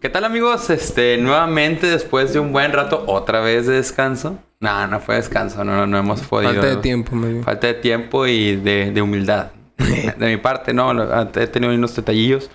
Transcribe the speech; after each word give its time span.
¿Qué 0.00 0.08
tal 0.08 0.24
amigos? 0.24 0.70
Este, 0.70 1.18
nuevamente 1.18 1.86
después 1.86 2.32
de 2.32 2.40
un 2.40 2.54
buen 2.54 2.72
rato, 2.72 3.04
otra 3.06 3.40
vez 3.40 3.66
de 3.66 3.74
descanso. 3.74 4.38
No, 4.58 4.86
no 4.86 4.98
fue 4.98 5.16
descanso, 5.16 5.62
no, 5.62 5.86
no 5.86 5.98
hemos 5.98 6.22
podido. 6.22 6.54
Falta 6.54 6.68
de 6.68 6.76
tiempo, 6.76 7.14
medio. 7.14 7.42
Falta 7.42 7.66
de 7.66 7.74
tiempo 7.74 8.26
y 8.26 8.56
de, 8.56 8.92
de 8.92 9.02
humildad. 9.02 9.50
de 9.76 10.26
mi 10.26 10.38
parte, 10.38 10.72
no, 10.72 10.90
he 11.22 11.46
tenido 11.48 11.74
unos 11.74 11.94
detallillos. 11.94 12.50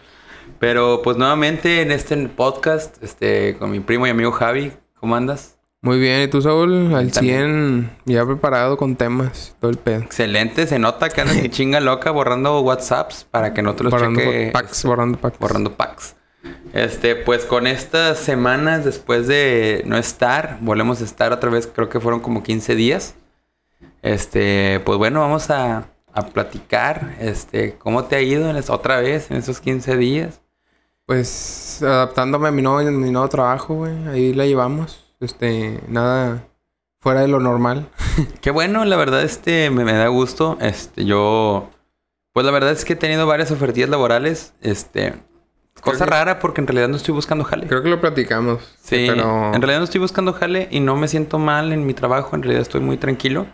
Pero 0.57 1.03
pues 1.03 1.17
nuevamente 1.17 1.83
en 1.83 1.91
este 1.91 2.17
podcast, 2.29 3.03
este, 3.03 3.55
con 3.59 3.69
mi 3.69 3.79
primo 3.79 4.07
y 4.07 4.09
amigo 4.09 4.31
Javi, 4.31 4.71
¿cómo 4.99 5.15
andas? 5.15 5.59
Muy 5.81 5.99
bien, 5.99 6.23
¿y 6.23 6.27
tú, 6.27 6.41
Saúl? 6.41 6.95
Al 6.95 7.11
100, 7.11 7.91
ya 8.05 8.25
preparado 8.25 8.75
con 8.75 8.95
temas, 8.95 9.55
todo 9.59 9.69
el 9.69 9.77
pedo. 9.77 10.01
Excelente, 10.01 10.65
se 10.65 10.79
nota 10.79 11.09
que 11.09 11.21
andas 11.21 11.37
que 11.37 11.49
chinga 11.51 11.79
loca 11.79 12.09
borrando 12.09 12.59
WhatsApps 12.61 13.27
para 13.29 13.53
que 13.53 13.61
no 13.61 13.75
te 13.75 13.83
los 13.83 13.91
borrando 13.91 14.19
cheque. 14.19 14.49
packs, 14.51 14.83
borrando 14.83 15.19
packs. 15.19 15.37
Borrando 15.37 15.73
packs. 15.73 16.15
Este, 16.73 17.15
pues 17.15 17.45
con 17.45 17.67
estas 17.67 18.19
semanas 18.19 18.83
después 18.85 19.27
de 19.27 19.81
no 19.85 19.97
estar, 19.97 20.57
volvemos 20.61 21.01
a 21.01 21.05
estar 21.05 21.31
otra 21.31 21.49
vez, 21.49 21.67
creo 21.67 21.89
que 21.89 21.99
fueron 21.99 22.19
como 22.19 22.43
15 22.43 22.75
días. 22.75 23.15
Este, 24.01 24.81
pues 24.85 24.97
bueno, 24.97 25.21
vamos 25.21 25.49
a, 25.49 25.87
a 26.13 26.21
platicar, 26.27 27.15
este, 27.19 27.75
¿cómo 27.77 28.05
te 28.05 28.15
ha 28.17 28.21
ido 28.21 28.49
en 28.49 28.55
es- 28.57 28.69
otra 28.69 28.99
vez 28.99 29.31
en 29.31 29.37
esos 29.37 29.59
15 29.61 29.97
días? 29.97 30.41
Pues 31.05 31.81
adaptándome 31.83 32.47
a 32.49 32.51
mi 32.51 32.61
nuevo, 32.61 32.89
mi 32.91 33.11
nuevo 33.11 33.29
trabajo, 33.29 33.75
güey. 33.75 34.07
Ahí 34.07 34.33
la 34.33 34.45
llevamos. 34.45 35.13
Este, 35.19 35.79
nada 35.87 36.47
fuera 36.99 37.21
de 37.21 37.27
lo 37.27 37.39
normal. 37.39 37.89
Qué 38.41 38.49
bueno, 38.51 38.85
la 38.85 38.97
verdad, 38.97 39.21
este, 39.23 39.69
me, 39.69 39.85
me 39.85 39.93
da 39.93 40.07
gusto. 40.07 40.57
Este, 40.61 41.05
yo, 41.05 41.69
pues 42.33 42.45
la 42.45 42.51
verdad 42.51 42.71
es 42.71 42.85
que 42.85 42.93
he 42.93 42.95
tenido 42.95 43.27
varias 43.27 43.51
ofertillas 43.51 43.89
laborales. 43.89 44.53
Este, 44.61 45.13
cosa 45.81 46.05
que- 46.05 46.11
rara 46.11 46.39
porque 46.39 46.61
en 46.61 46.67
realidad 46.67 46.87
no 46.89 46.97
estoy 46.97 47.13
buscando 47.13 47.43
jale. 47.43 47.67
Creo 47.67 47.83
que 47.83 47.89
lo 47.89 47.99
platicamos. 48.01 48.61
Sí, 48.81 49.05
Pero... 49.07 49.53
en 49.53 49.61
realidad 49.61 49.79
no 49.79 49.83
estoy 49.85 49.99
buscando 50.01 50.33
jale 50.33 50.67
y 50.71 50.79
no 50.79 50.95
me 50.95 51.07
siento 51.07 51.37
mal 51.39 51.71
en 51.73 51.85
mi 51.85 51.93
trabajo. 51.93 52.35
En 52.35 52.41
realidad 52.43 52.61
estoy 52.61 52.81
muy 52.81 52.97
tranquilo. 52.97 53.45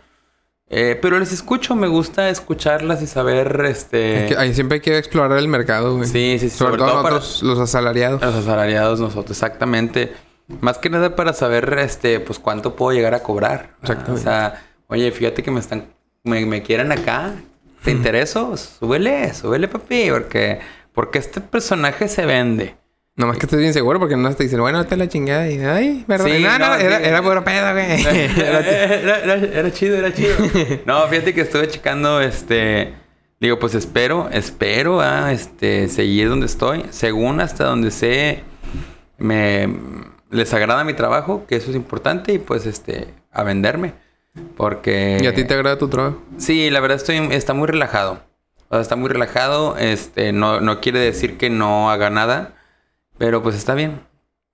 Eh, 0.73 0.97
pero 1.01 1.19
les 1.19 1.33
escucho, 1.33 1.75
me 1.75 1.87
gusta 1.87 2.29
escucharlas 2.29 3.01
y 3.01 3.07
saber, 3.07 3.61
este... 3.65 4.27
que- 4.29 4.37
ahí 4.37 4.53
siempre 4.53 4.75
hay 4.75 4.81
que 4.81 4.97
explorar 4.97 5.37
el 5.37 5.49
mercado, 5.49 5.97
güey. 5.97 6.07
Sí, 6.07 6.37
sí, 6.39 6.49
sí, 6.49 6.57
Sobre, 6.57 6.77
todo, 6.77 7.01
para 7.03 7.15
nosotros, 7.15 7.43
los 7.43 7.59
asalariados. 7.59 8.21
los 8.21 8.35
asalariados, 8.35 9.01
nosotros, 9.01 9.31
exactamente. 9.31 10.13
Más 10.61 10.77
que 10.77 10.89
nada 10.89 11.13
para 11.17 11.33
saber, 11.33 11.77
este, 11.79 12.21
pues 12.21 12.39
cuánto 12.39 12.75
puedo 12.77 12.95
llegar 12.95 13.13
a 13.13 13.19
cobrar. 13.21 13.71
Exactamente. 13.81 14.21
O 14.21 14.23
sea, 14.23 14.63
oye, 14.87 15.11
fíjate 15.11 15.43
que 15.43 15.51
me 15.51 15.59
están, 15.59 15.87
me, 16.23 16.45
me 16.45 16.61
quieren 16.63 16.91
acá. 16.93 17.33
¿Te 17.83 17.91
intereso? 17.91 18.55
Súbele, 18.55 19.33
súbele, 19.33 19.67
papi, 19.67 20.09
porque, 20.11 20.59
porque 20.93 21.19
este 21.19 21.41
personaje 21.41 22.07
se 22.07 22.25
vende. 22.25 22.75
Nomás 23.15 23.37
que 23.37 23.45
estés 23.45 23.59
bien 23.59 23.73
seguro 23.73 23.99
porque 23.99 24.15
no 24.15 24.33
te 24.33 24.43
dicen, 24.43 24.59
bueno, 24.61 24.85
te 24.85 24.95
la 24.95 25.07
chingada. 25.07 25.47
Y, 25.49 25.59
ay, 25.59 26.05
verdad. 26.07 26.25
Sí, 26.25 26.41
no, 26.41 26.57
no, 26.57 26.69
no, 26.69 26.75
era, 26.75 26.97
sí. 26.99 27.03
era 27.05 27.21
puro 27.21 27.43
pedo, 27.43 27.71
güey. 27.73 28.01
era, 28.39 28.59
era- 28.59 29.35
era 29.35 29.71
chido, 29.71 29.97
era 29.97 30.13
chido. 30.13 30.35
No, 30.85 31.05
fíjate 31.07 31.33
que 31.33 31.41
estuve 31.41 31.67
checando, 31.67 32.21
este... 32.21 32.93
Digo, 33.39 33.57
pues 33.57 33.73
espero, 33.73 34.29
espero 34.31 35.01
a 35.01 35.31
este, 35.33 35.87
seguir 35.89 36.29
donde 36.29 36.45
estoy. 36.45 36.85
Según 36.91 37.41
hasta 37.41 37.65
donde 37.65 37.89
sé, 37.89 38.43
me 39.17 39.67
les 40.29 40.53
agrada 40.53 40.83
mi 40.83 40.93
trabajo, 40.93 41.45
que 41.47 41.55
eso 41.55 41.71
es 41.71 41.75
importante, 41.75 42.33
y 42.33 42.37
pues 42.39 42.65
este, 42.67 43.07
a 43.31 43.43
venderme. 43.43 43.93
Porque... 44.55 45.17
¿Y 45.21 45.25
a 45.25 45.33
ti 45.33 45.43
te 45.43 45.55
agrada 45.55 45.77
tu 45.77 45.89
trabajo? 45.89 46.21
Sí, 46.37 46.69
la 46.69 46.79
verdad 46.81 46.97
estoy, 46.97 47.17
está 47.31 47.53
muy 47.53 47.67
relajado. 47.67 48.21
O 48.71 48.75
sea, 48.75 48.81
está 48.81 48.95
muy 48.95 49.09
relajado. 49.09 49.75
Este, 49.77 50.31
no, 50.31 50.61
no 50.61 50.79
quiere 50.79 50.99
decir 50.99 51.37
que 51.37 51.49
no 51.49 51.91
haga 51.91 52.09
nada, 52.09 52.53
pero 53.17 53.43
pues 53.43 53.55
está 53.55 53.73
bien. 53.75 54.01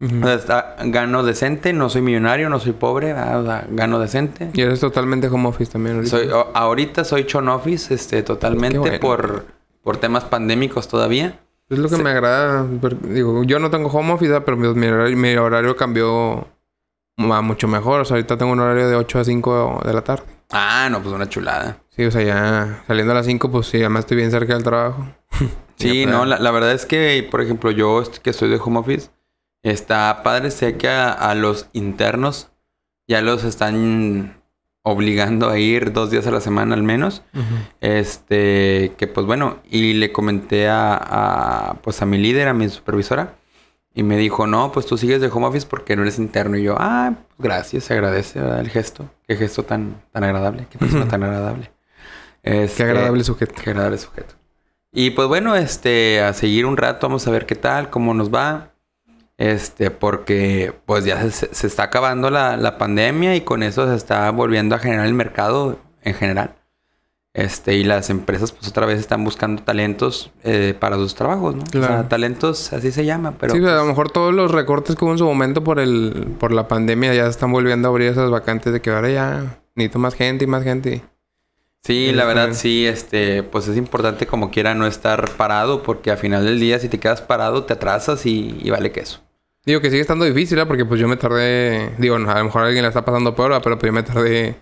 Ujú. 0.01 0.19
O 0.19 0.23
sea, 0.23 0.33
está- 0.35 0.75
gano 0.85 1.23
decente, 1.23 1.71
no 1.73 1.89
soy 1.89 2.01
millonario, 2.01 2.49
no 2.49 2.59
soy 2.59 2.73
pobre, 2.73 3.11
ah, 3.13 3.37
o 3.39 3.45
sea, 3.45 3.65
gano 3.69 3.99
decente. 3.99 4.49
Y 4.53 4.61
eres 4.61 4.79
totalmente 4.79 5.27
home 5.27 5.47
office 5.49 5.71
también 5.71 5.95
ahorita. 5.97 6.17
Soy, 6.17 6.27
o- 6.29 6.51
ahorita 6.53 7.03
soy 7.03 7.25
chon 7.25 7.47
office, 7.49 7.93
este, 7.93 8.21
totalmente 8.23 8.77
bueno. 8.79 8.99
por, 8.99 9.45
por 9.83 9.97
temas 9.97 10.23
pandémicos 10.25 10.87
todavía. 10.87 11.39
Es 11.69 11.77
lo 11.79 11.89
que 11.89 11.95
Sí. 11.97 12.01
me 12.03 12.11
agrada. 12.11 12.65
Digo, 13.01 13.43
yo 13.43 13.59
no 13.59 13.69
tengo 13.69 13.89
home 13.89 14.13
office, 14.13 14.39
pero 14.41 14.55
mi, 14.57 15.15
mi 15.15 15.35
horario 15.35 15.75
cambió 15.75 16.47
a 17.17 17.41
mucho 17.41 17.67
mejor. 17.67 18.01
O 18.01 18.05
sea, 18.05 18.15
ahorita 18.15 18.37
tengo 18.37 18.51
un 18.51 18.59
horario 18.59 18.87
de 18.87 18.95
8 18.95 19.19
a 19.19 19.23
5 19.23 19.81
de 19.85 19.93
la 19.93 20.01
tarde. 20.01 20.23
Ah, 20.51 20.87
no, 20.91 21.01
pues 21.01 21.13
una 21.13 21.27
chulada. 21.27 21.77
Sí, 21.97 22.05
o 22.05 22.11
sea, 22.11 22.21
ya 22.21 22.83
saliendo 22.85 23.11
a 23.11 23.15
las 23.15 23.25
5, 23.25 23.51
pues 23.51 23.67
sí, 23.67 23.77
además 23.77 24.01
estoy 24.01 24.17
bien 24.17 24.31
cerca 24.31 24.53
del 24.53 24.63
trabajo. 24.63 25.05
Sí, 25.79 26.07
no, 26.07 26.25
la, 26.25 26.39
la 26.39 26.49
verdad 26.49 26.71
es 26.71 26.87
que, 26.87 27.27
por 27.29 27.39
ejemplo, 27.39 27.69
yo 27.69 28.01
que 28.23 28.31
estoy 28.31 28.49
de 28.49 28.55
home 28.57 28.79
office, 28.79 29.11
está 29.61 30.23
padre, 30.23 30.49
sé 30.49 30.75
que 30.75 30.87
a, 30.89 31.11
a 31.11 31.35
los 31.35 31.69
internos 31.71 32.49
ya 33.07 33.21
los 33.21 33.43
están 33.43 34.41
obligando 34.81 35.49
a 35.49 35.59
ir 35.59 35.93
dos 35.93 36.09
días 36.09 36.25
a 36.25 36.31
la 36.31 36.41
semana 36.41 36.73
al 36.73 36.81
menos. 36.81 37.21
Este, 37.79 38.93
que 38.97 39.05
pues 39.05 39.27
bueno, 39.27 39.57
y 39.69 39.93
le 39.93 40.11
comenté 40.11 40.67
a, 40.67 40.95
a, 40.95 41.73
pues 41.83 42.01
a 42.01 42.07
mi 42.07 42.17
líder, 42.17 42.47
a 42.47 42.55
mi 42.55 42.69
supervisora, 42.69 43.35
y 43.93 44.01
me 44.01 44.17
dijo, 44.17 44.47
no, 44.47 44.71
pues 44.71 44.87
tú 44.87 44.97
sigues 44.97 45.21
de 45.21 45.27
home 45.27 45.45
office 45.45 45.67
porque 45.69 45.95
no 45.95 46.01
eres 46.01 46.17
interno. 46.17 46.57
Y 46.57 46.63
yo, 46.63 46.75
ah, 46.79 47.13
pues 47.35 47.37
gracias, 47.37 47.83
se 47.83 47.93
agradece 47.93 48.39
¿verdad? 48.39 48.61
el 48.61 48.69
gesto. 48.69 49.09
Qué 49.27 49.35
gesto 49.35 49.61
tan, 49.63 50.01
tan 50.11 50.23
agradable, 50.23 50.65
qué 50.71 50.79
persona 50.79 51.07
tan 51.07 51.23
agradable. 51.23 51.69
Qué 52.43 52.63
Este, 52.63 52.83
agradable 52.83 53.23
sujeto. 53.23 53.53
Qué 53.63 53.69
agradable 53.71 53.97
sujeto. 53.97 54.35
Y 54.93 55.11
pues 55.11 55.27
bueno, 55.27 55.55
este, 55.55 56.21
a 56.21 56.33
seguir 56.33 56.65
un 56.65 56.77
rato, 56.77 57.07
vamos 57.07 57.27
a 57.27 57.31
ver 57.31 57.45
qué 57.45 57.55
tal, 57.55 57.89
cómo 57.89 58.13
nos 58.13 58.33
va. 58.33 58.71
Este, 59.37 59.91
porque 59.91 60.73
pues 60.85 61.05
ya 61.05 61.29
se, 61.29 61.53
se 61.53 61.67
está 61.67 61.83
acabando 61.83 62.31
la, 62.31 62.57
la 62.57 62.77
pandemia 62.79 63.35
y 63.35 63.41
con 63.41 63.61
eso 63.61 63.87
se 63.87 63.95
está 63.95 64.31
volviendo 64.31 64.75
a 64.75 64.79
generar 64.79 65.05
el 65.05 65.13
mercado 65.13 65.77
en 66.01 66.15
general. 66.15 66.55
Este, 67.35 67.75
y 67.75 67.83
las 67.83 68.09
empresas 68.09 68.51
pues 68.51 68.67
otra 68.67 68.87
vez 68.87 68.97
están 68.99 69.23
buscando 69.23 69.61
talentos 69.61 70.31
eh, 70.43 70.73
para 70.79 70.95
sus 70.95 71.13
trabajos, 71.13 71.53
¿no? 71.55 71.61
O 71.61 71.65
Claro. 71.67 71.87
sea, 71.93 72.09
talentos, 72.09 72.73
así 72.73 72.91
se 72.91 73.05
llama, 73.05 73.35
pero... 73.39 73.53
sí, 73.53 73.59
a 73.59 73.61
lo 73.61 73.75
pues, 73.75 73.87
mejor 73.89 74.09
todos 74.09 74.33
los 74.33 74.49
recortes 74.49 74.95
que 74.95 75.05
hubo 75.05 75.11
en 75.11 75.19
su 75.19 75.25
momento 75.25 75.63
por 75.63 75.79
el 75.79 76.29
por 76.39 76.51
la 76.51 76.67
pandemia 76.67 77.13
ya 77.13 77.27
están 77.27 77.51
volviendo 77.51 77.87
a 77.87 77.91
abrir 77.91 78.07
esas 78.09 78.31
vacantes 78.31 78.73
de 78.73 78.81
que 78.81 78.89
ahora 78.89 79.09
ya 79.11 79.59
necesito 79.75 79.99
más 79.99 80.15
gente 80.15 80.45
y 80.45 80.47
más 80.47 80.63
gente. 80.63 81.03
Sí, 81.87 82.11
la 82.11 82.23
Este- 82.23 82.33
verdad 82.33 82.53
sí, 82.53 82.85
este, 82.85 83.43
pues 83.43 83.67
es 83.69 83.77
importante 83.77 84.27
como 84.27 84.51
quiera 84.51 84.75
no 84.75 84.85
estar 84.87 85.29
parado 85.37 85.83
porque 85.83 86.11
al 86.11 86.17
final 86.17 86.43
del 86.43 86.59
día 86.59 86.79
si 86.79 86.89
te 86.89 86.99
quedas 86.99 87.21
parado 87.21 87.63
te 87.63 87.71
atrasas 87.71 88.25
y, 88.25 88.59
y 88.61 88.69
vale 88.69 88.91
queso. 88.91 89.21
Digo 89.65 89.79
que 89.79 89.89
sigue 89.89 90.01
estando 90.01 90.25
difícil, 90.25 90.59
¿eh? 90.59 90.65
Porque 90.65 90.83
pues 90.83 90.99
yo 90.99 91.07
me 91.07 91.15
tardé... 91.15 91.91
Digo, 91.97 92.19
no, 92.19 92.29
a 92.29 92.39
lo 92.39 92.43
mejor 92.45 92.63
alguien 92.63 92.83
le 92.83 92.89
está 92.89 93.05
pasando 93.05 93.33
peor, 93.35 93.57
pero 93.63 93.77
pues 93.79 93.89
yo 93.89 93.93
me 93.93 94.03
tardé... 94.03 94.55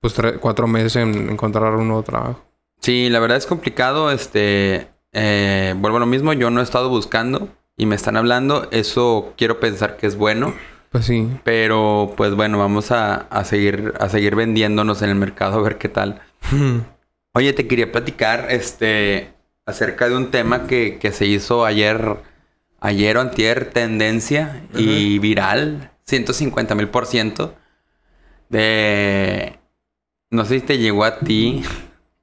Pues 0.00 0.14
cuatro 0.40 0.66
meses 0.68 0.96
en 0.96 1.30
encontrar 1.30 1.74
un 1.74 1.86
nuevo 1.88 2.02
trabajo. 2.04 2.40
Sí, 2.80 3.08
la 3.08 3.18
verdad 3.20 3.36
es 3.36 3.46
complicado. 3.46 4.12
Este, 4.12 4.86
eh, 5.12 5.74
vuelvo 5.78 5.96
a 5.96 6.00
lo 6.00 6.06
mismo. 6.06 6.32
Yo 6.32 6.50
no 6.50 6.60
he 6.60 6.62
estado 6.62 6.88
buscando 6.88 7.48
y 7.76 7.86
me 7.86 7.96
están 7.96 8.16
hablando. 8.16 8.68
Eso 8.70 9.32
quiero 9.36 9.58
pensar 9.58 9.96
que 9.96 10.06
es 10.06 10.16
bueno. 10.16 10.54
Pues 10.92 11.04
sí. 11.06 11.28
Pero, 11.42 12.14
pues 12.16 12.34
bueno, 12.36 12.58
vamos 12.58 12.92
a, 12.92 13.14
a 13.28 13.44
seguir, 13.44 13.92
a 13.98 14.08
seguir 14.08 14.36
vendiéndonos 14.36 15.02
en 15.02 15.10
el 15.10 15.16
mercado 15.16 15.58
a 15.58 15.62
ver 15.62 15.78
qué 15.78 15.88
tal. 15.88 16.22
Oye, 17.34 17.52
te 17.52 17.66
quería 17.66 17.92
platicar, 17.92 18.46
este, 18.50 19.32
acerca 19.66 20.08
de 20.08 20.16
un 20.16 20.30
tema 20.30 20.66
que, 20.66 20.98
que 20.98 21.12
se 21.12 21.26
hizo 21.26 21.64
ayer, 21.64 22.16
ayer 22.80 23.16
o 23.16 23.20
antier, 23.20 23.70
tendencia 23.70 24.64
y 24.74 25.18
viral, 25.18 25.92
150 26.04 26.74
mil 26.74 26.88
por 26.88 27.06
ciento. 27.06 27.54
De, 28.48 29.58
no 30.30 30.44
sé 30.46 30.60
si 30.60 30.66
te 30.66 30.78
llegó 30.78 31.04
a 31.04 31.18
ti, 31.18 31.62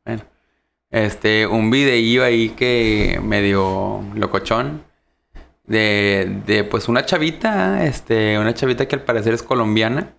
bueno, 0.05 0.23
este, 0.89 1.45
un 1.45 1.69
videillo 1.69 2.23
ahí 2.23 2.49
que 2.49 3.19
medio 3.23 4.03
locochón. 4.15 4.83
De, 5.65 6.41
de 6.45 6.63
pues 6.63 6.87
una 6.87 7.05
chavita, 7.05 7.85
este, 7.85 8.37
una 8.37 8.53
chavita 8.53 8.87
que 8.87 8.95
al 8.95 9.03
parecer 9.03 9.33
es 9.33 9.43
colombiana. 9.43 10.15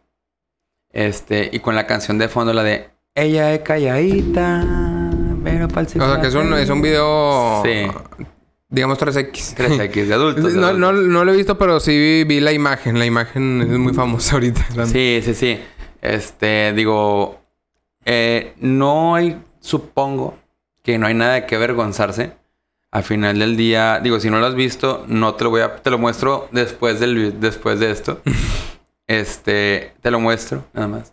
Este, 0.91 1.50
y 1.53 1.61
con 1.61 1.75
la 1.75 1.87
canción 1.87 2.19
de 2.19 2.29
fondo, 2.29 2.53
la 2.53 2.62
de 2.62 2.95
Ella 3.17 3.55
es 3.55 3.61
calladita, 3.61 4.63
pero 5.43 5.69
para 5.69 5.87
O 5.87 5.89
sea, 5.89 6.21
que 6.21 6.27
es 6.27 6.35
un, 6.35 6.53
es 6.53 6.69
un 6.69 6.83
video... 6.83 7.63
Sí. 7.65 7.87
Digamos 8.69 8.99
3X. 8.99 9.57
3X 9.57 10.07
de 10.07 10.15
adultos. 10.15 10.53
de 10.53 10.61
No, 10.61 10.75
no, 10.75 10.93
no 10.93 11.25
lo 11.25 11.33
he 11.33 11.37
visto, 11.37 11.57
pero 11.57 11.81
sí 11.81 11.93
vi, 11.97 12.25
vi 12.25 12.41
la 12.41 12.53
imagen. 12.53 12.99
La 12.99 13.07
imagen 13.07 13.63
es 13.63 13.69
muy 13.79 13.95
famosa 13.95 14.35
ahorita. 14.35 14.67
Sí, 14.85 15.23
sí, 15.25 15.33
sí. 15.33 15.59
Este, 16.03 16.75
digo, 16.75 17.41
eh, 18.05 18.53
no 18.61 19.15
hay, 19.15 19.43
supongo 19.61 20.37
que 20.83 20.99
no 20.99 21.07
hay 21.07 21.15
nada 21.15 21.47
que 21.47 21.57
avergonzarse. 21.57 22.33
Al 22.91 23.03
final 23.03 23.39
del 23.39 23.57
día, 23.57 23.99
digo, 24.03 24.21
si 24.21 24.29
no 24.29 24.41
lo 24.41 24.47
has 24.47 24.55
visto, 24.55 25.07
no 25.09 25.37
te 25.37 25.45
lo 25.45 25.51
voy 25.51 25.63
a, 25.63 25.77
te 25.77 25.89
lo 25.89 25.97
muestro 25.97 26.49
después 26.53 27.01
del, 27.01 27.41
después 27.41 27.81
de 27.81 27.93
esto. 27.93 28.21
este, 29.07 29.95
te 30.03 30.11
lo 30.11 30.21
muestro, 30.21 30.67
nada 30.75 30.89
más. 30.89 31.13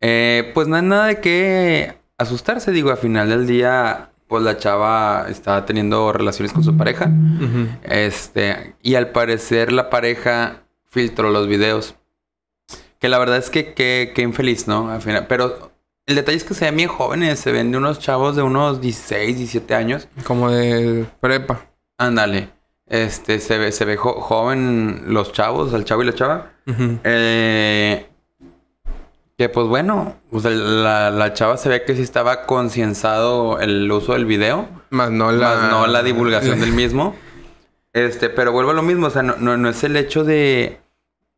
Eh, 0.00 0.50
pues 0.54 0.68
no 0.68 0.76
hay 0.76 0.82
nada 0.82 1.06
de 1.06 1.20
qué 1.20 1.94
asustarse, 2.18 2.70
digo, 2.72 2.90
al 2.90 2.98
final 2.98 3.28
del 3.28 3.46
día, 3.46 4.10
pues 4.28 4.42
la 4.42 4.56
chava 4.58 5.26
estaba 5.28 5.64
teniendo 5.66 6.12
relaciones 6.12 6.52
con 6.52 6.62
su 6.64 6.76
pareja. 6.76 7.10
Este, 7.82 8.74
y 8.82 8.94
al 8.94 9.08
parecer 9.10 9.72
la 9.72 9.90
pareja 9.90 10.62
filtró 10.86 11.30
los 11.30 11.48
videos. 11.48 11.94
Que 12.98 13.08
la 13.08 13.18
verdad 13.18 13.38
es 13.38 13.50
que 13.50 13.74
qué 13.74 14.22
infeliz, 14.22 14.66
¿no? 14.66 14.90
Al 14.90 15.00
final, 15.02 15.26
pero 15.28 15.72
el 16.06 16.16
detalle 16.16 16.36
es 16.38 16.44
que 16.44 16.54
se 16.54 16.64
ven 16.64 16.76
bien 16.76 16.88
jóvenes, 16.88 17.38
se 17.38 17.52
ven 17.52 17.70
de 17.70 17.78
unos 17.78 17.98
chavos 18.00 18.34
de 18.34 18.42
unos 18.42 18.80
16, 18.80 19.36
17 19.36 19.74
años. 19.74 20.08
Como 20.24 20.50
de 20.50 21.06
prepa. 21.20 21.66
Ándale. 21.98 22.50
Este, 22.86 23.38
se 23.38 23.58
ve, 23.58 23.70
se 23.72 23.84
ve 23.84 23.96
jo- 23.96 24.20
joven 24.20 25.04
los 25.08 25.32
chavos, 25.32 25.72
el 25.74 25.84
chavo 25.84 26.02
y 26.02 26.06
la 26.06 26.14
chava. 26.14 26.52
Eh, 27.04 28.08
que 29.38 29.48
pues 29.48 29.68
bueno, 29.68 30.16
pues 30.30 30.44
el- 30.44 30.82
la, 30.82 31.10
la 31.10 31.32
chava 31.32 31.56
se 31.56 31.68
ve 31.68 31.84
que 31.84 31.94
sí 31.94 32.02
estaba 32.02 32.44
concienzado 32.44 33.60
el 33.60 33.90
uso 33.90 34.14
del 34.14 34.26
video, 34.26 34.66
Más 34.90 35.10
no 35.12 35.30
la... 35.30 35.54
más 35.54 35.70
no 35.70 35.86
la 35.86 36.02
divulgación 36.02 36.60
del 36.60 36.72
mismo. 36.72 37.14
Este, 37.92 38.28
pero 38.30 38.50
vuelvo 38.52 38.72
a 38.72 38.74
lo 38.74 38.82
mismo, 38.82 39.06
o 39.06 39.10
sea, 39.10 39.22
no, 39.22 39.36
no, 39.38 39.56
no 39.56 39.68
es 39.68 39.82
el 39.84 39.96
hecho 39.96 40.24
de, 40.24 40.80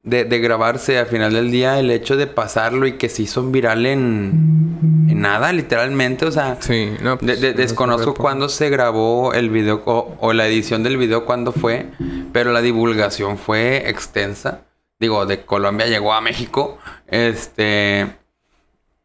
de, 0.02 0.24
de 0.24 0.38
grabarse 0.40 0.98
al 0.98 1.06
final 1.06 1.32
del 1.34 1.50
día, 1.50 1.78
el 1.78 1.90
hecho 1.90 2.16
de 2.16 2.26
pasarlo 2.26 2.86
y 2.86 2.94
que 2.94 3.08
se 3.10 3.22
hizo 3.22 3.42
viral 3.44 3.84
en, 3.84 5.06
en 5.08 5.20
nada, 5.20 5.52
literalmente, 5.52 6.24
o 6.24 6.32
sea, 6.32 6.56
Sí, 6.60 6.92
no, 7.02 7.18
pues, 7.18 7.38
de- 7.40 7.52
no 7.52 7.56
desconozco 7.58 8.14
cuándo 8.14 8.48
se 8.48 8.70
grabó 8.70 9.34
el 9.34 9.50
video 9.50 9.82
o, 9.84 10.16
o 10.20 10.32
la 10.32 10.46
edición 10.46 10.82
del 10.82 10.96
video 10.96 11.26
cuándo 11.26 11.52
fue, 11.52 11.86
pero 12.32 12.50
la 12.52 12.62
divulgación 12.62 13.36
fue 13.36 13.88
extensa. 13.90 14.62
Digo, 14.98 15.24
de 15.24 15.46
Colombia 15.46 15.86
llegó 15.86 16.12
a 16.12 16.20
México. 16.20 16.76
Este. 17.10 18.06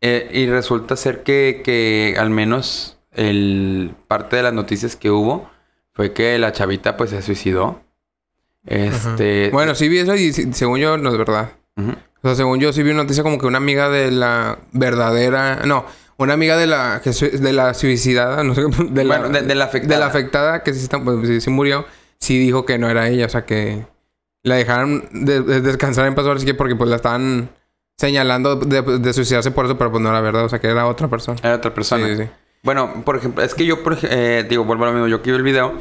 eh, 0.02 0.30
y 0.32 0.46
resulta 0.48 0.96
ser 0.96 1.24
que, 1.24 1.62
que 1.64 2.16
al 2.18 2.30
menos 2.30 2.98
el 3.14 3.94
parte 4.08 4.36
de 4.36 4.44
las 4.44 4.54
noticias 4.54 4.96
que 4.96 5.10
hubo 5.10 5.50
fue 5.94 6.14
que 6.14 6.38
la 6.38 6.52
chavita 6.52 6.98
pues 6.98 7.10
se 7.12 7.22
suicidó. 7.22 7.82
Ajá. 8.68 8.76
Este. 9.16 9.50
Bueno, 9.52 9.76
sí 9.76 9.88
vi 9.90 10.00
eso 10.00 10.16
y 10.16 10.32
según 10.34 10.80
yo 10.80 10.98
no 10.98 11.10
es 11.12 11.18
verdad. 11.18 11.52
O 11.78 12.28
sea, 12.28 12.36
según 12.36 12.60
yo 12.60 12.74
sí 12.74 12.82
vi 12.84 12.90
una 12.92 13.04
noticia 13.04 13.24
como 13.24 13.38
que 13.38 13.46
una 13.46 13.58
amiga 13.58 13.90
de 13.90 14.10
la 14.12 14.58
verdadera... 14.72 15.62
No, 15.66 15.86
una 16.18 16.34
amiga 16.34 16.56
de 16.58 16.66
la 16.66 17.02
que 17.04 17.12
de 17.12 17.54
la 17.54 17.74
suicidada, 17.74 18.44
no 18.44 18.56
sé, 18.56 18.62
de 18.90 19.04
la, 19.04 19.20
Bueno, 19.20 19.38
de- 19.38 19.46
de 19.46 19.54
la 19.56 19.66
afectada. 19.66 19.94
de 19.96 20.00
la 20.00 20.06
afectada 20.08 20.64
que 20.64 20.74
sí, 20.74 20.82
está, 20.84 21.04
pues, 21.04 21.28
sí, 21.28 21.42
sí 21.42 21.50
murió, 21.50 21.86
sí 22.20 22.40
dijo 22.40 22.66
que 22.66 22.78
no 22.78 22.90
era 22.90 23.10
ella, 23.10 23.26
o 23.26 23.30
sea 23.30 23.46
que 23.46 23.86
la 24.42 24.56
dejaron 24.56 25.08
de, 25.12 25.42
de 25.42 25.60
descansar 25.62 26.08
en 26.08 26.16
paz 26.16 26.26
ahora 26.26 26.40
sí 26.40 26.46
que 26.46 26.54
porque 26.54 26.76
pues 26.76 26.90
la 26.90 26.96
estaban 26.96 27.50
señalando 27.98 28.56
de, 28.58 28.82
de 29.00 29.14
suicidarse 29.14 29.52
por 29.52 29.66
eso, 29.66 29.78
pero 29.78 29.92
pues 29.92 30.02
no 30.04 30.10
era 30.10 30.22
verdad, 30.22 30.46
o 30.46 30.50
sea 30.50 30.60
que 30.60 30.68
era 30.68 30.88
otra 30.88 31.08
persona. 31.08 31.40
Era 31.44 31.56
otra 31.56 31.74
persona. 31.74 32.08
sí, 32.08 32.18
sí. 32.18 32.30
Bueno, 32.64 33.04
por 33.06 33.16
ejemplo, 33.16 33.44
es 33.44 33.54
que 33.54 33.66
yo, 33.66 33.84
por, 33.84 33.98
eh, 34.04 34.46
digo, 34.50 34.64
vuelvo 34.64 34.86
a 34.86 34.88
lo 34.88 34.94
mismo, 34.94 35.08
yo 35.08 35.22
que 35.22 35.30
vi 35.32 35.38
el 35.38 35.44
video, 35.44 35.74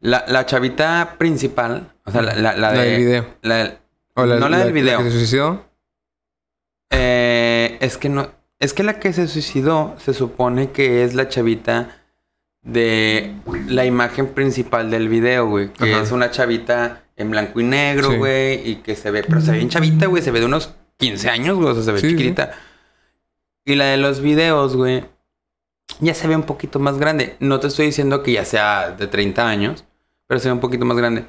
la, 0.00 0.24
la 0.26 0.44
chavita 0.46 1.14
principal, 1.16 1.92
o 2.04 2.10
sea, 2.10 2.22
la, 2.22 2.34
la, 2.34 2.54
la 2.54 2.72
La 2.72 2.72
de... 2.72 2.90
del 2.90 2.96
video. 3.00 3.26
la- 3.42 3.78
O 4.14 4.26
no 4.26 4.48
la 4.48 4.58
del 4.58 4.72
video. 4.72 4.98
que 4.98 5.04
se 5.04 5.18
suicidó. 5.18 5.64
eh, 6.90 7.78
es 7.80 7.96
que 7.98 8.08
no, 8.08 8.28
es 8.58 8.72
que 8.74 8.82
la 8.82 8.98
que 8.98 9.12
se 9.12 9.28
suicidó 9.28 9.94
se 9.98 10.12
supone 10.14 10.70
que 10.70 11.04
es 11.04 11.14
la 11.14 11.28
chavita 11.28 12.00
de 12.62 13.34
la 13.68 13.84
imagen 13.84 14.28
principal 14.28 14.90
del 14.90 15.08
video, 15.08 15.46
güey, 15.48 15.68
que 15.72 15.92
Ajá. 15.92 16.02
es 16.02 16.12
una 16.12 16.30
chavita 16.30 17.02
en 17.16 17.30
blanco 17.30 17.60
y 17.60 17.64
negro, 17.64 18.16
güey, 18.16 18.68
y 18.68 18.76
que 18.76 18.96
se 18.96 19.10
ve, 19.10 19.22
pero 19.22 19.40
se 19.40 19.52
ve 19.52 19.58
bien 19.58 19.68
chavita, 19.68 20.06
güey, 20.06 20.22
se 20.22 20.30
ve 20.30 20.40
de 20.40 20.46
unos 20.46 20.74
15 20.98 21.28
años, 21.30 21.56
güey, 21.56 21.68
o 21.68 21.74
sea, 21.74 21.82
se 21.82 21.92
ve 21.92 22.00
Sí, 22.00 22.10
sí. 22.10 22.12
chiquitita. 22.16 22.52
Y 23.64 23.74
la 23.76 23.86
de 23.86 23.96
los 23.96 24.20
videos, 24.20 24.76
güey, 24.76 25.04
ya 26.00 26.14
se 26.14 26.28
ve 26.28 26.36
un 26.36 26.42
poquito 26.44 26.78
más 26.78 26.98
grande. 26.98 27.36
No 27.40 27.60
te 27.60 27.68
estoy 27.68 27.86
diciendo 27.86 28.22
que 28.22 28.32
ya 28.32 28.44
sea 28.44 28.90
de 28.90 29.06
30 29.06 29.46
años, 29.48 29.84
pero 30.26 30.40
se 30.40 30.48
ve 30.48 30.52
un 30.52 30.60
poquito 30.60 30.84
más 30.84 30.96
grande. 30.96 31.26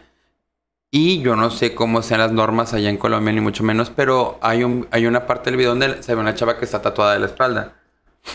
Y 0.92 1.20
yo 1.22 1.36
no 1.36 1.50
sé 1.52 1.76
cómo 1.76 2.02
sean 2.02 2.22
las 2.22 2.32
normas 2.32 2.74
allá 2.74 2.90
en 2.90 2.98
Colombia, 2.98 3.34
ni 3.34 3.42
mucho 3.42 3.64
menos, 3.64 3.90
pero 3.90 4.38
hay, 4.42 4.64
un, 4.64 4.88
hay 4.92 5.06
una 5.08 5.26
parte 5.28 5.50
del 5.50 5.58
video 5.58 5.72
donde 5.72 6.02
se 6.04 6.16
ve 6.16 6.22
una 6.22 6.36
chava 6.36 6.58
que 6.58 6.66
está 6.66 6.82
tatuada 6.82 7.14
de 7.14 7.20
la 7.20 7.26
espalda. 7.26 7.74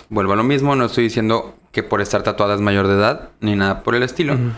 Vuelvo 0.09 0.35
a 0.35 0.37
lo 0.37 0.45
mismo, 0.45 0.77
no 0.77 0.85
estoy 0.85 1.05
diciendo 1.05 1.57
que 1.73 1.83
por 1.83 2.01
estar 2.01 2.23
tatuada 2.23 2.55
es 2.55 2.61
mayor 2.61 2.87
de 2.87 2.95
edad, 2.95 3.31
ni 3.41 3.57
nada 3.57 3.83
por 3.83 3.95
el 3.95 4.03
estilo. 4.03 4.35
Ujú. 4.35 4.51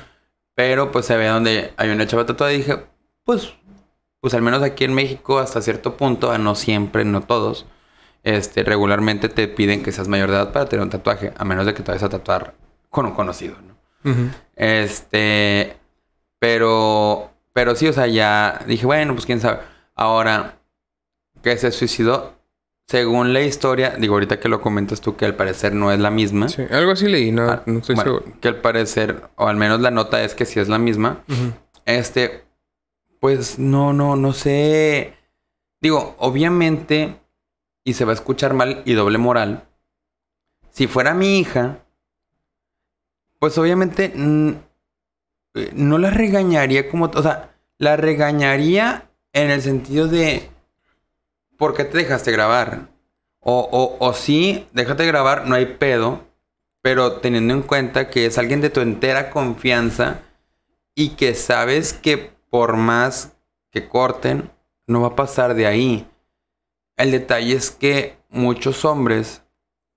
Pero 0.54 0.90
pues 0.90 1.06
se 1.06 1.16
ve 1.16 1.28
donde 1.28 1.72
hay 1.76 1.90
una 1.90 2.06
chava 2.06 2.26
tatuada 2.26 2.52
y 2.52 2.58
dije, 2.58 2.78
pues, 3.24 3.54
pues 4.22 4.32
al 4.34 4.40
menos 4.40 4.62
aquí 4.62 4.84
en 4.84 4.94
México 4.94 5.38
hasta 5.40 5.60
cierto 5.60 5.96
punto, 5.96 6.30
a 6.30 6.38
no 6.38 6.54
siempre, 6.54 7.04
no 7.04 7.20
todos, 7.22 7.66
este, 8.22 8.62
regularmente 8.62 9.28
te 9.28 9.48
piden 9.48 9.82
que 9.82 9.90
seas 9.90 10.06
mayor 10.06 10.30
de 10.30 10.36
edad 10.36 10.52
para 10.52 10.66
tener 10.66 10.84
un 10.84 10.90
tatuaje, 10.90 11.32
a 11.36 11.44
menos 11.44 11.66
de 11.66 11.74
que 11.74 11.82
te 11.82 11.90
vayas 11.90 12.04
a 12.04 12.08
tatuar 12.08 12.54
con 12.88 13.04
un 13.06 13.12
conocido, 13.12 13.56
¿no? 13.66 13.72
Este, 14.54 15.76
pero, 16.38 17.30
pero 17.52 17.74
sí, 17.74 17.88
o 17.88 17.92
sea, 17.92 18.06
ya 18.06 18.60
dije, 18.66 18.86
bueno, 18.86 19.12
pues 19.14 19.26
quién 19.26 19.40
sabe. 19.40 19.58
Ahora, 19.96 20.58
que 21.42 21.56
se 21.56 21.72
suicidó, 21.72 22.34
según 22.86 23.32
la 23.32 23.40
historia, 23.42 23.96
digo, 23.98 24.14
ahorita 24.14 24.38
que 24.38 24.48
lo 24.48 24.60
comentas 24.60 25.00
tú, 25.00 25.16
que 25.16 25.24
al 25.24 25.34
parecer 25.34 25.74
no 25.74 25.90
es 25.90 25.98
la 25.98 26.10
misma. 26.10 26.48
Sí, 26.48 26.62
algo 26.70 26.92
así 26.92 27.08
leí, 27.08 27.32
no, 27.32 27.50
Ah, 27.50 27.62
no 27.66 27.80
estoy 27.80 27.96
bueno, 27.96 28.18
seguro. 28.20 28.36
que 28.40 28.48
al 28.48 28.56
parecer, 28.56 29.22
o 29.36 29.48
al 29.48 29.56
menos 29.56 29.80
la 29.80 29.90
nota 29.90 30.22
es 30.22 30.34
que 30.36 30.44
sí 30.46 30.60
es 30.60 30.68
la 30.68 30.78
misma. 30.78 31.24
Este, 31.86 32.44
pues 33.22 33.60
no, 33.60 33.92
no, 33.92 34.16
no 34.16 34.32
sé. 34.32 35.14
Digo, 35.80 36.16
obviamente, 36.18 37.20
y 37.84 37.92
se 37.92 38.04
va 38.04 38.10
a 38.10 38.14
escuchar 38.16 38.52
mal 38.52 38.82
y 38.84 38.94
doble 38.94 39.16
moral. 39.16 39.62
Si 40.70 40.88
fuera 40.88 41.14
mi 41.14 41.38
hija, 41.38 41.86
pues 43.38 43.56
obviamente 43.58 44.12
eh, 44.12 45.70
no 45.72 45.98
la 45.98 46.10
regañaría 46.10 46.90
como, 46.90 47.04
o 47.14 47.22
sea, 47.22 47.54
la 47.78 47.96
regañaría 47.96 49.08
en 49.32 49.52
el 49.52 49.62
sentido 49.62 50.08
de, 50.08 50.50
¿por 51.56 51.76
qué 51.76 51.84
te 51.84 51.98
dejaste 51.98 52.32
grabar? 52.32 52.88
O, 53.38 53.68
o, 53.70 54.04
o 54.04 54.14
sí, 54.14 54.66
déjate 54.72 55.06
grabar, 55.06 55.46
no 55.46 55.54
hay 55.54 55.66
pedo, 55.66 56.26
pero 56.80 57.20
teniendo 57.20 57.54
en 57.54 57.62
cuenta 57.62 58.10
que 58.10 58.26
es 58.26 58.36
alguien 58.36 58.60
de 58.60 58.70
tu 58.70 58.80
entera 58.80 59.30
confianza 59.30 60.22
y 60.96 61.10
que 61.10 61.36
sabes 61.36 61.92
que 61.92 62.32
por 62.52 62.76
más 62.76 63.32
que 63.70 63.88
corten, 63.88 64.50
no 64.86 65.00
va 65.00 65.08
a 65.08 65.16
pasar 65.16 65.54
de 65.54 65.66
ahí. 65.66 66.06
El 66.98 67.10
detalle 67.10 67.54
es 67.56 67.70
que 67.70 68.18
muchos 68.28 68.84
hombres 68.84 69.42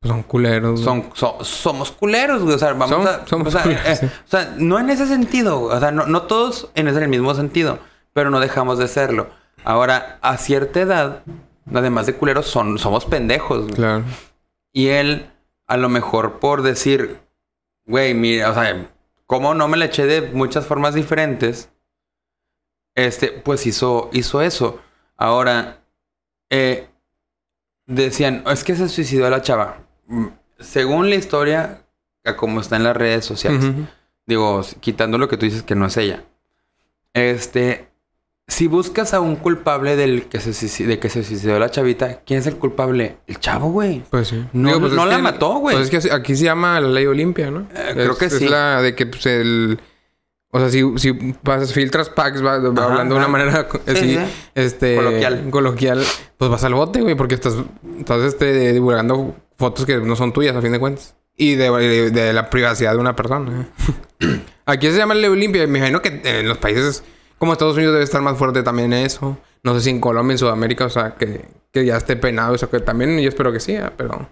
Son 0.02 0.24
culeros. 0.24 0.80
son, 0.80 1.10
so- 1.14 1.44
somos 1.44 1.92
culeros, 1.92 2.44
güey. 2.44 2.56
O 2.56 2.58
sea, 2.58 2.72
vamos 2.72 2.92
Som- 2.92 3.06
a. 3.08 3.28
somos 3.28 3.48
o, 3.50 3.52
sea, 3.52 3.64
culeros, 3.64 3.86
eh, 4.04 4.06
o 4.26 4.30
sea, 4.30 4.56
no 4.58 4.80
en 4.80 4.90
ese 4.90 5.06
sentido. 5.06 5.64
O 5.64 5.78
sea, 5.80 5.92
no, 5.92 6.06
no 6.06 6.22
todos 6.22 6.70
en 6.76 6.88
el 6.88 7.08
mismo 7.10 7.36
sentido. 7.36 7.80
Pero 8.14 8.30
no 8.30 8.40
dejamos 8.40 8.78
de 8.80 8.88
serlo. 8.88 9.28
Ahora, 9.66 10.18
a 10.22 10.38
cierta 10.38 10.80
edad, 10.80 11.24
además 11.74 12.06
de 12.06 12.16
culeros, 12.16 12.46
son, 12.48 12.80
somos 12.80 13.04
pendejos. 13.04 13.64
güey. 13.64 13.74
Claro. 13.74 14.06
Y 14.72 14.88
él, 14.88 15.30
a 15.68 15.76
lo 15.76 15.90
mejor 15.90 16.40
por 16.40 16.62
decir, 16.62 17.20
güey, 17.86 18.14
mira, 18.14 18.50
o 18.52 18.54
sea, 18.54 18.88
como 19.26 19.54
no 19.56 19.68
me 19.68 19.76
la 19.76 19.86
eché 19.86 20.06
de 20.06 20.22
muchas 20.32 20.66
formas 20.66 20.94
diferentes, 20.94 21.70
este, 22.96 23.28
pues 23.30 23.66
hizo, 23.68 24.10
hizo 24.14 24.42
eso. 24.42 24.80
Ahora, 25.18 25.80
eh, 26.50 26.88
decían, 27.86 28.44
es 28.52 28.64
que 28.64 28.76
se 28.76 28.90
suicidó 28.90 29.30
la 29.30 29.42
chava. 29.42 29.80
Mm, 30.08 30.28
Según 30.60 31.10
la 31.10 31.16
historia, 31.16 31.82
a 32.24 32.36
como 32.38 32.62
está 32.62 32.78
en 32.78 32.84
las 32.84 32.96
redes 32.96 33.26
sociales, 33.26 33.66
digo, 34.26 34.62
quitando 34.80 35.18
lo 35.18 35.28
que 35.28 35.36
tú 35.38 35.46
dices 35.46 35.64
que 35.64 35.76
no 35.76 35.86
es 35.86 35.98
ella. 35.98 36.24
Este, 37.14 37.88
si 38.48 38.68
buscas 38.68 39.14
a 39.14 39.20
un 39.20 39.36
culpable 39.36 39.96
del 39.96 40.28
que 40.28 40.40
se, 40.40 40.84
de 40.86 41.00
que 41.00 41.10
se 41.10 41.24
suicidó 41.24 41.60
la 41.60 41.70
chavita, 41.72 42.22
¿quién 42.26 42.40
es 42.40 42.48
el 42.48 42.58
culpable? 42.58 43.18
El 43.28 43.40
chavo, 43.40 43.70
güey. 43.72 44.04
Pues 44.10 44.30
sí. 44.30 44.46
No- 44.54 44.80
no 44.80 44.88
es 44.88 44.94
la 44.94 45.16
que- 45.18 45.22
mató, 45.22 45.56
güey. 45.60 45.76
Pues 45.78 45.94
es 45.94 46.06
que 46.08 46.14
aquí 46.14 46.36
se 46.36 46.46
llama 46.46 46.80
la 46.80 46.88
ley 46.90 47.06
Olimpia, 47.06 47.52
¿no? 47.52 47.68
Eh, 47.76 47.92
creo 47.94 48.12
Es- 48.14 48.18
que 48.18 48.30
sí. 48.30 48.46
Es 48.46 48.52
la 48.52 48.82
de 48.82 48.96
que 48.96 49.06
pues, 49.08 49.26
el... 49.26 49.80
O 50.56 50.60
sea, 50.60 50.70
si, 50.70 50.84
si 51.00 51.12
pasas, 51.44 51.74
filtras 51.74 52.08
packs, 52.10 52.42
va, 52.42 52.60
va 52.60 52.70
Ajá, 52.84 52.92
hablando 52.92 53.16
de 53.16 53.20
una 53.20 53.28
manera 53.28 53.68
co- 53.68 53.82
Sí, 53.86 53.92
así, 53.92 54.16
sí. 54.16 54.20
este... 54.56 54.96
Coloquial. 54.96 55.48
Coloquial. 55.50 56.04
Pues 56.38 56.50
vas 56.50 56.64
al 56.64 56.74
bote, 56.76 57.02
güey, 57.02 57.16
porque 57.16 57.36
estás, 57.36 57.56
estás 58.00 58.22
este, 58.22 58.72
divulgando 58.72 59.36
fotos 59.58 59.86
que 59.86 59.98
no 59.98 60.16
son 60.16 60.32
tuyas, 60.32 60.56
a 60.56 60.62
fin 60.62 60.72
de 60.72 60.80
cuentas. 60.80 61.14
Y 61.36 61.56
de, 61.56 61.70
de- 61.72 62.12
de 62.12 62.32
la 62.32 62.50
privacidad 62.50 62.94
de 62.94 63.00
una 63.00 63.18
persona. 63.18 63.68
¿eh? 64.22 64.42
Aquí 64.66 64.88
se 64.92 64.98
llama 64.98 65.14
ley 65.14 65.30
Olimpia. 65.30 65.68
Me 65.68 65.80
imagino 65.80 66.02
que 66.02 66.22
en 66.24 66.48
los 66.48 66.58
países 66.58 67.04
como 67.38 67.52
Estados 67.52 67.76
Unidos 67.76 67.92
debe 67.94 68.06
estar 68.06 68.22
más 68.22 68.38
fuerte 68.38 68.64
también 68.64 68.94
eso. 68.94 69.38
No 69.62 69.74
sé 69.76 69.82
si 69.82 69.90
en 69.90 70.00
Colombia, 70.00 70.36
en 70.36 70.38
Sudamérica, 70.38 70.86
o 70.86 70.90
sea, 70.90 71.16
que, 71.16 71.44
que 71.74 71.86
ya 71.86 71.98
esté 71.98 72.16
penado 72.16 72.56
eso. 72.56 72.70
Que 72.70 72.80
también 72.80 73.20
yo 73.20 73.28
espero 73.28 73.52
que 73.52 73.60
sí, 73.60 73.74
¿eh? 73.74 73.90
pero... 73.98 74.30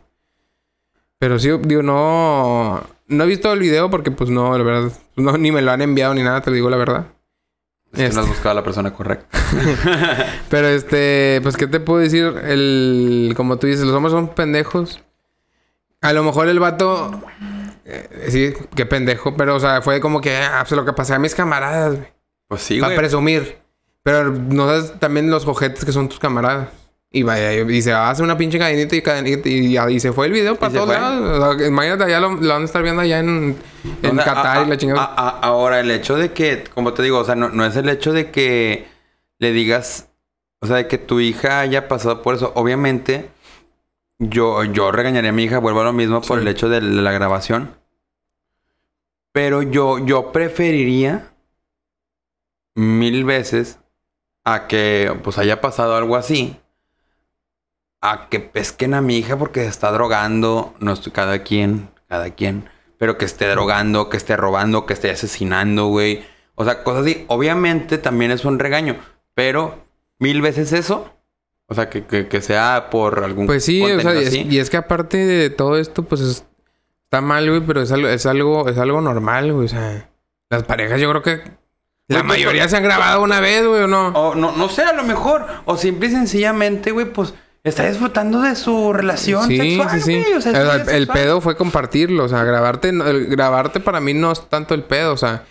Pero 1.19 1.37
sí, 1.39 1.49
digo, 1.63 1.83
no... 1.83 2.81
No 3.07 3.23
he 3.23 3.27
visto 3.27 3.51
el 3.51 3.59
video 3.59 3.89
porque, 3.89 4.11
pues, 4.11 4.29
no, 4.29 4.57
la 4.57 4.63
verdad... 4.63 4.91
No, 5.15 5.37
ni 5.37 5.51
me 5.51 5.61
lo 5.61 5.71
han 5.71 5.81
enviado 5.81 6.13
ni 6.13 6.23
nada, 6.23 6.41
te 6.41 6.51
digo 6.51 6.69
la 6.69 6.77
verdad. 6.77 7.07
Es 7.91 7.97
que 7.97 8.01
no 8.03 8.07
Este. 8.07 8.19
has 8.21 8.27
buscado 8.27 8.51
a 8.51 8.53
la 8.55 8.63
persona 8.63 8.93
correcta. 8.93 9.37
Pero, 10.49 10.67
este... 10.67 11.39
Pues, 11.43 11.57
¿qué 11.57 11.67
te 11.67 11.79
puedo 11.79 11.99
decir? 11.99 12.23
El... 12.43 13.33
Como 13.35 13.57
tú 13.57 13.67
dices, 13.67 13.83
los 13.85 13.93
hombres 13.95 14.11
son 14.13 14.29
pendejos. 14.29 15.01
A 16.01 16.13
lo 16.13 16.23
mejor 16.23 16.47
el 16.47 16.59
vato... 16.59 17.21
eh, 17.85 18.27
sí, 18.29 18.53
qué 18.75 18.85
pendejo. 18.85 19.35
Pero, 19.37 19.55
o 19.55 19.59
sea, 19.59 19.81
fue 19.81 19.99
como 19.99 20.21
que, 20.21 20.35
ah, 20.37 20.59
pues 20.67 20.71
lo 20.71 20.85
que 20.85 20.93
pasé 20.93 21.13
a 21.13 21.19
mis 21.19 21.35
camaradas, 21.35 21.95
güey. 21.97 22.07
Pues 22.47 22.61
sí, 22.61 22.79
Para 22.79 22.89
güey. 22.89 22.97
presumir. 22.99 23.57
Pero 24.03 24.31
no 24.31 24.65
sabes 24.67 24.99
también 24.99 25.29
los 25.29 25.45
ojetes 25.47 25.85
que 25.85 25.91
son 25.93 26.09
tus 26.09 26.19
camaradas. 26.19 26.69
Y 27.15 27.21
vaya, 27.21 27.53
y 27.53 27.81
se 27.83 27.93
hace 27.93 28.23
una 28.23 28.35
pinche 28.35 28.57
cadenita 28.57 28.95
y 28.95 29.01
cadenita 29.03 29.47
y, 29.47 29.77
y 29.77 29.99
se 29.99 30.11
fue 30.13 30.25
el 30.25 30.31
video 30.33 30.55
para 30.55 30.73
todos 30.73 30.89
lados. 30.89 31.61
Imagínate, 31.61 32.05
allá 32.05 32.19
lo, 32.19 32.31
lo 32.31 32.49
van 32.53 32.63
a 32.63 32.65
estar 32.65 32.81
viendo 32.81 33.03
allá 33.03 33.19
en, 33.19 33.55
en 34.01 34.19
O 34.19 34.23
sea, 34.23 34.33
Qatar 34.33 34.57
a- 34.57 34.61
y 34.63 34.65
la 34.67 34.77
chingada. 34.77 35.03
a- 35.15 35.39
ahora, 35.41 35.79
el 35.79 35.91
hecho 35.91 36.15
de 36.17 36.31
que, 36.33 36.63
como 36.73 36.93
te 36.93 37.03
digo, 37.03 37.19
o 37.19 37.23
sea, 37.23 37.35
no, 37.35 37.49
no 37.49 37.65
es 37.65 37.75
el 37.75 37.87
hecho 37.87 38.13
de 38.13 38.31
que 38.31 38.87
le 39.37 39.51
digas, 39.51 40.09
o 40.61 40.65
sea, 40.65 40.77
de 40.77 40.87
que 40.87 40.97
tu 40.97 41.19
hija 41.19 41.59
haya 41.59 41.87
pasado 41.87 42.23
por 42.23 42.33
eso. 42.33 42.51
Obviamente, 42.55 43.29
yo, 44.17 44.63
yo 44.63 44.91
regañaría 44.91 45.29
a 45.29 45.33
mi 45.33 45.43
hija, 45.43 45.59
vuelvo 45.59 45.81
a 45.81 45.83
lo 45.83 45.93
mismo 45.93 46.19
por 46.21 46.39
Sí. 46.39 46.41
el 46.41 46.47
hecho 46.47 46.67
de 46.67 46.81
la 46.81 47.11
grabación. 47.11 47.75
Pero 49.33 49.61
yo, 49.61 50.03
yo 50.03 50.31
preferiría 50.31 51.31
mil 52.75 53.23
veces 53.23 53.77
a 54.43 54.65
que 54.67 55.15
pues 55.23 55.37
haya 55.37 55.61
pasado 55.61 55.95
algo 55.95 56.15
así. 56.15 56.57
A 58.05 58.27
que 58.29 58.41
pesquen 58.41 58.93
a 58.93 59.01
mi 59.01 59.17
hija 59.17 59.37
porque 59.37 59.61
se 59.61 59.67
está 59.69 59.89
drogando. 59.91 60.73
No 60.79 60.91
estoy 60.91 61.13
cada 61.13 61.39
quien, 61.43 61.89
cada 62.09 62.31
quien. 62.31 62.69
Pero 62.97 63.17
que 63.17 63.23
esté 63.25 63.47
drogando, 63.47 64.09
que 64.09 64.17
esté 64.17 64.35
robando, 64.35 64.85
que 64.85 64.93
esté 64.93 65.09
asesinando, 65.09 65.87
güey. 65.87 66.25
O 66.55 66.65
sea, 66.65 66.83
cosas 66.83 67.03
así. 67.03 67.23
Obviamente 67.29 67.97
también 67.97 68.31
es 68.31 68.43
un 68.43 68.59
regaño. 68.59 68.97
Pero 69.33 69.85
mil 70.19 70.41
veces 70.41 70.73
eso. 70.73 71.09
O 71.67 71.75
sea, 71.75 71.89
que, 71.89 72.05
que, 72.05 72.27
que 72.27 72.41
sea 72.41 72.89
por 72.91 73.23
algún 73.23 73.45
Pues 73.47 73.63
sí, 73.63 73.81
o 73.81 73.99
sea, 74.01 74.13
y 74.13 74.17
es, 74.23 74.27
así. 74.27 74.47
y 74.49 74.59
es 74.59 74.69
que 74.69 74.75
aparte 74.77 75.17
de 75.17 75.49
todo 75.49 75.77
esto, 75.79 76.03
pues 76.03 76.19
es- 76.19 76.45
está 77.05 77.21
mal, 77.21 77.49
güey, 77.49 77.61
pero 77.61 77.81
es 77.81 77.91
algo, 77.93 78.09
es 78.09 78.25
algo, 78.25 78.67
es 78.67 78.77
algo 78.77 78.99
normal, 78.99 79.53
güey. 79.53 79.65
O 79.65 79.69
sea, 79.69 80.09
las 80.49 80.63
parejas 80.63 80.99
yo 80.99 81.09
creo 81.09 81.21
que 81.23 81.37
la 82.09 82.17
pues, 82.19 82.25
mayoría 82.25 82.67
se 82.67 82.75
han 82.75 82.83
grabado 82.83 83.23
una 83.23 83.39
vez, 83.39 83.65
güey, 83.65 83.83
o 83.83 83.87
no. 83.87 84.09
O 84.09 84.35
no, 84.35 84.51
no 84.51 84.67
sé, 84.67 84.83
a 84.83 84.91
lo 84.93 85.03
mejor. 85.03 85.45
O 85.65 85.77
simple 85.77 86.09
y 86.09 86.11
sencillamente, 86.11 86.91
güey, 86.91 87.05
pues 87.05 87.33
está 87.63 87.87
disfrutando 87.87 88.41
de 88.41 88.55
su 88.55 88.91
relación 88.93 89.47
Sí, 89.47 89.57
sexual, 89.57 90.01
sí, 90.01 90.23
sí. 90.25 90.33
O 90.35 90.41
sea, 90.41 90.75
el 90.91 91.07
pedo 91.07 91.39
fue 91.41 91.55
compartirlo. 91.55 92.25
O 92.25 92.29
sea, 92.29 92.43
grabarte, 92.43 92.89
el- 92.89 93.27
grabarte 93.27 93.79
para 93.79 93.99
mí 94.01 94.13
no 94.13 94.31
es 94.31 94.47
tanto 94.49 94.73
el 94.73 94.83
pedo. 94.83 95.13
O 95.13 95.17
sea, 95.17 95.43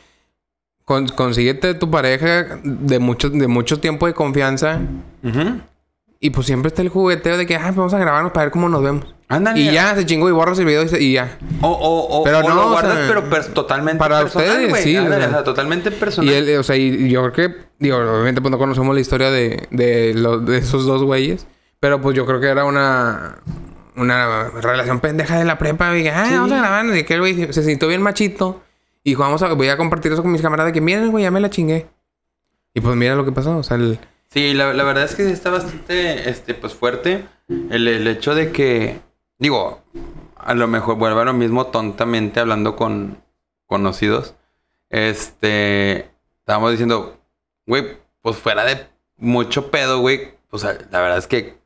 con- 0.85 1.09
consíguete 1.09 1.75
tu 1.75 1.91
pareja 1.91 2.59
de 2.63 2.99
mucho, 2.99 3.31
de 3.31 3.47
mucho 3.49 3.81
tiempo 3.81 4.07
de 4.07 4.15
confianza. 4.15 4.81
Y 6.21 6.31
pues 6.31 6.47
siempre 6.47 6.69
está 6.69 6.83
el 6.83 6.89
jugueteo 6.89 7.37
de 7.37 7.47
que, 7.47 7.57
ah, 7.57 7.73
vamos 7.75 7.95
a 7.95 7.99
grabarnos 7.99 8.31
para 8.33 8.45
ver 8.45 8.53
cómo 8.53 8.69
nos 8.69 8.83
vemos. 8.83 9.07
Ándale. 9.29 9.59
Y 9.61 9.73
ya, 9.73 9.95
se 9.97 10.05
chingó 10.05 10.29
y 10.29 10.33
borras 10.33 10.59
el 10.59 10.67
video 10.67 10.83
y, 10.85 10.89
se- 10.89 11.03
y 11.03 11.15
ya. 11.15 11.39
O, 11.63 11.69
o, 11.69 12.19
o, 12.21 12.23
Pero 12.25 12.41
o 12.41 12.43
no, 12.43 12.55
lo 12.55 12.71
guardas, 12.73 12.95
sea, 12.95 13.09
pero 13.09 13.31
pers- 13.31 13.53
totalmente 13.55 13.99
para 13.99 14.21
personal, 14.21 14.49
ustedes, 14.49 14.69
güey. 14.71 14.83
sí, 14.83 14.95
Ándale, 14.97 15.27
o 15.27 15.31
sea. 15.31 15.43
totalmente 15.45 15.91
personal. 15.91 16.31
Y 16.33 16.37
él, 16.37 16.59
o 16.59 16.63
sea, 16.63 16.77
y 16.77 17.09
yo 17.09 17.23
creo 17.23 17.33
que, 17.51 17.57
digo, 17.79 17.97
obviamente 17.97 18.43
pues 18.43 18.53
no 18.53 18.59
conocemos 18.59 18.95
la 18.95 19.01
historia 19.01 19.31
de, 19.31 19.67
de, 19.71 20.13
los, 20.15 20.45
de 20.45 20.59
esos 20.59 20.85
dos 20.85 21.03
güeyes. 21.03 21.47
Pero 21.83 22.01
pues 22.01 22.15
yo 22.15 22.25
creo 22.27 22.39
que 22.39 22.47
era 22.47 22.65
una, 22.65 23.39
una 23.97 24.51
relación 24.51 25.01
pendeja 25.01 25.37
de 25.37 25.45
la 25.45 25.59
prepa. 25.59 25.93
Y 25.93 25.97
dije, 25.99 26.11
ah, 26.13 26.27
Sí. 26.29 26.35
vamos 26.35 26.53
a 26.53 26.59
grabar. 26.59 26.97
Y 26.97 27.03
que 27.03 27.15
el 27.15 27.21
güey 27.21 27.53
se 27.53 27.65
sintió 27.65 27.89
bien 27.89 28.01
machito. 28.03 28.63
Y 29.03 29.11
dijo, 29.11 29.23
vamos 29.25 29.43
a, 29.43 29.53
voy 29.55 29.69
a 29.69 29.77
compartir 29.77 30.13
eso 30.13 30.23
con 30.23 30.31
mis 30.31 30.43
camaradas. 30.43 30.69
De 30.73 30.75
que 30.75 30.81
miren, 30.81 31.11
güey, 31.11 31.25
ya 31.25 31.33
me 31.33 31.41
la 31.41 31.51
chingué. 31.51 31.89
Y 32.73 32.81
pues 32.81 32.95
mira 32.95 33.17
lo 33.17 33.25
que 33.25 33.33
pasó. 33.33 33.57
O 33.57 33.65
sea, 33.65 33.79
el, 33.79 33.99
Sí, 34.31 34.55
la, 34.55 34.73
la 34.73 34.85
verdad 34.85 35.03
es 35.03 35.17
que 35.17 35.29
está 35.29 35.51
bastante, 35.51 36.31
este, 36.31 36.55
pues 36.55 36.73
fuerte 36.73 37.27
el, 37.49 37.89
el 37.89 38.07
hecho 38.07 38.37
de 38.37 38.53
que, 38.53 39.01
digo, 39.39 39.83
a 40.37 40.55
lo 40.55 40.69
mejor 40.69 40.95
vuelve 40.99 41.21
a 41.21 41.25
lo 41.25 41.33
mismo 41.35 41.67
tontamente 41.67 42.39
hablando 42.39 42.77
con 42.77 43.19
conocidos. 43.67 44.37
Este, 44.89 46.09
estábamos 46.39 46.71
diciendo, 46.71 47.19
güey, 47.67 47.99
pues 48.23 48.37
fuera 48.37 48.65
de 48.65 48.87
mucho 49.19 49.71
pedo, 49.71 49.99
güey, 49.99 50.35
pues 50.49 50.63
la 50.63 51.01
verdad 51.01 51.19
es 51.19 51.27
que, 51.27 51.61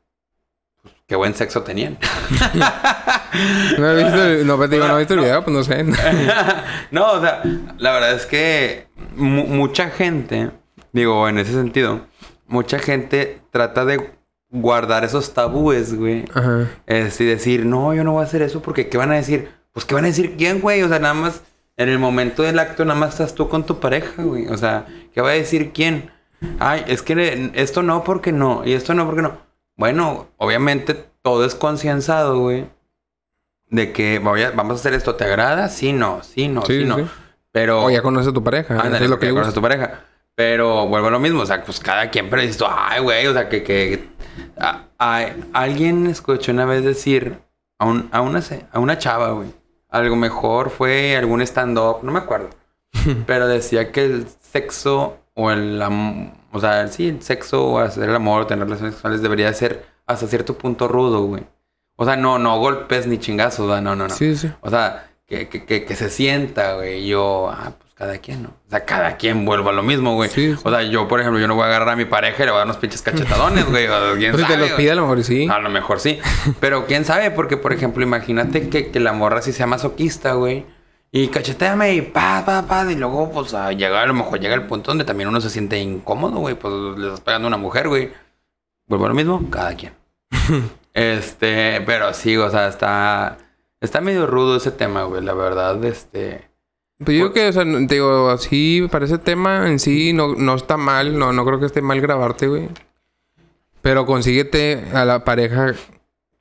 qué 1.07 1.15
buen 1.15 1.33
sexo 1.35 1.63
tenían. 1.63 1.97
no 3.77 3.89
he 3.91 4.03
visto, 4.03 4.23
el- 4.23 4.47
no, 4.47 4.57
pues, 4.57 4.69
digo, 4.69 4.87
no 4.87 4.95
he 4.95 4.99
visto 4.99 5.13
el 5.13 5.21
video, 5.21 5.43
pues 5.43 5.55
no 5.55 5.63
sé. 5.63 5.83
no, 6.91 7.11
o 7.13 7.21
sea, 7.21 7.41
la 7.77 7.91
verdad 7.91 8.13
es 8.13 8.25
que 8.25 8.87
mu- 9.15 9.47
mucha 9.47 9.89
gente, 9.89 10.51
digo, 10.91 11.27
en 11.29 11.39
ese 11.39 11.53
sentido, 11.53 12.01
mucha 12.47 12.79
gente 12.79 13.41
trata 13.51 13.85
de 13.85 14.11
guardar 14.49 15.03
esos 15.05 15.33
tabúes, 15.33 15.95
güey. 15.97 16.25
Ajá. 16.33 16.67
Es 16.85 17.19
y 17.21 17.25
decir, 17.25 17.65
no, 17.65 17.93
yo 17.93 18.03
no 18.03 18.13
voy 18.13 18.21
a 18.23 18.25
hacer 18.25 18.41
eso 18.41 18.61
porque 18.61 18.89
¿qué 18.89 18.97
van 18.97 19.11
a 19.11 19.15
decir? 19.15 19.49
Pues 19.73 19.85
¿qué 19.85 19.95
van 19.95 20.05
a 20.05 20.07
decir 20.07 20.35
quién, 20.37 20.61
güey? 20.61 20.81
O 20.83 20.89
sea, 20.89 20.99
nada 20.99 21.13
más 21.13 21.41
en 21.77 21.89
el 21.89 21.99
momento 21.99 22.43
del 22.43 22.57
acto 22.59 22.83
nada 22.85 22.99
más 22.99 23.11
estás 23.11 23.35
tú 23.35 23.47
con 23.49 23.65
tu 23.65 23.79
pareja, 23.79 24.23
güey. 24.23 24.47
O 24.47 24.57
sea, 24.57 24.85
¿qué 25.13 25.21
va 25.21 25.29
a 25.29 25.33
decir 25.33 25.71
quién? 25.73 26.11
Ay, 26.59 26.83
es 26.87 27.01
que 27.01 27.51
esto 27.55 27.83
no 27.83 28.03
porque 28.03 28.31
no 28.31 28.63
y 28.65 28.73
esto 28.73 28.93
no 28.93 29.05
porque 29.05 29.21
no. 29.21 29.46
Bueno, 29.77 30.27
obviamente 30.37 30.93
todo 31.21 31.45
es 31.45 31.55
concienciado, 31.55 32.39
güey. 32.39 32.65
De 33.69 33.91
que 33.93 34.19
voy 34.19 34.43
a- 34.43 34.51
vamos 34.51 34.73
a 34.73 34.79
hacer 34.79 34.93
esto, 34.93 35.15
¿te 35.15 35.25
agrada? 35.25 35.69
Sí, 35.69 35.93
no, 35.93 36.23
sí, 36.23 36.47
no, 36.47 36.61
sí, 36.65 36.79
Sí, 36.81 36.85
no. 36.85 36.97
sí. 36.97 37.05
Pero 37.51 37.85
O 37.85 37.89
ya 37.89 38.01
conoces 38.01 38.29
a 38.29 38.33
tu 38.33 38.43
pareja. 38.43 38.79
Ándale, 38.79 39.05
es 39.05 39.09
lo 39.09 39.19
que 39.19 39.25
ya 39.27 39.31
conoces 39.31 39.51
a 39.51 39.55
tu 39.55 39.61
pareja. 39.61 40.01
Pero 40.35 40.87
vuelvo 40.87 41.07
a 41.07 41.11
lo 41.11 41.19
mismo, 41.19 41.41
o 41.41 41.45
sea, 41.45 41.63
pues 41.63 41.79
cada 41.79 42.09
quien, 42.11 42.29
pero 42.29 42.41
dices 42.41 42.61
ay, 42.69 43.01
güey, 43.01 43.25
o 43.27 43.33
sea, 43.33 43.49
que, 43.49 43.63
que 43.63 44.07
a- 44.59 44.83
a- 44.99 45.29
alguien 45.53 46.05
escuchó 46.07 46.51
una 46.51 46.65
vez 46.65 46.83
decir 46.83 47.39
a, 47.79 47.85
un- 47.85 48.07
a, 48.11 48.21
una, 48.21 48.41
a 48.71 48.79
una 48.79 48.97
chava, 48.99 49.31
güey, 49.31 49.49
algo 49.89 50.15
mejor 50.15 50.69
fue 50.69 51.17
algún 51.17 51.41
stand-up, 51.41 51.99
no 52.03 52.11
me 52.11 52.19
acuerdo, 52.19 52.49
pero 53.25 53.47
decía 53.47 53.91
que 53.91 54.05
el 54.05 54.27
sexo 54.39 55.17
o 55.33 55.49
el, 55.51 55.81
am- 55.81 56.31
o 56.57 56.61
sea, 56.61 56.87
sí, 56.87 57.09
el 57.09 57.21
sexo 57.21 57.65
o 57.65 57.79
hacer 57.79 58.09
el 58.09 58.15
amor 58.15 58.47
tener 58.47 58.65
relaciones 58.65 58.95
sexuales 58.95 59.21
debería 59.21 59.53
ser 59.53 59.85
hasta 60.05 60.27
cierto 60.27 60.57
punto 60.57 60.87
rudo, 60.87 61.23
güey. 61.23 61.43
O 61.95 62.05
sea, 62.05 62.15
no, 62.15 62.37
no 62.37 62.59
golpes 62.59 63.07
ni 63.07 63.17
chingazos, 63.17 63.67
no, 63.81 63.95
no, 63.95 64.07
no. 64.07 64.09
Sí, 64.09 64.35
sí. 64.35 64.51
O 64.61 64.69
sea, 64.69 65.09
que, 65.25 65.49
que, 65.49 65.65
que, 65.65 65.83
que 65.85 65.95
se 65.95 66.09
sienta, 66.09 66.75
güey. 66.75 67.07
Yo, 67.07 67.49
ah, 67.49 67.73
pues 67.77 67.93
cada 67.95 68.17
quien, 68.19 68.43
¿no? 68.43 68.49
O 68.49 68.69
sea, 68.69 68.85
cada 68.85 69.17
quien 69.17 69.45
vuelvo 69.45 69.69
a 69.69 69.73
lo 69.73 69.81
mismo, 69.81 70.13
güey. 70.13 70.29
Sí, 70.29 70.53
sí. 70.53 70.61
O 70.63 70.69
sea, 70.69 70.83
yo, 70.83 71.07
por 71.07 71.19
ejemplo, 71.19 71.39
yo 71.39 71.47
no 71.47 71.55
voy 71.55 71.63
a 71.63 71.67
agarrar 71.67 71.89
a 71.89 71.95
mi 71.95 72.05
pareja 72.05 72.43
y 72.43 72.45
le 72.45 72.51
voy 72.51 72.57
a 72.57 72.59
dar 72.59 72.67
unos 72.67 72.77
pinches 72.77 73.01
cachetadones, 73.01 73.65
güey. 73.69 73.87
O 73.87 74.15
quién 74.17 74.31
Pues 74.31 74.43
si 74.43 74.47
te 74.47 74.53
sabe, 74.53 74.67
los 74.67 74.77
pide 74.77 74.91
a 74.91 74.95
lo 74.95 75.01
mejor 75.01 75.23
sí. 75.23 75.47
A 75.49 75.59
lo 75.59 75.69
mejor 75.69 75.99
sí. 75.99 76.19
Pero 76.59 76.85
quién 76.85 77.03
sabe, 77.03 77.31
porque, 77.31 77.57
por 77.57 77.73
ejemplo, 77.73 78.03
imagínate 78.03 78.69
que, 78.69 78.91
que 78.91 78.99
la 78.99 79.13
morra 79.13 79.41
sí 79.41 79.51
sea 79.51 79.67
masoquista, 79.67 80.33
güey. 80.33 80.65
Y 81.11 81.29
cacheteame 81.29 81.95
y 81.95 82.01
pa, 82.01 82.43
pa, 82.45 82.63
pa. 82.67 82.91
Y 82.91 82.95
luego, 82.95 83.31
pues, 83.31 83.53
a 83.53 83.71
llegar, 83.71 84.03
a 84.03 84.07
lo 84.07 84.13
mejor 84.13 84.39
llega 84.39 84.55
el 84.55 84.67
punto 84.67 84.91
donde 84.91 85.05
también 85.05 85.29
uno 85.29 85.39
se 85.41 85.49
siente 85.49 85.79
incómodo, 85.79 86.39
güey. 86.39 86.55
Pues 86.55 86.73
le 86.97 87.07
estás 87.07 87.21
pegando 87.21 87.47
a 87.47 87.49
una 87.49 87.57
mujer, 87.57 87.87
güey. 87.87 88.11
Vuelvo 88.87 89.05
a 89.05 89.09
lo 89.09 89.15
mismo, 89.15 89.49
cada 89.49 89.75
quien. 89.75 89.93
este, 90.93 91.81
pero 91.85 92.13
sí, 92.13 92.35
o 92.37 92.49
sea, 92.49 92.67
está. 92.67 93.37
Está 93.79 94.01
medio 94.01 94.25
rudo 94.27 94.57
ese 94.57 94.71
tema, 94.71 95.03
güey. 95.03 95.23
La 95.23 95.33
verdad, 95.33 95.83
este. 95.85 96.49
Pues 97.03 97.15
yo 97.15 97.31
creo 97.31 97.33
que, 97.33 97.49
o 97.49 97.53
sea, 97.53 97.63
digo, 97.63 98.29
así 98.29 98.87
para 98.91 99.05
ese 99.05 99.19
tema 99.19 99.69
en 99.69 99.77
sí 99.77 100.13
no, 100.13 100.33
no 100.33 100.55
está 100.55 100.77
mal, 100.77 101.17
no, 101.17 101.31
no 101.31 101.45
creo 101.45 101.59
que 101.59 101.67
esté 101.67 101.81
mal 101.81 102.01
grabarte, 102.01 102.47
güey. 102.47 102.69
Pero 103.81 104.07
consíguete 104.07 104.83
a 104.93 105.05
la 105.05 105.23
pareja 105.23 105.75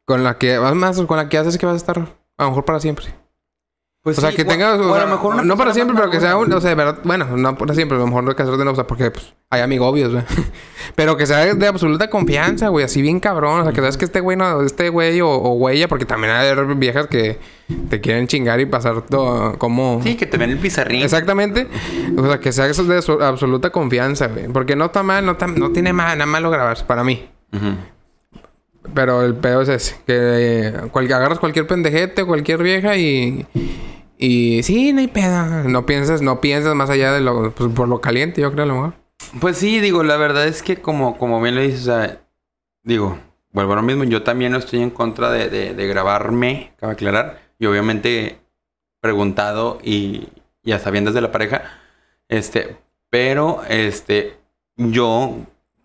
con 0.07 0.25
la 0.25 0.39
que, 0.39 0.59
más 0.59 0.99
con 1.03 1.19
la 1.19 1.29
que 1.29 1.37
haces 1.37 1.59
que 1.59 1.67
vas 1.67 1.75
a 1.75 1.77
estar 1.77 1.99
a 1.99 2.45
lo 2.45 2.49
mejor 2.49 2.65
para 2.65 2.81
siempre. 2.81 3.26
Pues 4.07 4.19
O 4.19 4.21
sea, 4.21 4.31
sí, 4.31 4.37
que 4.37 4.43
o- 4.43 4.47
tengas, 4.47 4.79
o 4.79 4.89
o 4.89 4.95
a 4.95 4.99
sea, 4.99 5.07
lo 5.07 5.17
mejor 5.17 5.35
una 5.35 5.43
no 5.43 5.57
para 5.57 5.75
siempre, 5.75 5.97
pero 5.97 6.09
que 6.13 6.21
sea, 6.21 6.37
un, 6.37 6.53
o 6.53 6.61
sea, 6.61 6.71
de 6.71 6.77
verdad, 6.77 7.01
bueno, 7.03 7.27
no 7.37 7.59
para 7.59 7.75
siempre, 7.75 7.97
a 7.97 7.99
lo 8.01 8.07
mejor 8.07 8.23
no 8.23 8.31
hay 8.31 8.37
que 8.37 8.43
hacer 8.45 8.53
de 8.57 8.59
nuevo, 8.65 8.75
o 8.75 8.77
sea, 8.77 8.87
porque 8.87 9.11
pues, 9.11 9.35
hay 9.51 9.63
amigobios, 9.63 10.13
güey. 10.13 10.23
pero 10.95 11.17
que 11.17 11.27
sea 11.27 11.53
de 11.53 11.67
absoluta 11.67 12.09
confianza, 12.09 12.69
güey, 12.69 12.85
así 12.85 13.03
bien 13.03 13.19
cabrón, 13.19 13.63
o 13.63 13.65
sea, 13.65 13.73
que 13.73 13.81
sabes 13.81 13.97
que 13.97 14.05
este 14.05 14.21
güey, 14.21 14.37
no, 14.37 14.63
este 14.63 14.91
güey 14.91 15.21
o, 15.23 15.29
o 15.29 15.55
güey, 15.55 15.85
porque 15.89 16.05
también 16.05 16.33
hay 16.35 16.55
viejas 16.77 17.09
que 17.09 17.41
te 17.91 18.01
quieren 18.01 18.29
chingar 18.29 18.61
y 18.61 18.67
pasar 18.67 19.03
todo 19.03 19.59
como... 19.59 20.01
Sí, 20.05 20.15
que 20.15 20.27
te 20.27 20.37
ven 20.37 20.51
el 20.51 20.59
pizarrín. 20.59 21.03
Exactamente. 21.03 21.67
O 22.17 22.25
sea, 22.29 22.39
que 22.39 22.53
sea 22.53 22.69
eso 22.69 22.85
de 22.85 23.03
su- 23.03 23.21
absoluta 23.21 23.71
confianza, 23.71 24.29
güey. 24.29 24.47
Porque 24.47 24.77
no 24.77 24.85
está 24.85 25.03
mal, 25.03 25.27
no, 25.27 25.33
está- 25.33 25.49
no 25.49 25.73
tiene 25.73 25.93
nada 25.93 26.25
malo 26.27 26.49
grabarse, 26.51 26.85
para 26.85 27.03
mí. 27.03 27.29
Ujú. 27.53 27.75
Pero 28.95 29.23
el 29.23 29.35
pedo 29.35 29.63
es 29.63 29.69
ese. 29.69 29.97
Que 30.07 30.15
eh, 30.17 30.73
cual- 30.91 31.13
agarras 31.13 31.39
cualquier 31.39 31.67
pendejete 31.67 32.25
cualquier 32.25 32.63
vieja 32.63 32.97
y... 32.97 33.47
Y 34.19 34.63
sí, 34.63 34.93
no 34.93 35.01
hay 35.01 35.09
pedo. 35.09 35.65
No 35.65 35.85
piensas, 35.85 36.23
no 36.23 36.41
piensas 36.41 36.75
más 36.75 36.89
allá 36.91 37.13
de 37.13 37.21
lo... 37.21 37.53
Pues, 37.53 37.71
por 37.73 37.89
lo 37.89 38.01
caliente, 38.01 38.41
yo 38.41 38.51
creo, 38.53 38.65
a 38.65 38.67
lo 38.67 38.75
mejor. 38.75 38.95
Pues 39.41 39.59
sí, 39.59 39.81
digo, 39.81 40.03
la 40.03 40.17
verdad 40.17 40.47
es 40.47 40.63
que 40.63 40.77
como, 40.77 41.19
como 41.19 41.41
bien 41.41 41.55
lo 41.55 41.61
dices, 41.63 41.83
o 41.83 41.85
sea, 41.85 42.21
digo, 42.83 43.19
vuelvo 43.53 43.73
a 43.73 43.77
lo 43.77 43.83
mismo, 43.83 44.05
yo 44.05 44.23
también 44.23 44.53
no 44.53 44.59
estoy 44.59 44.81
en 44.83 44.91
contra 44.91 45.31
de, 45.31 45.49
de, 45.49 45.75
de 45.75 45.87
grabarme, 45.87 46.73
cabe 46.77 46.93
aclarar, 46.93 47.41
y 47.59 47.67
obviamente 47.67 48.39
preguntado 49.01 49.79
y, 49.83 50.29
y 50.63 50.73
a 50.73 50.79
sabiendas 50.79 51.15
de 51.15 51.23
la 51.23 51.33
pareja, 51.33 51.63
este, 52.29 52.77
pero, 53.09 53.63
este, 53.69 54.37
yo 54.77 55.35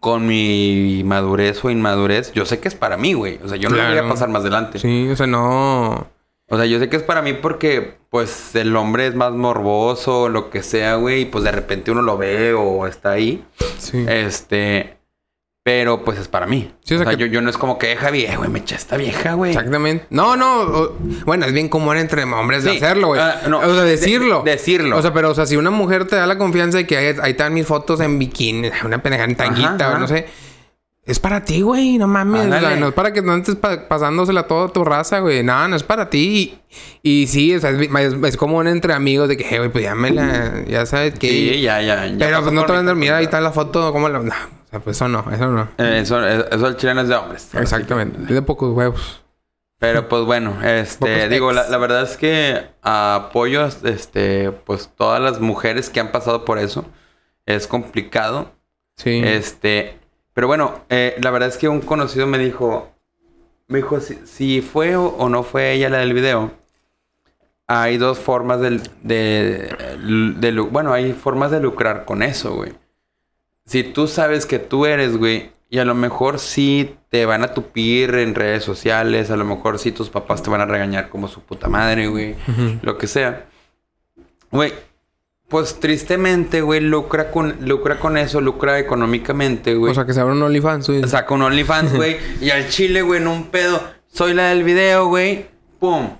con 0.01 0.27
mi 0.27 1.03
madurez 1.05 1.63
o 1.63 1.70
inmadurez, 1.70 2.34
yo 2.34 2.46
sé 2.46 2.60
que 2.60 2.67
es 2.67 2.75
para 2.75 2.98
mí, 2.98 3.13
güey, 3.13 3.39
o 3.43 3.48
sea, 3.48 3.55
yo 3.55 3.70
no 3.70 3.77
lo 3.77 3.88
voy 3.88 3.98
a 3.98 4.10
pasar 4.10 4.27
más 4.27 4.41
adelante. 4.41 4.79
Sí, 4.79 5.08
o 5.10 5.15
sea, 5.15 5.27
no... 5.27 6.10
O 6.50 6.58
sea, 6.58 6.65
yo 6.65 6.79
sé 6.79 6.89
que 6.89 6.98
es 6.98 7.03
para 7.03 7.22
mí 7.22 7.31
porque, 7.31 7.98
pues, 8.10 8.55
el 8.55 8.75
hombre 8.75 9.08
es 9.08 9.15
más 9.15 9.31
morboso, 9.31 10.27
lo 10.27 10.50
que 10.50 10.63
sea, 10.63 10.96
güey, 10.96 11.22
y 11.22 11.25
pues 11.25 11.46
de 11.46 11.51
repente 11.53 11.91
uno 11.91 12.01
lo 12.01 12.17
ve 12.17 12.53
o 12.53 12.88
está 12.88 13.12
ahí. 13.12 13.46
Sí. 13.77 14.03
Este. 14.10 14.98
Pero 15.63 16.03
pues 16.03 16.18
es 16.18 16.27
para 16.27 16.48
mí. 16.48 16.74
Sí, 16.84 16.96
o 16.96 16.98
o 17.00 17.03
sea 17.03 17.12
que- 17.12 17.18
yo, 17.18 17.27
yo 17.27 17.39
no 17.39 17.50
es 17.51 17.58
como 17.58 17.77
que, 17.77 17.96
Javi, 17.96 18.25
eh, 18.25 18.36
güey, 18.36 18.50
me 18.50 18.60
echa 18.60 18.75
esta 18.75 18.98
vieja, 18.98 19.34
güey. 19.34 19.51
Exactamente. 19.51 20.08
No, 20.10 20.36
no. 20.36 20.62
o- 20.62 20.98
bueno, 21.25 21.46
es 21.46 21.53
bien 21.53 21.70
común 21.70 21.98
entre 21.98 22.24
hombres 22.24 22.63
de 22.63 22.72
hacerlo, 22.77 23.08
güey. 23.10 23.22
ah, 23.22 23.41
no, 23.48 23.60
o 23.60 23.62
sea, 23.74 23.84
de- 23.84 23.91
decirlo. 23.91 24.41
decirlo. 24.44 24.98
O 24.98 25.01
sea, 25.03 25.13
pero, 25.13 25.30
o 25.30 25.36
sea, 25.36 25.46
si 25.46 25.58
una 25.58 25.70
mujer 25.70 26.08
te 26.08 26.15
da 26.15 26.25
la 26.25 26.39
confianza 26.39 26.80
de 26.80 26.88
que 26.88 26.98
ahí, 26.98 27.15
ahí 27.22 27.32
están 27.32 27.53
mis 27.53 27.68
fotos 27.68 28.00
en 28.00 28.18
bikini, 28.18 28.72
una 28.84 29.03
pendejada 29.03 29.30
en 29.30 29.36
tanguita, 29.36 29.75
Ajá, 29.88 29.96
o 29.96 30.00
no 30.00 30.08
sé. 30.08 30.27
Es 31.12 31.20
para 31.20 31.44
ti, 31.44 31.62
güey. 31.62 31.98
No 31.98 32.08
mames. 32.08 32.41
O 32.41 32.48
sea, 32.48 32.58
Ándale. 32.58 32.80
no 32.80 32.88
es 32.88 32.94
para 32.94 33.12
que 33.13 33.22
no 33.22 33.36
estés 33.36 33.56
pa- 33.56 33.88
pasándosela 33.88 34.41
a 34.41 34.48
toda 34.48 34.70
tu 34.70 34.84
raza, 34.84 35.20
güey. 35.20 35.44
No, 35.44 35.68
no 35.68 35.75
es 35.75 35.84
para 35.84 36.10
ti. 36.10 36.60
Y, 37.03 37.24
y 37.24 37.27
sí, 37.27 37.53
o 37.56 37.60
sea, 37.60 37.72
es, 37.72 37.80
es, 37.82 38.13
es 38.24 38.38
común 38.38 38.68
entre 38.68 38.94
amigos 38.94 39.27
de 39.27 39.38
que, 39.38 39.46
"Hey, 39.48 39.58
güey, 39.60 39.70
pues 39.72 39.84
ya 39.84 39.94
me 39.96 40.10
la... 40.12 40.63
Ya 40.68 40.86
sabes 40.86 41.20
que... 41.20 41.27
Sí, 41.27 41.62
ya, 41.62 41.82
ya. 41.82 42.06
ya 42.08 42.15
pero 42.18 42.41
pues 42.41 42.53
no 42.53 42.65
te 42.65 42.72
van 42.72 42.82
a 42.84 42.88
dar, 42.88 42.96
mira, 42.96 43.18
ahí 43.18 43.25
está 43.25 43.41
la 43.41 43.51
foto, 43.51 43.91
¿cómo 43.91 44.08
la...? 44.10 44.20
No, 44.20 44.34
o 44.34 44.70
sea, 44.70 44.80
pues 44.80 44.96
eso 44.98 45.08
no, 45.10 45.25
eso 45.34 45.48
no. 45.48 45.68
Eh, 45.77 46.00
Eso, 46.01 46.25
eso 46.25 46.68
el 46.68 46.77
chileno 46.77 47.01
es 47.01 47.10
de 47.10 47.15
hombres. 47.15 47.53
Exactamente. 47.53 48.20
Es 48.22 48.30
de 48.30 48.41
pocos 48.41 48.74
huevos. 48.74 49.22
Pero 49.80 50.08
pues 50.08 50.24
bueno, 50.25 50.56
este, 50.63 51.15
Pocos 51.15 51.30
digo, 51.30 51.51
la 51.51 51.77
verdad 51.77 52.03
es 52.03 52.15
que 52.15 52.68
apoyo, 52.84 53.65
este, 53.84 54.51
pues 54.51 54.91
todas 54.96 55.20
las 55.20 55.39
mujeres 55.41 55.89
que 55.89 56.00
han 56.00 56.12
pasado 56.12 56.46
por 56.46 56.60
eso. 56.60 56.86
Es 57.46 57.65
complicado. 57.68 58.51
Sí. 58.98 59.22
Este, 59.25 59.98
pero 60.33 60.47
bueno, 60.47 60.81
eh, 60.89 61.15
la 61.21 61.31
verdad 61.31 61.50
es 61.50 61.57
que 61.57 61.67
un 61.67 61.81
conocido 61.81 62.27
me 62.27 62.38
dijo, 62.38 62.89
me 63.67 63.77
dijo 63.79 64.00
si, 64.00 64.15
si 64.25 64.61
fue 64.61 64.95
o, 64.95 65.05
o 65.07 65.29
no 65.29 65.43
fue 65.43 65.73
ella 65.73 65.89
la 65.89 66.00
del 66.00 66.13
video. 66.13 66.51
Hay 67.67 67.97
dos 67.97 68.19
formas 68.19 68.59
del- 68.59 68.81
de, 69.01 70.67
bueno, 70.71 70.91
hay 70.93 71.13
formas 71.13 71.51
de 71.51 71.61
lucrar 71.61 72.03
con 72.05 72.21
eso, 72.21 72.53
güey. 72.55 72.73
Si 73.65 73.83
tú 73.83 74.07
sabes 74.07 74.45
que 74.45 74.59
tú 74.59 74.85
eres, 74.85 75.15
güey, 75.15 75.51
y 75.69 75.77
a 75.79 75.85
lo 75.85 75.95
mejor 75.95 76.39
sí 76.39 76.95
te 77.09 77.25
van 77.25 77.43
a 77.43 77.53
tupir 77.53 78.13
en 78.15 78.35
redes 78.35 78.63
sociales, 78.65 79.31
a 79.31 79.38
lo 79.38 79.45
mejor 79.45 79.79
sí 79.79 79.93
tus 79.93 80.09
papás 80.09 80.43
te 80.43 80.50
van 80.50 80.59
a 80.59 80.65
regañar 80.65 81.07
como 81.09 81.29
su 81.29 81.41
puta 81.41 81.69
madre, 81.69 82.07
güey, 82.07 82.35
lo 82.81 82.97
que 82.97 83.07
sea. 83.07 83.45
Güey, 84.51 84.73
pues 85.51 85.79
tristemente, 85.79 86.62
güey, 86.62 86.79
lucra 86.79 87.29
con, 87.29 87.58
lucra 87.67 88.00
con 88.00 88.17
eso, 88.17 88.41
lucra 88.41 88.79
económicamente, 88.79 89.75
güey. 89.75 89.91
O 89.91 89.93
sea, 89.93 90.05
que 90.05 90.13
se 90.13 90.22
abra 90.22 90.34
un 90.34 90.41
OnlyFans, 90.41 90.88
güey. 90.88 91.03
Saca 91.08 91.34
un 91.34 91.43
OnlyFans, 91.43 91.93
güey. 91.93 92.17
y 92.41 92.50
al 92.50 92.67
chile, 92.70 93.03
güey, 93.03 93.22
en 93.22 93.27
un 93.27 93.43
pedo. 93.48 93.79
Soy 94.12 94.34
la 94.34 94.48
del 94.50 94.63
video, 94.63 95.08
güey. 95.08 95.48
¡Pum! 95.79 96.17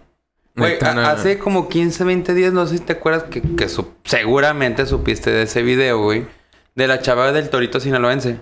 Güey, 0.56 0.78
hace 0.82 1.40
como 1.40 1.70
15, 1.70 2.04
20 2.04 2.34
días, 2.34 2.52
no 2.52 2.68
sé 2.68 2.78
si 2.78 2.84
te 2.84 2.94
acuerdas 2.94 3.24
que, 3.24 3.42
que 3.42 3.70
su- 3.70 3.94
seguramente 4.04 4.86
supiste 4.86 5.32
de 5.32 5.44
ese 5.44 5.64
video, 5.64 6.04
güey. 6.04 6.28
De 6.76 6.88
la 6.88 7.00
chava 7.02 7.32
del 7.32 7.50
torito 7.50 7.80
sinaloense. 7.80 8.38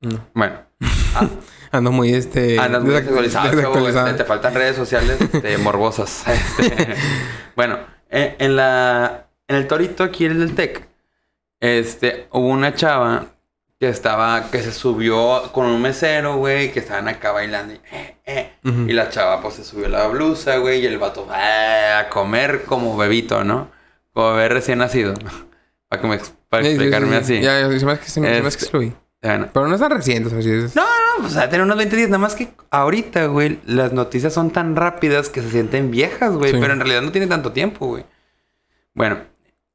No. 0.00 0.24
Bueno, 0.32 0.60
Ando 1.72 1.90
muy, 1.90 2.14
este... 2.14 2.58
andas 2.60 2.84
muy 2.84 2.94
desac- 2.94 3.50
desactualizado, 3.50 4.14
te 4.14 4.24
faltan 4.24 4.54
redes 4.54 4.76
sociales 4.76 5.18
este, 5.20 5.58
morbosas. 5.58 6.22
Este, 6.28 6.94
bueno, 7.56 7.78
en, 8.08 8.36
en 8.38 8.56
la... 8.56 9.25
En 9.48 9.56
el 9.56 9.66
torito 9.68 10.02
aquí, 10.04 10.24
el 10.24 10.38
del 10.40 10.54
TEC, 10.54 10.86
este, 11.60 12.28
hubo 12.32 12.48
una 12.48 12.74
chava 12.74 13.26
que 13.78 13.88
estaba... 13.88 14.50
Que 14.50 14.60
se 14.62 14.72
subió 14.72 15.50
con 15.52 15.66
un 15.66 15.80
mesero, 15.82 16.36
güey, 16.36 16.72
que 16.72 16.80
estaban 16.80 17.08
acá 17.08 17.32
bailando 17.32 17.74
y... 17.74 17.80
eh, 17.92 18.16
eh. 18.24 18.52
Ujú. 18.64 18.82
Y 18.88 18.92
la 18.92 19.08
chava 19.10 19.40
pues 19.40 19.54
se 19.54 19.64
subió 19.64 19.88
la 19.88 20.06
blusa, 20.08 20.56
güey, 20.58 20.80
y 20.80 20.86
el 20.86 20.98
vato 20.98 21.28
ah, 21.30 22.00
a 22.00 22.08
comer 22.08 22.64
como 22.64 22.96
bebito, 22.96 23.44
¿no? 23.44 23.70
Como 24.12 24.32
bebé 24.32 24.48
recién 24.48 24.78
nacido. 24.78 25.14
Para 25.88 26.02
que 26.02 26.08
me 26.08 26.18
para 26.48 26.62
Sí, 26.64 26.70
sí, 26.70 26.74
explicarme 26.74 27.18
sí, 27.20 27.24
sí. 27.26 27.34
así. 27.36 27.42
Ya, 27.44 27.60
ya, 27.60 27.66
se 27.78 27.86
me 27.86 27.96
se 27.96 28.20
me, 28.20 28.34
se 28.34 28.42
me 28.42 28.48
Este- 28.48 28.68
lo 28.72 28.78
vi. 28.80 28.92
Bueno. 29.22 29.48
Pero 29.52 29.66
no 29.68 29.74
es 29.74 29.80
tan 29.80 29.90
reciente, 29.90 30.28
o 30.28 30.30
sea, 30.30 30.42
sí 30.42 30.50
es... 30.50 30.74
No, 30.76 30.82
no, 30.82 31.22
pues 31.22 31.36
a 31.36 31.48
tener 31.48 31.62
unos 31.62 31.76
20 31.76 31.94
días. 31.96 32.08
Nada 32.08 32.18
más 32.18 32.34
que 32.34 32.48
ahorita, 32.70 33.26
güey, 33.26 33.60
las 33.66 33.92
noticias 33.92 34.32
son 34.32 34.50
tan 34.50 34.74
rápidas 34.76 35.28
que 35.28 35.42
se 35.42 35.50
sienten 35.50 35.90
viejas, 35.90 36.32
güey. 36.34 36.52
Pero 36.52 36.72
en 36.72 36.80
realidad 36.80 37.02
no 37.02 37.12
tiene 37.12 37.26
tanto 37.28 37.52
tiempo, 37.52 37.86
güey. 37.86 38.04
Bueno, 38.94 39.18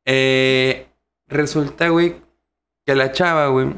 eh, 0.06 0.88
resulta, 1.28 1.90
güey, 1.90 2.16
que 2.86 2.96
la 2.96 3.12
chava, 3.12 3.48
güey, 3.48 3.74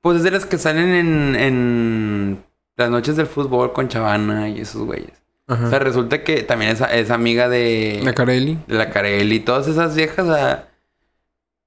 pues 0.00 0.18
es 0.18 0.22
de 0.22 0.30
las 0.30 0.46
que 0.46 0.58
salen 0.58 0.88
en, 0.94 1.36
en 1.36 2.44
las 2.76 2.90
noches 2.90 3.16
del 3.16 3.26
fútbol 3.26 3.72
con 3.72 3.88
Chavana 3.88 4.48
y 4.48 4.60
esos 4.60 4.82
güeyes. 4.82 5.22
Ajá. 5.48 5.66
O 5.66 5.70
sea, 5.70 5.78
resulta 5.78 6.22
que 6.22 6.42
también 6.42 6.72
es, 6.72 6.80
es 6.80 7.10
amiga 7.10 7.48
de, 7.48 8.00
La 8.04 8.14
Carelli. 8.14 8.58
de 8.66 8.74
la 8.74 8.90
Carelli 8.90 9.40
todas 9.40 9.66
esas 9.66 9.94
viejas. 9.94 10.64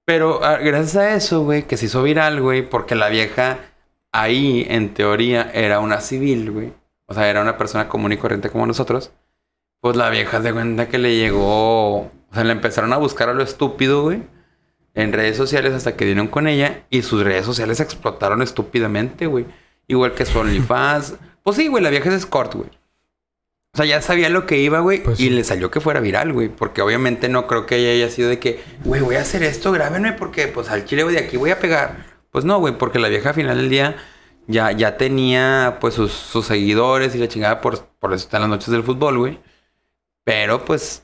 Pero 0.06 0.44
ah, 0.44 0.58
gracias 0.58 0.96
a 0.96 1.16
eso, 1.16 1.44
güey, 1.44 1.64
que 1.64 1.78
se 1.78 1.86
hizo 1.86 2.04
viral, 2.04 2.42
güey, 2.42 2.68
porque 2.68 2.96
la 2.96 3.10
vieja 3.10 3.60
ahí, 4.12 4.66
en 4.70 4.94
teoría, 4.94 5.50
era 5.54 5.80
una 5.80 6.02
civil, 6.02 6.52
güey. 6.52 6.74
O 7.06 7.14
sea, 7.14 7.30
era 7.30 7.42
una 7.42 7.58
persona 7.58 7.90
común 7.90 8.14
y 8.14 8.18
corriente 8.18 8.50
como 8.50 8.66
nosotros. 8.66 9.12
Pues 9.82 9.96
la 9.96 10.10
vieja 10.10 10.42
se 10.42 10.54
cuenta 10.54 10.88
que 10.88 10.98
le 10.98 11.18
llegó. 11.18 12.12
O 12.32 12.34
sea, 12.34 12.44
le 12.44 12.52
empezaron 12.52 12.94
a 12.94 12.98
buscar 12.98 13.30
a 13.30 13.34
lo 13.34 13.44
estúpido, 13.44 14.04
güey. 14.04 14.24
En 14.94 15.14
redes 15.14 15.38
sociales 15.38 15.74
hasta 15.74 15.96
que 15.96 16.06
dieron 16.06 16.28
con 16.28 16.48
ella. 16.48 16.86
Y 16.90 17.02
sus 17.02 17.24
redes 17.24 17.46
sociales 17.46 17.80
explotaron 17.80 18.42
estúpidamente, 18.42 19.28
güey. 19.28 19.46
Igual 19.88 20.14
que 20.14 20.26
su 20.26 20.40
OnlyFans. 20.40 21.16
pues 21.44 21.58
sí, 21.58 21.68
güey, 21.68 21.84
la 21.84 21.90
vieja 21.90 22.10
es 22.10 22.16
escort, 22.16 22.56
güey. 22.56 22.70
O 23.74 23.78
sea, 23.78 23.86
ya 23.86 24.02
sabía 24.02 24.30
lo 24.30 24.46
que 24.46 24.58
iba, 24.58 24.80
güey. 24.80 25.02
Pues 25.02 25.20
y 25.20 25.24
sí. 25.26 25.30
le 25.30 25.44
salió 25.44 25.72
que 25.72 25.80
fuera 25.80 26.00
viral, 26.00 26.34
güey. 26.34 26.50
Porque 26.50 26.82
obviamente 26.82 27.30
no 27.30 27.48
creo 27.48 27.66
que 27.66 27.78
ella 27.78 27.92
haya 27.92 28.14
sido 28.14 28.30
de 28.30 28.40
que, 28.40 28.62
güey, 28.84 29.02
voy 29.02 29.16
a 29.16 29.22
hacer 29.22 29.44
esto, 29.44 29.72
grábenme 29.72 30.14
porque 30.14 30.48
pues 30.48 30.70
al 30.70 30.86
chile, 30.86 31.04
güey, 31.04 31.16
de 31.16 31.22
aquí 31.22 31.38
voy 31.38 31.52
a 31.52 31.60
pegar. 31.60 32.06
Pues 32.32 32.46
no, 32.46 32.60
güey, 32.60 32.78
porque 32.78 33.00
la 33.00 33.08
vieja 33.08 33.30
al 33.30 33.36
final 33.36 33.58
del 33.58 33.70
día 33.70 33.96
ya, 34.48 34.72
ya 34.72 34.98
tenía 34.98 35.78
pues 35.80 35.94
sus, 35.94 36.12
sus 36.12 36.46
seguidores 36.46 37.16
y 37.16 37.18
la 37.18 37.28
chingada 37.28 37.62
por, 37.62 37.86
por 38.00 38.14
eso 38.14 38.26
están 38.26 38.42
las 38.42 38.50
noches 38.50 38.70
del 38.70 38.84
fútbol, 38.84 39.18
güey. 39.18 39.40
Pero 40.24 40.66
pues, 40.66 41.04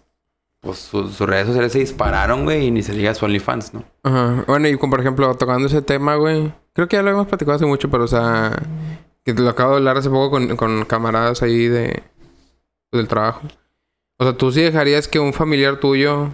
pues 0.62 0.80
sus, 0.80 1.14
sus 1.14 1.28
redes 1.28 1.48
sociales 1.48 1.72
se 1.72 1.80
dispararon, 1.80 2.44
güey, 2.44 2.68
y 2.68 2.72
ni 2.72 2.82
se 2.84 2.94
diga 2.94 3.14
su 3.14 3.26
OnlyFans, 3.26 3.74
¿no? 3.74 3.84
Ajá. 4.04 4.44
Bueno, 4.48 4.68
y 4.68 4.78
como 4.78 4.92
por 4.92 5.00
ejemplo, 5.00 5.34
tocando 5.36 5.68
ese 5.68 5.82
tema, 5.82 6.16
güey. 6.16 6.52
Creo 6.74 6.88
que 6.88 6.96
ya 6.98 7.04
lo 7.04 7.12
hemos 7.12 7.28
platicado 7.28 7.56
hace 7.56 7.66
mucho, 7.66 7.90
pero 7.90 8.04
o 8.04 8.08
sea... 8.08 8.58
Que 9.24 9.34
lo 9.34 9.50
acabo 9.50 9.72
de 9.72 9.78
hablar 9.78 9.98
hace 9.98 10.10
poco 10.10 10.32
con, 10.32 10.56
con 10.56 10.86
camaradas 10.86 11.42
ahí 11.42 11.68
de... 11.68 12.02
Del 12.92 13.08
trabajo. 13.08 13.42
O 14.18 14.24
sea, 14.24 14.34
tú 14.38 14.52
sí 14.52 14.62
dejarías 14.62 15.08
que 15.08 15.20
un 15.20 15.34
familiar 15.34 15.80
tuyo... 15.80 16.30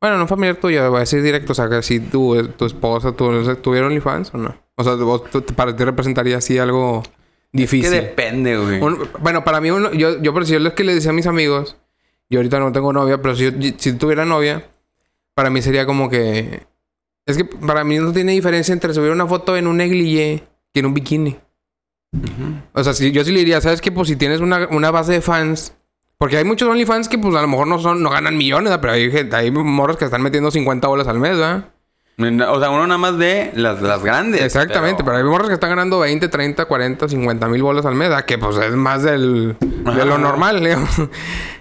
Bueno, 0.00 0.16
no 0.16 0.22
un 0.24 0.28
familiar 0.28 0.56
tuyo, 0.56 0.88
voy 0.90 0.98
a 0.98 1.00
decir 1.00 1.22
directo. 1.22 1.52
O 1.52 1.54
sea, 1.54 1.68
que 1.70 1.82
si 1.82 2.00
tu, 2.00 2.36
tu 2.48 2.66
esposa 2.66 3.12
tu, 3.12 3.32
no 3.32 3.44
sé, 3.44 3.56
tuviera 3.56 3.86
OnlyFans 3.86 4.34
o 4.34 4.38
no. 4.38 4.54
O 4.76 4.84
sea, 4.84 4.94
vos, 4.96 5.24
tú- 5.30 5.42
para 5.42 5.74
ti 5.74 5.84
representaría 5.84 6.36
así 6.36 6.58
algo 6.58 7.02
difícil. 7.50 7.90
Que 7.90 7.96
depende, 8.02 8.58
güey. 8.58 8.80
Un- 8.80 9.08
bueno, 9.20 9.42
para 9.42 9.60
mí, 9.62 9.70
uno, 9.70 9.90
yo, 9.94 10.20
yo 10.20 10.34
por 10.34 10.44
si 10.44 10.52
yo 10.52 10.58
lo 10.58 10.74
que 10.74 10.84
le 10.84 10.94
decía 10.94 11.10
a 11.10 11.14
mis 11.14 11.26
amigos, 11.26 11.76
yo 12.30 12.38
ahorita 12.38 12.58
no 12.60 12.72
tengo 12.72 12.92
novia, 12.92 13.20
pero 13.22 13.34
si, 13.36 13.44
yo- 13.44 13.70
si 13.78 13.92
tuviera 13.94 14.24
novia, 14.24 14.68
para 15.34 15.50
mí 15.50 15.62
sería 15.62 15.86
como 15.86 16.08
que. 16.08 16.66
Es 17.26 17.36
que 17.36 17.44
para 17.44 17.84
mí 17.84 17.98
no 17.98 18.12
tiene 18.12 18.32
diferencia 18.32 18.72
entre 18.72 18.94
subir 18.94 19.10
una 19.10 19.26
foto 19.26 19.56
en 19.56 19.66
un 19.66 19.76
negligé 19.78 20.44
que 20.72 20.80
en 20.80 20.86
un 20.86 20.94
bikini. 20.94 21.36
O 22.72 22.82
sea, 22.84 22.94
si, 22.94 23.10
yo 23.12 23.24
sí 23.24 23.32
le 23.32 23.40
diría, 23.40 23.60
¿sabes 23.60 23.80
qué? 23.80 23.90
Pues 23.92 24.08
si 24.08 24.16
tienes 24.16 24.40
una, 24.40 24.68
una 24.68 24.90
base 24.90 25.12
de 25.12 25.20
fans. 25.20 25.74
Porque 26.18 26.38
hay 26.38 26.44
muchos 26.44 26.66
OnlyFans 26.68 27.08
que, 27.10 27.18
pues 27.18 27.34
a 27.34 27.42
lo 27.42 27.48
mejor 27.48 27.66
no 27.66 27.78
son, 27.78 28.02
no 28.02 28.08
ganan 28.08 28.38
millones, 28.38 28.70
¿verdad? 28.70 28.80
pero 28.80 28.92
hay, 28.94 29.10
gente- 29.10 29.36
hay 29.36 29.50
morros 29.50 29.98
que 29.98 30.06
están 30.06 30.22
metiendo 30.22 30.50
50 30.50 30.88
bolas 30.88 31.08
al 31.08 31.18
mes, 31.18 31.32
¿verdad? 31.32 31.68
O 32.18 32.60
sea, 32.60 32.70
uno 32.70 32.86
nada 32.86 32.96
más 32.96 33.18
ve 33.18 33.50
las, 33.54 33.82
las 33.82 34.02
grandes. 34.02 34.40
Exactamente, 34.40 35.04
pero... 35.04 35.18
hay 35.18 35.24
morros 35.24 35.48
que 35.48 35.54
están 35.54 35.68
ganando 35.68 35.98
20, 35.98 36.28
30, 36.28 36.64
40, 36.64 37.08
50 37.10 37.48
mil 37.48 37.62
bolas 37.62 37.84
al 37.84 37.94
mes, 37.94 38.08
¿verdad? 38.08 38.24
que 38.24 38.38
pues 38.38 38.56
es 38.56 38.72
más 38.72 39.02
del, 39.02 39.56
de 39.60 40.04
lo 40.04 40.18
normal, 40.18 40.60
digamos. 40.60 40.90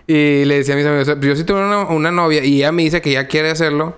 Y 0.07 0.45
le 0.45 0.57
decía 0.57 0.75
a 0.75 0.77
mis 0.77 0.85
amigos, 0.85 1.07
pues, 1.07 1.19
yo 1.19 1.35
sí 1.35 1.43
tuve 1.45 1.65
una, 1.65 1.79
una 1.87 2.11
novia 2.11 2.45
y 2.45 2.57
ella 2.57 2.71
me 2.71 2.83
dice 2.83 3.01
que 3.01 3.09
ella 3.09 3.27
quiere 3.27 3.49
hacerlo. 3.49 3.97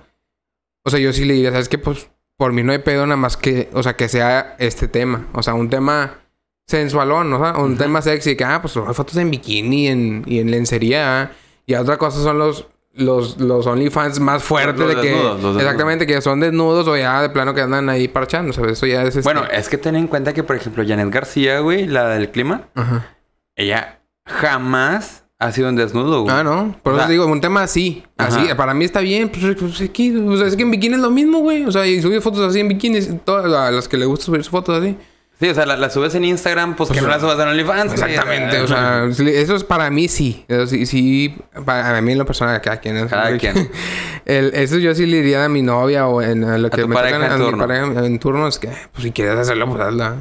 O 0.86 0.90
sea, 0.90 1.02
yo 1.02 1.12
sí 1.12 1.26
le 1.26 1.34
diría, 1.34 1.52
¿sabes 1.52 1.68
qué? 1.68 1.78
Pues 1.78 2.10
por 2.38 2.54
mí 2.54 2.64
no 2.64 2.72
hay 2.72 2.80
pedo 2.80 3.06
nada 3.06 3.18
más 3.18 3.36
que, 3.36 3.70
o 3.74 3.84
sea, 3.84 3.98
que 3.98 4.08
sea 4.08 4.56
este 4.58 4.88
tema. 4.88 5.28
O 5.34 5.44
sea, 5.44 5.54
un 5.54 5.70
tema 5.70 6.22
sensualón, 6.66 7.30
¿no? 7.30 7.42
O 7.42 7.44
sea, 7.44 7.58
un 7.58 7.78
tema 7.78 8.02
sexy, 8.02 8.38
que, 8.38 8.46
ah, 8.46 8.62
pues 8.62 8.78
hay 8.78 8.94
fotos 8.94 9.18
en 9.18 9.30
bikini 9.32 9.84
y 9.84 9.88
en, 9.88 10.24
y 10.26 10.40
en 10.40 10.50
lencería. 10.50 11.22
¿ah? 11.24 11.32
Y 11.66 11.74
otra 11.76 11.98
cosa 11.98 12.24
son 12.24 12.40
los, 12.40 12.68
los, 12.98 13.40
los 13.40 13.66
OnlyFans 13.68 14.20
más 14.20 14.44
fuertes 14.44 14.80
Los 14.80 14.90
de 14.96 15.02
que... 15.02 15.08
desnudos, 15.10 15.26
los 15.32 15.36
desnudos. 15.42 15.62
exactamente, 15.62 16.06
que 16.08 16.22
son 16.22 16.40
desnudos 16.40 16.88
o 16.88 16.98
ya 16.98 17.22
de 17.22 17.30
plano 17.30 17.54
que 17.54 17.62
andan 17.62 17.90
ahí 17.90 18.08
parchando, 18.08 18.52
¿sabes? 18.54 18.74
Eso 18.74 18.86
ya 18.86 19.02
es... 19.04 19.10
este- 19.10 19.22
Bueno, 19.22 19.44
es 19.52 19.70
que 19.70 19.78
ten 19.78 19.96
en 19.96 20.08
cuenta 20.08 20.34
que, 20.34 20.44
por 20.44 20.56
ejemplo, 20.56 20.84
Janet 20.88 21.10
García, 21.10 21.60
güey, 21.60 21.86
la 21.88 22.10
del 22.10 22.32
clima, 22.32 22.64
Ajá. 22.76 23.16
ella 23.56 24.00
jamás 24.26 25.24
ha 25.40 25.52
sido 25.52 25.70
un 25.70 25.76
desnudo, 25.76 26.24
güey. 26.24 26.36
Ah, 26.36 26.44
no. 26.44 26.76
Por 26.82 26.94
O 26.94 27.00
eso 27.00 27.08
digo, 27.08 27.26
un 27.28 27.40
tema 27.42 27.62
así. 27.64 28.04
Así, 28.18 28.40
para 28.58 28.74
mí 28.74 28.86
está 28.86 29.02
bien. 29.02 29.30
Pues, 29.30 29.56
pues 29.60 29.82
aquí, 29.82 30.16
o 30.18 30.36
sea, 30.36 30.48
es 30.48 30.56
que 30.56 30.64
en 30.64 30.72
bikini 30.72 30.96
es 30.96 31.02
lo 31.02 31.12
mismo, 31.12 31.40
güey. 31.40 31.64
O 31.66 31.72
sea, 31.72 31.86
y 31.86 32.02
subir 32.02 32.22
fotos 32.22 32.42
así 32.42 32.60
en 32.60 32.68
bikini, 32.68 33.00
todas 33.24 33.46
las 33.72 33.88
que 33.88 33.98
le 33.98 34.06
gusta 34.08 34.26
subir 34.26 34.44
fotos 34.44 34.80
así. 34.82 34.98
Sí, 35.40 35.48
o 35.50 35.54
sea, 35.54 35.68
la, 35.68 35.78
la 35.78 35.90
subes 35.92 36.16
en 36.16 36.26
Instagram, 36.26 36.76
pues, 36.76 36.88
Pues, 36.88 36.98
que 37.00 37.06
no 37.06 37.10
la 37.12 37.20
subas 37.20 37.40
en 37.40 37.48
OnlyFans. 37.50 37.94
Exactamente, 37.94 38.60
o 38.60 38.68
sea, 38.68 39.06
eso 39.06 39.56
es 39.56 39.64
para 39.64 39.90
mí 39.92 40.08
sí. 40.08 40.44
Eso 40.48 40.66
sí, 40.66 40.88
sí 40.88 41.38
para 41.64 42.02
mí 42.02 42.14
en 42.14 42.18
lo 42.18 42.26
personal, 42.26 42.60
cada 42.62 42.78
quien 42.78 42.98
es. 42.98 43.06
Cada 43.08 43.38
quien. 43.38 43.70
El, 44.26 44.52
eso 44.56 44.78
yo 44.80 44.96
sí 44.96 45.06
le 45.06 45.18
diría 45.18 45.46
a 45.46 45.50
mi 45.50 45.62
novia 45.62 46.08
o 46.08 46.22
en 46.24 46.44
a 46.44 46.58
lo 46.58 46.70
que 46.72 46.82
tu 46.82 46.88
me 46.88 46.96
pareja 46.96 47.18
tocan 47.18 47.30
en 47.30 47.34
a 47.34 47.38
mi 47.38 47.44
turno. 47.52 47.68
pareja 47.68 48.06
en 48.06 48.20
turno, 48.20 48.48
es 48.48 48.58
que, 48.58 48.68
pues 48.92 49.04
si 49.04 49.12
quieres 49.12 49.38
hacerlo, 49.38 49.68
pues 49.70 49.80
hazla. 49.80 50.16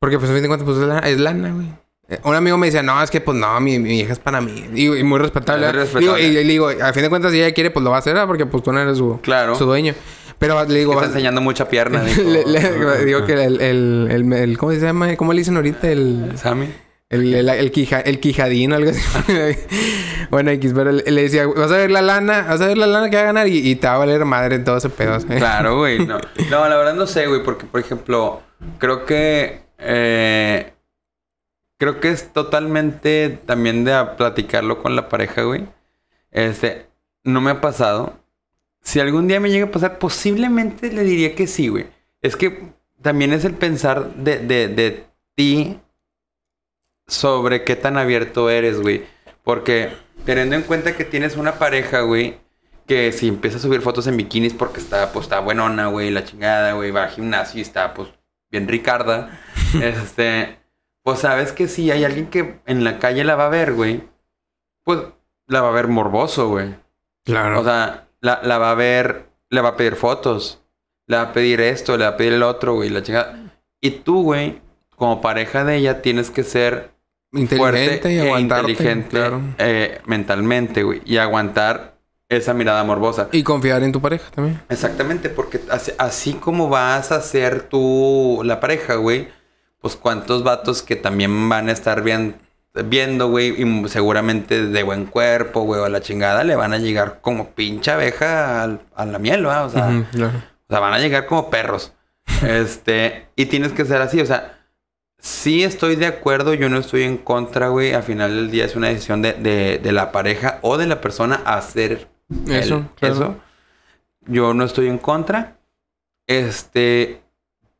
Porque 0.00 0.16
pues 0.18 0.30
a 0.30 0.34
fin 0.34 0.42
de 0.42 0.48
cuentas, 0.48 0.64
pues 0.66 0.78
es, 0.78 0.86
la- 0.86 0.98
es 1.00 1.18
lana, 1.18 1.50
güey. 1.52 1.66
Eh, 2.08 2.20
Un 2.22 2.34
amigo 2.36 2.56
me 2.56 2.66
decía, 2.68 2.82
no, 2.82 3.02
es 3.02 3.10
que 3.10 3.20
pues 3.20 3.36
no, 3.36 3.60
mi, 3.60 3.78
mi 3.80 3.98
hija 4.00 4.12
es 4.12 4.18
para 4.20 4.40
mí. 4.40 4.64
Y, 4.74 4.86
y 4.96 5.02
muy 5.02 5.18
respetable. 5.18 5.66
Y, 6.00 6.30
le 6.30 6.44
digo, 6.44 6.68
a 6.68 6.92
fin 6.92 7.02
de 7.02 7.08
cuentas, 7.10 7.32
si 7.32 7.42
ella 7.42 7.52
quiere, 7.52 7.70
pues 7.72 7.82
lo 7.84 7.90
va 7.90 7.96
a 7.96 7.98
hacer, 7.98 8.14
¿verdad? 8.14 8.28
Porque 8.28 8.46
pues 8.46 8.62
tú 8.62 8.72
no 8.72 8.80
eres 8.80 8.96
su, 8.96 9.20
Claro. 9.22 9.54
su 9.56 9.64
dueño. 9.66 9.94
Pero 10.38 10.64
le 10.64 10.78
digo, 10.78 10.92
Está 10.92 11.02
vas- 11.06 11.10
enseñando 11.10 11.40
mucha 11.40 11.68
pierna. 11.68 12.02
dijo. 12.04 12.22
le- 12.22 12.46
le- 12.46 13.04
digo 13.04 13.24
que 13.26 13.32
el, 13.32 13.60
el, 13.60 14.08
el, 14.10 14.32
el- 14.32 14.58
¿cómo 14.58 14.72
se 14.72 14.78
llama? 14.80 15.16
¿Cómo 15.16 15.32
le 15.32 15.40
dicen 15.40 15.56
ahorita? 15.56 15.88
El, 15.90 16.32
Sammy. 16.36 16.72
el, 17.10 17.34
el, 17.34 17.48
el, 17.48 17.72
quija- 17.72 18.00
el 18.04 18.20
quijadín 18.20 18.72
o 18.72 18.76
algo 18.76 18.90
así. 18.90 19.00
bueno, 20.30 20.50
X, 20.52 20.72
pero 20.74 20.92
le, 20.92 21.02
le 21.10 21.22
decía, 21.22 21.46
vas 21.46 21.72
a 21.72 21.76
ver 21.76 21.90
la 21.90 22.02
lana, 22.02 22.46
vas 22.48 22.60
a 22.60 22.66
ver 22.68 22.78
la 22.78 22.86
lana 22.86 23.10
que 23.10 23.16
va 23.16 23.22
a 23.22 23.26
ganar 23.26 23.48
y, 23.48 23.68
y 23.68 23.74
te 23.76 23.86
va 23.88 23.94
a 23.94 23.98
valer 23.98 24.24
madre 24.24 24.56
en 24.56 24.64
todo 24.64 24.76
ese 24.76 24.90
pedo. 24.90 25.18
Claro, 25.26 25.78
güey. 25.78 26.06
No. 26.06 26.18
no, 26.50 26.68
la 26.68 26.76
verdad 26.76 26.94
no 26.94 27.06
sé, 27.06 27.26
güey, 27.26 27.42
porque, 27.42 27.66
por 27.66 27.80
ejemplo, 27.80 28.42
creo 28.78 29.04
que. 29.06 29.62
eh, 29.78 30.72
creo 31.80 32.00
que 32.00 32.10
es 32.10 32.32
totalmente 32.32 33.38
también 33.46 33.84
de 33.84 34.04
platicarlo 34.16 34.82
con 34.82 34.94
la 34.96 35.08
pareja, 35.08 35.42
güey. 35.42 35.66
Este, 36.30 36.86
no 37.24 37.40
me 37.40 37.50
ha 37.50 37.60
pasado. 37.60 38.14
Si 38.82 39.00
algún 39.00 39.28
día 39.28 39.40
me 39.40 39.50
llega 39.50 39.66
a 39.66 39.70
pasar, 39.70 39.98
posiblemente 39.98 40.92
le 40.92 41.04
diría 41.04 41.34
que 41.34 41.46
sí, 41.46 41.68
güey. 41.68 41.86
Es 42.22 42.36
que 42.36 42.72
también 43.02 43.32
es 43.32 43.44
el 43.44 43.54
pensar 43.54 44.14
de, 44.14 44.38
de, 44.38 44.68
de 44.68 45.06
ti 45.34 45.80
sobre 47.06 47.64
qué 47.64 47.76
tan 47.76 47.96
abierto 47.96 48.50
eres, 48.50 48.80
güey. 48.80 49.04
Porque 49.42 49.92
teniendo 50.24 50.56
en 50.56 50.62
cuenta 50.62 50.96
que 50.96 51.04
tienes 51.04 51.36
una 51.36 51.58
pareja, 51.58 52.00
güey, 52.00 52.38
que 52.86 53.12
si 53.12 53.28
empieza 53.28 53.58
a 53.58 53.60
subir 53.60 53.82
fotos 53.82 54.06
en 54.06 54.16
bikinis 54.16 54.54
porque 54.54 54.80
está, 54.80 55.12
pues, 55.12 55.26
está 55.26 55.40
buenona, 55.40 55.88
güey, 55.88 56.10
la 56.10 56.24
chingada, 56.24 56.72
güey, 56.72 56.90
va 56.90 57.04
al 57.04 57.10
gimnasio 57.10 57.58
y 57.58 57.62
está, 57.62 57.94
pues, 57.94 58.08
bien 58.50 58.66
ricarda. 58.66 59.38
este, 59.82 60.58
pues 61.02 61.20
sabes 61.20 61.52
que 61.52 61.68
si 61.68 61.90
hay 61.90 62.04
alguien 62.04 62.28
que 62.28 62.60
en 62.66 62.84
la 62.84 62.98
calle 62.98 63.24
la 63.24 63.36
va 63.36 63.46
a 63.46 63.50
ver, 63.50 63.74
güey, 63.74 64.02
pues 64.84 65.00
la 65.46 65.60
va 65.60 65.68
a 65.68 65.72
ver 65.72 65.88
morboso, 65.88 66.48
güey. 66.48 66.74
Claro. 67.24 67.60
O 67.60 67.64
sea, 67.64 68.07
la, 68.20 68.40
la 68.42 68.58
va 68.58 68.70
a 68.70 68.74
ver, 68.74 69.28
le 69.50 69.60
va 69.60 69.70
a 69.70 69.76
pedir 69.76 69.96
fotos, 69.96 70.60
le 71.06 71.16
va 71.16 71.22
a 71.22 71.32
pedir 71.32 71.60
esto, 71.60 71.96
le 71.96 72.04
va 72.04 72.10
a 72.10 72.16
pedir 72.16 72.34
el 72.34 72.42
otro, 72.42 72.74
güey, 72.74 72.90
la 72.90 73.02
chingada. 73.02 73.52
Y 73.80 73.90
tú, 73.90 74.22
güey, 74.22 74.60
como 74.96 75.20
pareja 75.20 75.64
de 75.64 75.76
ella, 75.76 76.02
tienes 76.02 76.30
que 76.30 76.42
ser 76.44 76.90
inteligente 77.32 77.98
fuerte 78.00 78.12
y 78.12 78.18
e 78.18 78.40
inteligente 78.40 79.08
Claro. 79.10 79.40
eh, 79.58 80.00
mentalmente, 80.06 80.82
güey. 80.82 81.02
Y 81.04 81.18
aguantar 81.18 81.96
esa 82.28 82.52
mirada 82.52 82.82
morbosa. 82.84 83.28
Y 83.32 83.42
confiar 83.42 83.82
en 83.82 83.92
tu 83.92 84.00
pareja 84.02 84.30
también. 84.30 84.60
Exactamente, 84.68 85.28
porque 85.30 85.60
así, 85.70 85.92
así 85.98 86.34
como 86.34 86.68
vas 86.68 87.10
a 87.12 87.20
ser 87.22 87.62
tú 87.62 88.42
la 88.44 88.60
pareja, 88.60 88.96
güey, 88.96 89.28
pues 89.80 89.96
cuántos 89.96 90.42
vatos 90.42 90.82
que 90.82 90.96
también 90.96 91.48
van 91.48 91.68
a 91.68 91.72
estar 91.72 92.02
bien, 92.02 92.36
viendo, 92.84 93.28
güey, 93.28 93.54
y 93.62 93.88
seguramente 93.88 94.66
de 94.66 94.82
buen 94.82 95.06
cuerpo, 95.06 95.62
güey, 95.62 95.80
o 95.80 95.84
a 95.84 95.88
la 95.88 96.00
chingada, 96.00 96.44
le 96.44 96.56
van 96.56 96.72
a 96.72 96.78
llegar 96.78 97.20
como 97.20 97.50
pinche 97.50 97.90
abeja 97.90 98.62
al- 98.62 98.80
a, 98.94 99.04
la 99.06 99.18
miel, 99.18 99.46
¿va? 99.46 99.64
O 99.64 99.70
sea, 99.70 99.88
Ujú, 99.88 100.04
claro. 100.12 100.38
o 100.68 100.72
sea, 100.72 100.80
van 100.80 100.94
a 100.94 100.98
llegar 100.98 101.26
como 101.26 101.50
perros. 101.50 101.92
este, 102.46 103.26
y 103.36 103.46
tienes 103.46 103.72
que 103.72 103.84
ser 103.84 104.00
así, 104.02 104.20
o 104.20 104.26
sea, 104.26 104.58
sí 105.20 105.64
estoy 105.64 105.96
de 105.96 106.06
acuerdo, 106.06 106.54
yo 106.54 106.68
no 106.68 106.78
estoy 106.78 107.02
en 107.02 107.16
contra, 107.16 107.68
güey. 107.68 107.92
Al 107.94 108.02
final 108.02 108.34
del 108.34 108.50
día 108.50 108.64
es 108.66 108.76
una 108.76 108.88
decisión 108.88 109.22
de, 109.22 109.32
de- 109.32 109.78
de 109.78 109.92
la 109.92 110.12
pareja 110.12 110.58
o 110.62 110.76
de 110.78 110.86
la 110.86 111.00
persona 111.00 111.36
hacer 111.44 112.08
Eso, 112.48 112.76
el- 112.76 112.86
claro. 112.96 113.14
eso. 113.14 113.36
Yo 114.26 114.52
no 114.54 114.64
estoy 114.64 114.88
en 114.88 114.98
contra. 114.98 115.56
Este, 116.26 117.22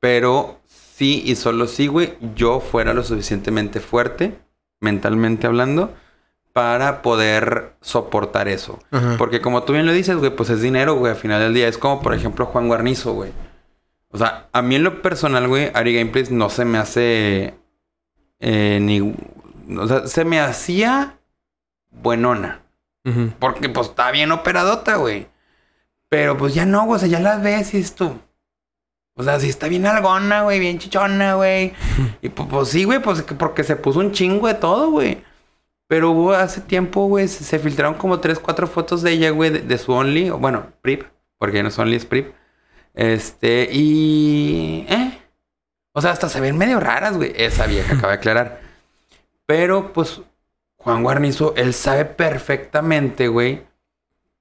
pero 0.01 0.61
sí 0.67 1.23
y 1.27 1.37
solo 1.37 1.67
sí, 1.67 1.87
güey, 1.87 2.15
yo 2.35 2.61
fuera 2.61 2.95
lo 2.95 3.03
suficientemente 3.03 3.79
fuerte, 3.81 4.39
mentalmente 4.81 5.47
hablando, 5.47 5.95
para 6.53 7.03
poder 7.03 7.75
soportar 7.81 8.49
eso. 8.49 8.79
Ajá. 8.91 9.15
Porque 9.17 9.41
como 9.41 9.63
tú 9.63 9.73
bien 9.75 9.87
lo 9.87 9.93
dices, 9.93 10.17
güey, 10.17 10.35
pues 10.35 10.51
es 10.51 10.61
dinero, 10.61 10.97
güey, 10.97 11.13
al 11.13 11.19
final 11.19 11.41
del 11.41 11.55
día. 11.55 11.69
Es 11.69 11.79
como, 11.79 12.03
por 12.03 12.15
ejemplo, 12.15 12.47
Juan 12.47 12.69
Guarnizo, 12.69 13.13
güey. 13.13 13.33
O 14.11 14.19
sea, 14.19 14.49
a 14.53 14.63
mí 14.63 14.75
en 14.75 14.85
lo 14.85 15.03
personal, 15.03 15.47
güey, 15.49 15.71
Ari 15.75 15.95
Gameplays 15.95 16.31
no 16.31 16.51
se 16.51 16.65
me 16.65 16.79
hace 16.79 17.55
eh, 18.41 18.79
ni... 18.81 19.15
O 19.77 19.87
sea, 19.87 20.07
se 20.07 20.25
me 20.25 20.41
hacía 20.41 21.19
buenona. 21.91 22.63
Porque 23.39 23.71
pues 23.71 23.89
está 23.89 24.11
bien 24.11 24.33
operadota, 24.33 24.97
güey. 24.97 25.29
Pero 26.11 26.37
pues 26.37 26.55
ya 26.55 26.67
no, 26.67 26.85
güey. 26.85 26.97
O 26.97 26.99
sea, 26.99 27.09
ya 27.09 27.21
la 27.21 27.37
ves 27.39 27.73
y 27.73 27.79
esto. 27.79 28.21
O 29.19 29.25
sea, 29.25 29.39
sí 29.41 29.49
está 29.49 29.69
bien 29.69 29.85
algona, 29.87 30.43
güey. 30.43 30.59
Bien 30.61 30.79
chichona, 30.79 31.35
güey. 31.35 31.73
Y 32.23 32.29
pues, 32.31 32.49
pues, 32.49 32.69
sí, 32.69 32.85
güey. 32.85 33.01
Pues 33.03 33.23
que- 33.23 33.35
porque 33.35 33.65
se 33.65 33.77
puso 33.77 33.99
un 33.99 34.13
chingo 34.13 34.47
de 34.47 34.55
todo, 34.55 34.91
güey. 34.91 35.23
Pero 35.89 36.13
hubo 36.13 36.33
hace 36.33 36.61
tiempo, 36.61 37.07
güey. 37.09 37.29
Se, 37.29 37.45
se 37.45 37.59
filtraron 37.59 37.95
como 37.95 38.21
tres, 38.21 38.39
cuatro 38.39 38.67
fotos 38.67 39.03
de 39.03 39.13
ella, 39.13 39.31
güey. 39.31 39.51
De, 39.51 39.61
de 39.61 39.79
su 39.79 39.93
Only. 39.93 40.31
o 40.31 40.39
Bueno, 40.39 40.67
Prip. 40.83 41.03
Porque 41.39 41.63
no 41.63 41.69
es 41.69 41.79
Only, 41.79 41.97
es 41.97 42.05
Prip. 42.07 42.33
Este, 42.95 43.69
y... 43.71 44.87
Eh. 44.89 45.19
O 45.93 46.01
sea, 46.01 46.13
hasta 46.13 46.29
se 46.29 46.41
ven 46.41 46.57
medio 46.57 46.79
raras, 46.81 47.17
güey. 47.17 47.33
Esa 47.37 47.67
vieja, 47.67 47.95
acaba 47.95 48.13
de 48.13 48.15
aclarar. 48.19 48.61
Pero, 49.47 49.93
pues, 49.93 50.21
Juan 50.77 51.03
Guarnizo, 51.03 51.55
él 51.57 51.75
sabe 51.75 52.05
perfectamente, 52.05 53.27
güey, 53.29 53.63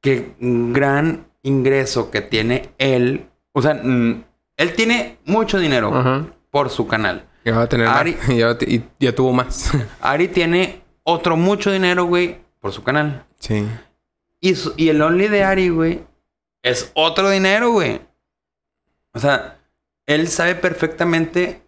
que 0.01 0.35
gran 0.39 1.27
ingreso 1.43 2.11
que 2.11 2.21
tiene 2.21 2.69
él, 2.77 3.27
o 3.53 3.61
sea, 3.61 3.73
mm, 3.75 4.23
él 4.57 4.73
tiene 4.75 5.17
mucho 5.25 5.57
dinero 5.59 5.93
Ajá. 5.95 6.25
por 6.51 6.69
su 6.69 6.87
canal. 6.87 7.23
Ya 7.47 7.55
va 7.55 7.61
a 7.61 7.69
tener 7.69 7.87
Ari- 7.87 8.17
más. 8.17 8.27
Ya, 8.35 8.45
va 8.47 8.51
a 8.51 8.57
te- 8.57 8.69
y 8.69 8.83
ya 8.99 9.15
tuvo 9.15 9.31
más. 9.31 9.71
Ari 10.01 10.27
tiene 10.27 10.81
otro 11.03 11.37
mucho 11.37 11.71
dinero, 11.71 12.03
güey, 12.03 12.39
por 12.59 12.73
su 12.73 12.83
canal. 12.83 13.25
sí. 13.39 13.65
Y, 14.41 14.53
su- 14.55 14.73
y 14.75 14.89
el 14.89 15.01
Only 15.01 15.29
de 15.29 15.43
Ari, 15.45 15.69
güey, 15.69 16.03
es 16.61 16.91
otro 16.93 17.29
dinero, 17.29 17.71
güey. 17.71 18.01
O 19.13 19.19
sea, 19.19 19.57
él 20.05 20.27
sabe 20.27 20.53
perfectamente 20.55 21.61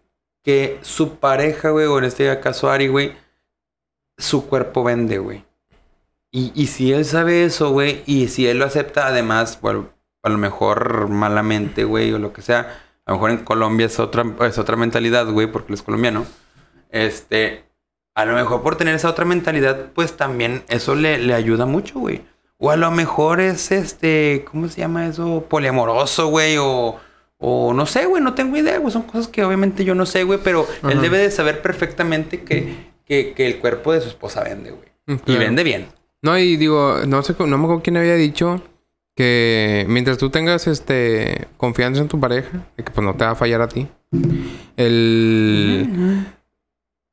que 0.44 0.78
su 0.82 1.16
pareja, 1.16 1.70
güey, 1.70 1.86
o 1.88 1.98
en 1.98 2.04
este 2.04 2.40
caso 2.42 2.70
Ari, 2.70 2.90
güey, 2.90 3.16
su 4.18 4.48
cuerpo 4.48 4.84
vende, 4.84 5.18
güey. 5.18 5.46
Y, 6.32 6.52
y 6.54 6.68
si 6.68 6.92
él 6.94 7.06
sabe 7.06 7.44
eso, 7.46 7.72
güey, 7.72 8.04
y 8.06 8.28
si 8.28 8.48
él 8.48 8.60
lo 8.60 8.66
acepta, 8.66 9.08
además, 9.08 9.60
bueno, 9.62 9.90
a 10.24 10.30
lo 10.30 10.38
mejor 10.38 11.08
malamente, 11.10 11.84
güey, 11.84 12.12
o 12.14 12.20
lo 12.20 12.34
que 12.34 12.42
sea, 12.42 12.82
a 13.06 13.12
lo 13.12 13.16
mejor 13.18 13.32
en 13.32 13.38
Colombia 13.40 13.86
es 13.86 14.00
otra, 14.00 14.24
es 14.48 14.58
otra 14.58 14.76
mentalidad, 14.76 15.28
güey, 15.32 15.48
porque 15.48 15.70
él 15.70 15.74
es 15.76 15.82
colombiano. 15.84 16.26
Este, 16.92 17.64
a 18.16 18.26
lo 18.26 18.34
mejor 18.36 18.62
por 18.62 18.76
tener 18.76 18.96
esa 18.96 19.10
otra 19.10 19.26
mentalidad, 19.26 19.88
pues 19.94 20.18
también 20.18 20.64
eso 20.70 20.96
le, 20.96 21.18
le 21.18 21.34
ayuda 21.34 21.66
mucho, 21.66 22.00
güey. 22.00 22.22
O 22.58 22.72
a 22.72 22.76
lo 22.76 22.92
mejor 22.92 23.40
es 23.40 23.72
este, 23.72 24.46
¿cómo 24.52 24.68
se 24.68 24.82
llama 24.82 25.08
eso? 25.08 25.46
Poliamoroso, 25.48 26.28
güey, 26.28 26.58
o, 26.60 27.00
o 27.38 27.74
no 27.74 27.86
sé, 27.86 28.06
güey, 28.06 28.22
no 28.22 28.34
tengo 28.34 28.58
idea, 28.58 28.78
güey. 28.80 28.92
Son 28.92 29.04
cosas 29.04 29.28
que 29.30 29.44
obviamente 29.46 29.86
yo 29.86 29.96
no 29.96 30.06
sé, 30.06 30.24
güey, 30.24 30.40
pero 30.44 30.68
él 30.90 31.00
debe 31.02 31.20
de 31.20 31.32
saber 31.32 31.62
perfectamente 31.62 32.42
que, 32.44 32.90
que, 33.06 33.34
que 33.34 33.48
el 33.48 33.60
cuerpo 33.60 33.94
de 33.94 34.02
su 34.02 34.10
esposa 34.10 34.44
vende, 34.44 34.72
güey. 34.72 34.90
Y 35.08 35.18
Claro. 35.18 35.40
vende 35.40 35.64
bien. 35.64 35.88
No, 36.22 36.38
y 36.38 36.58
digo, 36.58 36.98
no 37.08 37.24
sé, 37.24 37.34
no 37.40 37.58
me 37.58 37.64
acuerdo 37.64 37.82
quién 37.82 37.96
había 37.96 38.16
dicho 38.16 38.62
que 39.20 39.86
mientras 39.90 40.18
tú 40.18 40.30
tengas 40.30 40.66
este 40.66 41.50
confianza 41.58 42.00
en 42.02 42.08
tu 42.08 42.18
pareja, 42.22 42.66
de 42.78 42.86
que 42.86 42.92
pues 42.92 43.04
no 43.06 43.16
te 43.16 43.26
va 43.26 43.32
a 43.32 43.36
fallar 43.36 43.62
a 43.62 43.68
ti, 43.68 43.86
el 44.78 46.26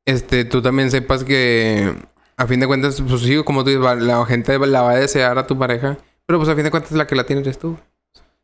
este 0.05 0.45
tú 0.45 0.61
también 0.61 0.89
sepas 0.89 1.25
que 1.25 1.93
a 2.37 2.47
fin 2.47 2.61
de 2.61 2.67
cuentas, 2.67 3.01
pues 3.05 3.21
sí, 3.23 3.43
como 3.43 3.65
tú 3.65 3.71
dices, 3.71 4.01
la 4.01 4.25
gente 4.25 4.57
la 4.59 4.81
va 4.83 4.91
a 4.91 4.95
desear 4.95 5.37
a 5.37 5.47
tu 5.47 5.59
pareja, 5.59 5.97
pero 6.25 6.39
pues 6.39 6.47
a 6.47 6.55
fin 6.55 6.63
de 6.63 6.71
cuentas 6.71 6.93
la 6.93 7.05
que 7.07 7.15
la 7.15 7.25
tienes 7.25 7.45
eres 7.45 7.59
tú. 7.59 7.77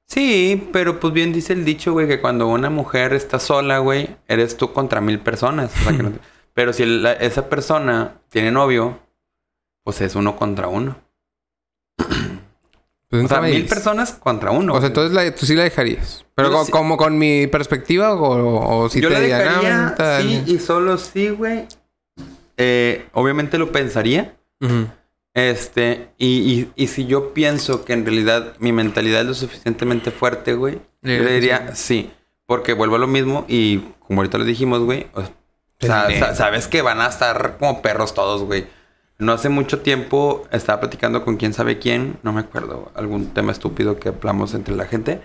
Sí, 0.08 0.67
pero 0.73 0.99
pues 0.99 1.13
bien 1.13 1.32
dice 1.32 1.54
el 1.54 1.63
dicho, 1.63 1.93
güey, 1.93 2.06
que 2.08 2.19
cuando 2.19 2.47
una 2.47 2.69
mujer 2.69 3.13
está 3.13 3.39
sola, 3.39 3.78
güey, 3.80 4.10
eres 4.28 4.58
tú 4.58 4.73
contra 4.73 4.99
mil 4.99 5.19
personas. 5.19 5.71
O 5.73 5.84
sea, 5.84 5.95
que 5.95 6.04
no- 6.04 6.12
Pero 6.54 6.73
si 6.73 6.86
la- 6.86 7.13
esa 7.13 7.47
persona 7.49 8.15
tiene 8.30 8.52
novio, 8.52 8.99
pues 9.84 10.02
es 10.02 10.15
uno 10.15 10.36
contra 10.36 10.67
uno. 10.67 10.97
Pues 13.13 13.26
O 13.26 13.28
sea, 13.28 13.41
mil 13.41 13.65
personas 13.67 14.13
contra 14.13 14.49
uno. 14.49 14.73
O 14.73 14.80
sea, 14.80 14.88
entonces 14.88 15.13
la- 15.13 15.36
tú 15.36 15.45
sí 15.45 15.54
la 15.56 15.62
dejarías. 15.63 16.26
Pero 16.34 16.65
sí. 16.65 16.71
como 16.71 16.97
con 16.97 17.17
mi 17.19 17.45
perspectiva 17.45 18.15
o, 18.15 18.86
o 18.86 18.89
si 18.89 19.02
Yo 19.02 19.10
te 19.10 19.13
la 19.13 19.19
"Ah, 19.19 19.21
dejaría, 19.21 20.19
sí, 20.21 20.43
y 20.47 20.58
solo 20.58 20.97
sí, 20.97 21.30
güey. 21.30 21.67
Eh, 22.58 23.06
obviamente 23.13 23.60
lo 23.60 23.71
pensaría. 23.71 24.34
Este, 25.36 26.10
y, 26.17 26.69
y, 26.76 26.84
y 26.84 26.88
si 26.88 27.06
yo 27.06 27.34
pienso 27.34 27.86
que 27.86 27.93
en 27.93 28.06
realidad 28.06 28.54
mi 28.60 28.71
mentalidad 28.71 29.21
es 29.21 29.28
lo 29.28 29.34
suficientemente 29.34 30.12
fuerte, 30.12 30.54
güey, 30.54 30.76
yo 30.76 30.80
le 31.02 31.34
diría 31.34 31.60
diría 31.60 31.76
sí. 31.76 32.12
Porque 32.45 32.73
vuelvo 32.73 32.95
a 32.95 32.99
lo 32.99 33.08
mismo 33.08 33.45
y 33.47 33.80
como 33.99 34.21
ahorita 34.21 34.38
lo 34.38 34.45
dijimos, 34.45 34.82
güey. 34.82 35.08
O 35.13 35.23
sea, 35.80 36.08
Sí. 36.10 36.19
sa- 36.19 36.36
sabes 36.36 36.67
que 36.67 36.82
van 36.82 36.99
a 37.02 37.08
estar 37.08 37.58
como 37.60 37.82
perros 37.82 38.13
todos, 38.13 38.43
güey. 38.43 38.65
No 39.19 39.32
hace 39.32 39.49
mucho 39.49 39.82
tiempo 39.82 40.47
estaba 40.52 40.82
platicando 40.82 41.23
con 41.23 41.38
quién 41.38 41.54
sabe 41.54 41.80
quién, 41.80 42.17
no 42.23 42.34
me 42.34 42.41
acuerdo, 42.41 42.91
algún 42.95 43.28
tema 43.28 43.52
estúpido 43.52 43.99
que 43.99 44.10
hablamos 44.10 44.54
entre 44.54 44.76
la 44.76 44.86
gente. 44.86 45.21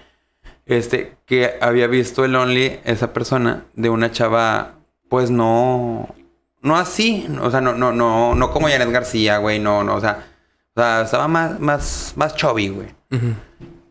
Este, 0.67 1.17
que 1.25 1.55
había 1.61 1.87
visto 1.87 2.25
el 2.25 2.37
Only, 2.37 2.81
esa 2.85 3.13
persona, 3.13 3.65
de 3.75 3.89
una 3.89 4.13
chava, 4.13 4.75
pues 5.09 5.31
no. 5.31 6.15
No 6.61 6.77
así, 6.77 7.27
o 7.41 7.51
sea, 7.51 7.61
no, 7.61 7.75
no, 7.75 7.93
no, 7.93 8.35
no 8.35 8.51
como 8.51 8.69
Janet 8.69 8.91
García, 8.91 9.39
güey, 9.39 9.61
no, 9.61 9.85
no, 9.85 9.95
o 9.95 10.01
sea, 10.01 10.27
o 10.75 10.81
sea, 10.81 11.03
estaba 11.03 11.29
más, 11.29 11.59
más, 11.61 12.13
más 12.17 12.35
chubby, 12.35 12.69
güey. 12.69 12.89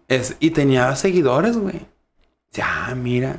Es, 0.07 0.36
y 0.39 0.51
tenía 0.51 0.95
seguidores, 0.95 1.57
güey. 1.57 1.86
Ya, 2.51 2.93
mira. 2.95 3.38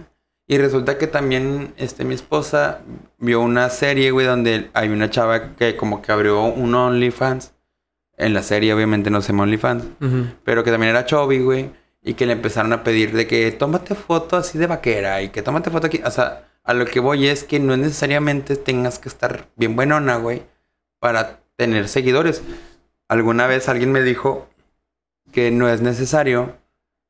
Y 0.51 0.57
resulta 0.57 0.97
que 0.97 1.07
también 1.07 1.75
este, 1.77 2.07
mi 2.07 2.15
esposa 2.15 2.81
vio 3.19 3.43
una 3.43 3.69
serie, 3.69 4.11
güey, 4.11 4.27
donde 4.27 4.71
hay 4.73 4.89
una 4.89 5.11
chava 5.11 5.55
que 5.55 5.77
como 5.77 6.01
que 6.01 6.11
abrió 6.11 6.43
un 6.43 6.75
OnlyFans. 6.75 7.53
En 8.17 8.33
la 8.33 8.43
serie, 8.43 8.73
obviamente, 8.73 9.11
no 9.11 9.21
se 9.21 9.29
llama 9.29 9.43
OnlyFans. 9.43 9.85
Pero 10.45 10.65
que 10.65 10.71
también 10.71 10.91
era 10.91 11.05
chubby, 11.05 11.41
güey. 11.41 11.71
Y 12.03 12.15
que 12.15 12.25
le 12.25 12.33
empezaron 12.33 12.73
a 12.73 12.83
pedir 12.83 13.13
de 13.13 13.27
que 13.27 13.53
tómate 13.53 13.95
foto 13.95 14.37
así 14.37 14.57
de 14.57 14.67
vaquera 14.67 15.21
y 15.21 15.29
que 15.29 15.43
tómate 15.43 15.71
foto 15.71 15.87
aquí. 15.87 16.01
O 16.03 16.11
sea, 16.11 16.49
a 16.65 16.73
lo 16.73 16.87
que 16.87 17.01
voy 17.01 17.29
es 17.29 17.45
que 17.45 17.61
no 17.61 17.77
necesariamente 17.77 18.57
tengas 18.57 18.99
que 18.99 19.11
estar 19.11 19.49
bien 19.57 19.77
buenona, 19.77 20.17
güey, 20.17 20.45
para 20.99 21.41
tener 21.57 21.89
seguidores. 21.89 22.43
Alguna 23.07 23.47
vez 23.47 23.69
alguien 23.69 23.93
me 23.93 24.01
dijo 24.01 24.49
que 25.31 25.51
no 25.51 25.69
es 25.69 25.83
necesario 25.83 26.57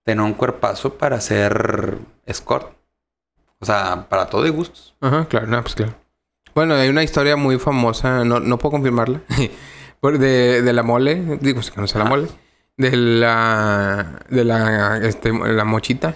tener 0.02 0.24
un 0.24 0.34
cuerpazo 0.34 0.98
para 0.98 1.20
ser 1.20 1.98
escort. 2.26 2.77
O 3.60 3.66
sea, 3.66 4.06
para 4.08 4.26
todo 4.26 4.46
y 4.46 4.50
gustos. 4.50 4.94
Ajá, 5.00 5.26
claro, 5.26 5.46
no, 5.46 5.60
pues 5.62 5.74
claro. 5.74 5.94
Bueno, 6.54 6.74
hay 6.74 6.88
una 6.88 7.02
historia 7.02 7.36
muy 7.36 7.58
famosa, 7.58 8.24
no, 8.24 8.40
no 8.40 8.58
puedo 8.58 8.72
confirmarla, 8.72 9.20
de, 10.02 10.62
de 10.62 10.72
la 10.72 10.82
mole, 10.82 11.38
digo, 11.40 11.62
si 11.62 11.70
conoce 11.72 11.98
la 11.98 12.04
mole, 12.04 12.28
de 12.76 12.96
la, 12.96 14.20
de 14.28 14.44
la, 14.44 14.98
este, 14.98 15.32
la 15.32 15.64
mochita. 15.64 16.14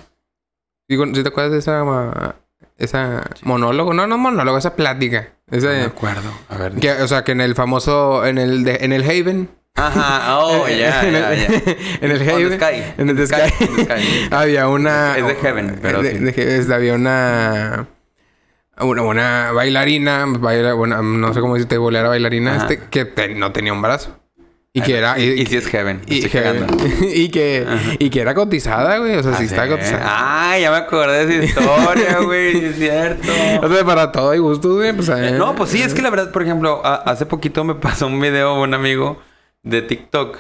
Digo, 0.89 1.05
¿sí 1.07 1.23
te 1.23 1.29
acuerdas 1.29 1.53
de 1.53 1.59
esa, 1.59 2.37
esa 2.79 3.25
monólogo? 3.43 3.93
No, 3.95 4.07
no 4.07 4.19
monólogo, 4.19 4.59
esa 4.59 4.77
plática. 4.77 5.31
Esa, 5.51 5.69
No 5.69 5.73
me 5.79 5.85
acuerdo. 5.85 6.31
A 6.49 6.57
ver. 6.57 6.75
que, 6.77 6.91
o 6.93 7.09
sea, 7.09 7.25
que 7.25 7.33
en 7.33 7.41
el 7.41 7.55
famoso, 7.55 8.25
en 8.27 8.39
el, 8.39 8.65
de- 8.65 8.79
en 8.83 8.93
el 8.93 9.03
Haven. 9.03 9.49
Ajá, 9.75 10.39
oh, 10.39 10.69
ya, 10.69 11.03
en, 11.03 11.13
ya, 11.13 11.33
el, 11.33 11.39
ya. 11.41 11.75
en 12.01 12.11
el. 12.11 12.19
Sky. 12.59 12.83
En 12.99 13.09
el 13.09 13.27
Sky, 13.27 14.29
había 14.31 14.69
una... 14.69 15.17
Es 15.17 15.27
de 15.27 15.35
Heaven, 15.37 15.79
pero 15.81 16.03
de- 16.03 16.75
había 16.75 16.95
una... 16.95 17.87
Una, 18.79 19.03
una 19.03 19.53
bailarina, 19.53 20.25
baila, 20.27 20.73
bueno, 20.75 21.03
no 21.03 21.33
sé 21.35 21.41
cómo 21.41 21.55
decirte, 21.55 21.77
bolera 21.79 22.09
bailarina, 22.09 22.57
Ajá. 22.57 22.63
este, 22.65 22.79
que 22.91 23.05
te- 23.05 23.35
no 23.35 23.53
tenía 23.53 23.73
un 23.73 23.83
brazo. 23.83 24.19
Y 24.75 24.81
que 24.81 24.97
era... 24.97 25.19
Y, 25.19 25.25
y 25.41 25.47
si 25.47 25.57
es 25.59 25.67
Heaven. 25.67 26.01
y, 26.07 26.23
cagando. 26.29 26.75
y 27.03 27.29
que 27.29 27.67
y 27.99 28.09
que 28.09 28.21
era 28.21 28.35
cotizada, 28.35 28.97
güey. 28.99 29.17
O 29.17 29.23
sea, 29.23 29.35
sí 29.35 29.43
Ah, 29.43 29.45
está 29.45 29.65
sí. 29.65 29.71
cotizada. 29.71 30.03
Ah, 30.05 30.59
ya 30.59 30.71
me 30.71 30.79
acordé 30.79 31.27
de 31.27 31.45
esa 31.45 31.61
historia, 31.61 32.19
güey. 32.21 32.65
es 32.65 32.77
cierto. 32.77 33.29
O 33.63 33.69
sea, 33.69 33.85
para 33.85 34.11
todo 34.13 34.31
hay 34.31 34.39
gusto, 34.39 34.75
güey. 34.75 34.95
Pues, 34.95 35.11
eh, 35.11 35.33
No, 35.33 35.55
pues 35.55 35.69
sí, 35.71 35.83
es 35.83 35.93
que 35.93 36.01
la 36.01 36.09
verdad, 36.09 36.33
por 36.33 36.43
ejemplo, 36.43 36.81
a- 36.85 36.95
hace 36.97 37.27
poquito 37.27 37.65
me 37.65 37.75
pasó 37.75 38.07
un 38.07 38.19
video 38.19 38.55
un 38.61 38.73
amigo 38.73 39.21
de 39.63 39.83
TikTok 39.83 40.39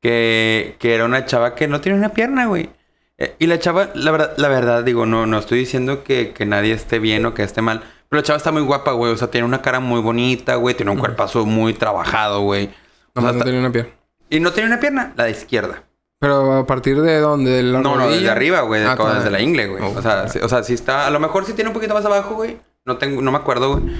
que, 0.00 0.76
que 0.78 0.94
era 0.94 1.04
una 1.04 1.24
chava 1.26 1.54
que 1.54 1.68
no 1.68 1.80
tiene 1.80 1.98
una 1.98 2.10
pierna, 2.10 2.46
güey. 2.46 2.70
Eh, 3.16 3.34
y 3.38 3.46
la 3.46 3.58
chava, 3.58 3.90
la 3.94 4.10
verdad, 4.10 4.34
la 4.36 4.48
verdad, 4.48 4.82
digo, 4.84 5.06
no, 5.06 5.26
no 5.26 5.38
estoy 5.38 5.58
diciendo 5.60 6.02
que, 6.04 6.32
que 6.32 6.46
nadie 6.46 6.72
esté 6.72 6.98
bien 6.98 7.24
o 7.26 7.34
que 7.34 7.42
esté 7.42 7.62
mal. 7.62 7.82
Pero 8.08 8.20
la 8.20 8.24
chava 8.24 8.36
está 8.36 8.52
muy 8.52 8.62
guapa, 8.62 8.92
güey. 8.92 9.12
O 9.12 9.16
sea, 9.16 9.30
tiene 9.30 9.46
una 9.46 9.62
cara 9.62 9.80
muy 9.80 10.00
bonita, 10.00 10.56
güey. 10.56 10.74
Tiene 10.74 10.92
un 10.92 10.98
cuerpazo 10.98 11.46
muy 11.46 11.74
trabajado, 11.74 12.40
güey. 12.42 12.70
O 13.14 13.20
sea, 13.20 13.22
no 13.22 13.30
está- 13.30 13.44
tenía 13.44 13.60
una 13.60 13.72
pierna. 13.72 13.92
Y 14.30 14.40
no 14.40 14.52
tiene 14.52 14.68
una 14.68 14.80
pierna, 14.80 15.12
la 15.16 15.24
de 15.24 15.30
izquierda. 15.30 15.84
Pero 16.18 16.52
a 16.54 16.66
partir 16.66 17.00
de 17.00 17.18
dónde? 17.20 17.50
¿De 17.50 17.62
la 17.62 17.80
No, 17.80 17.96
no, 17.96 18.08
desde 18.08 18.30
arriba, 18.30 18.62
güey. 18.62 18.84
Ah, 18.84 18.96
toda- 18.96 19.16
desde 19.16 19.30
la 19.30 19.40
ingle, 19.40 19.68
güey. 19.68 19.82
Oh, 19.82 19.92
o, 19.98 20.02
sea, 20.02 20.28
sí, 20.28 20.38
o 20.42 20.48
sea, 20.48 20.62
sí 20.62 20.74
está... 20.74 21.06
A 21.06 21.10
lo 21.10 21.20
mejor 21.20 21.44
sí 21.44 21.52
tiene 21.52 21.68
un 21.68 21.74
poquito 21.74 21.94
más 21.94 22.04
abajo, 22.04 22.34
güey. 22.34 22.58
No 22.84 22.96
tengo... 22.98 23.20
No 23.22 23.30
me 23.30 23.38
acuerdo, 23.38 23.72
güey. 23.78 23.94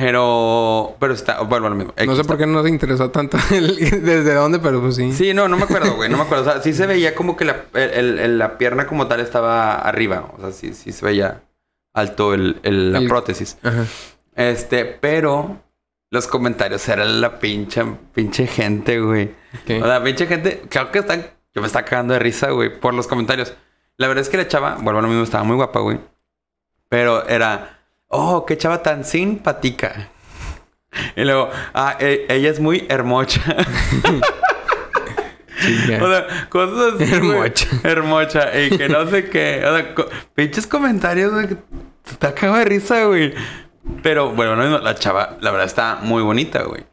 Pero... 0.00 0.96
Pero 0.98 1.14
está... 1.14 1.40
Bueno, 1.42 1.68
lo 1.68 1.74
mismo. 1.74 1.92
No 2.06 2.16
sé 2.16 2.24
por 2.24 2.38
qué 2.38 2.46
no 2.46 2.62
te 2.62 2.68
interesó 2.68 3.10
tanto 3.10 3.36
el- 3.50 3.76
desde 3.76 4.34
dónde, 4.34 4.58
pero 4.58 4.80
pues 4.80 4.96
sí. 4.96 5.12
Sí, 5.12 5.34
no, 5.34 5.48
no 5.48 5.56
me 5.56 5.64
acuerdo, 5.64 5.94
güey. 5.96 6.08
No 6.10 6.16
me 6.16 6.22
acuerdo. 6.24 6.44
O 6.48 6.52
sea, 6.52 6.62
sí 6.62 6.72
se 6.72 6.86
veía 6.86 7.14
como 7.14 7.36
que 7.36 7.44
la, 7.44 7.64
el- 7.74 8.18
el- 8.18 8.38
la 8.38 8.58
pierna 8.58 8.86
como 8.86 9.06
tal 9.06 9.20
estaba 9.20 9.74
arriba. 9.74 10.30
O 10.36 10.40
sea, 10.40 10.52
sí, 10.52 10.74
sí 10.74 10.92
se 10.92 11.04
veía 11.04 11.42
alto 11.94 12.34
el, 12.34 12.60
la 12.92 13.00
prótesis. 13.08 13.58
Ajá. 13.62 13.84
Este, 14.34 14.84
pero... 14.84 15.60
Los 16.10 16.26
comentarios 16.26 16.86
eran 16.90 17.22
la 17.22 17.38
pinche... 17.38 17.82
Pinche 18.14 18.46
gente, 18.46 19.00
güey. 19.00 19.30
Ok. 19.62 19.82
O 19.82 19.86
sea, 19.86 20.02
pinche 20.04 20.26
gente, 20.26 20.62
claro 20.68 20.90
que 20.90 20.98
están. 20.98 21.26
Yo 21.54 21.62
me 21.62 21.66
estaba 21.66 21.86
cagando 21.86 22.12
de 22.12 22.18
risa, 22.20 22.50
güey, 22.50 22.78
por 22.80 22.92
los 22.92 23.06
comentarios. 23.06 23.54
La 23.96 24.08
verdad 24.08 24.20
es 24.20 24.28
que 24.28 24.36
la 24.36 24.46
chava, 24.46 24.76
vuelvo 24.78 24.98
a 24.98 25.02
lo 25.02 25.08
mismo, 25.08 25.22
estaba 25.24 25.42
muy 25.44 25.56
guapa, 25.56 25.80
güey. 25.80 25.98
Pero 26.90 27.26
era, 27.28 27.81
oh, 28.12 28.44
qué 28.46 28.56
chava 28.56 28.82
tan 28.82 29.04
simpática. 29.04 30.08
Y 31.16 31.24
luego, 31.24 31.50
ah, 31.74 31.96
e- 31.98 32.26
ella 32.28 32.50
es 32.50 32.60
muy 32.60 32.86
hermosa. 32.88 33.40
O 36.02 36.06
sea, 36.10 36.48
cosas 36.48 36.94
así. 37.00 37.14
Hermocha. 37.14 37.66
Hermocha. 37.84 38.60
Y 38.60 38.76
que 38.76 38.88
no 38.88 39.06
sé 39.08 39.28
qué. 39.30 39.62
O 39.64 39.76
sea, 39.76 39.94
co- 39.94 40.08
pinches 40.34 40.66
comentarios, 40.66 41.32
güey, 41.32 41.48
que 41.48 41.56
te 42.18 42.26
acaba 42.26 42.58
de 42.58 42.64
risa, 42.64 43.04
güey. 43.04 43.32
Pero 44.02 44.30
bueno, 44.32 44.56
no, 44.56 44.78
la 44.78 44.94
chava, 44.96 45.36
la 45.40 45.50
verdad, 45.50 45.66
está 45.66 45.98
muy 46.02 46.22
bonita, 46.22 46.62
güey. 46.64 46.84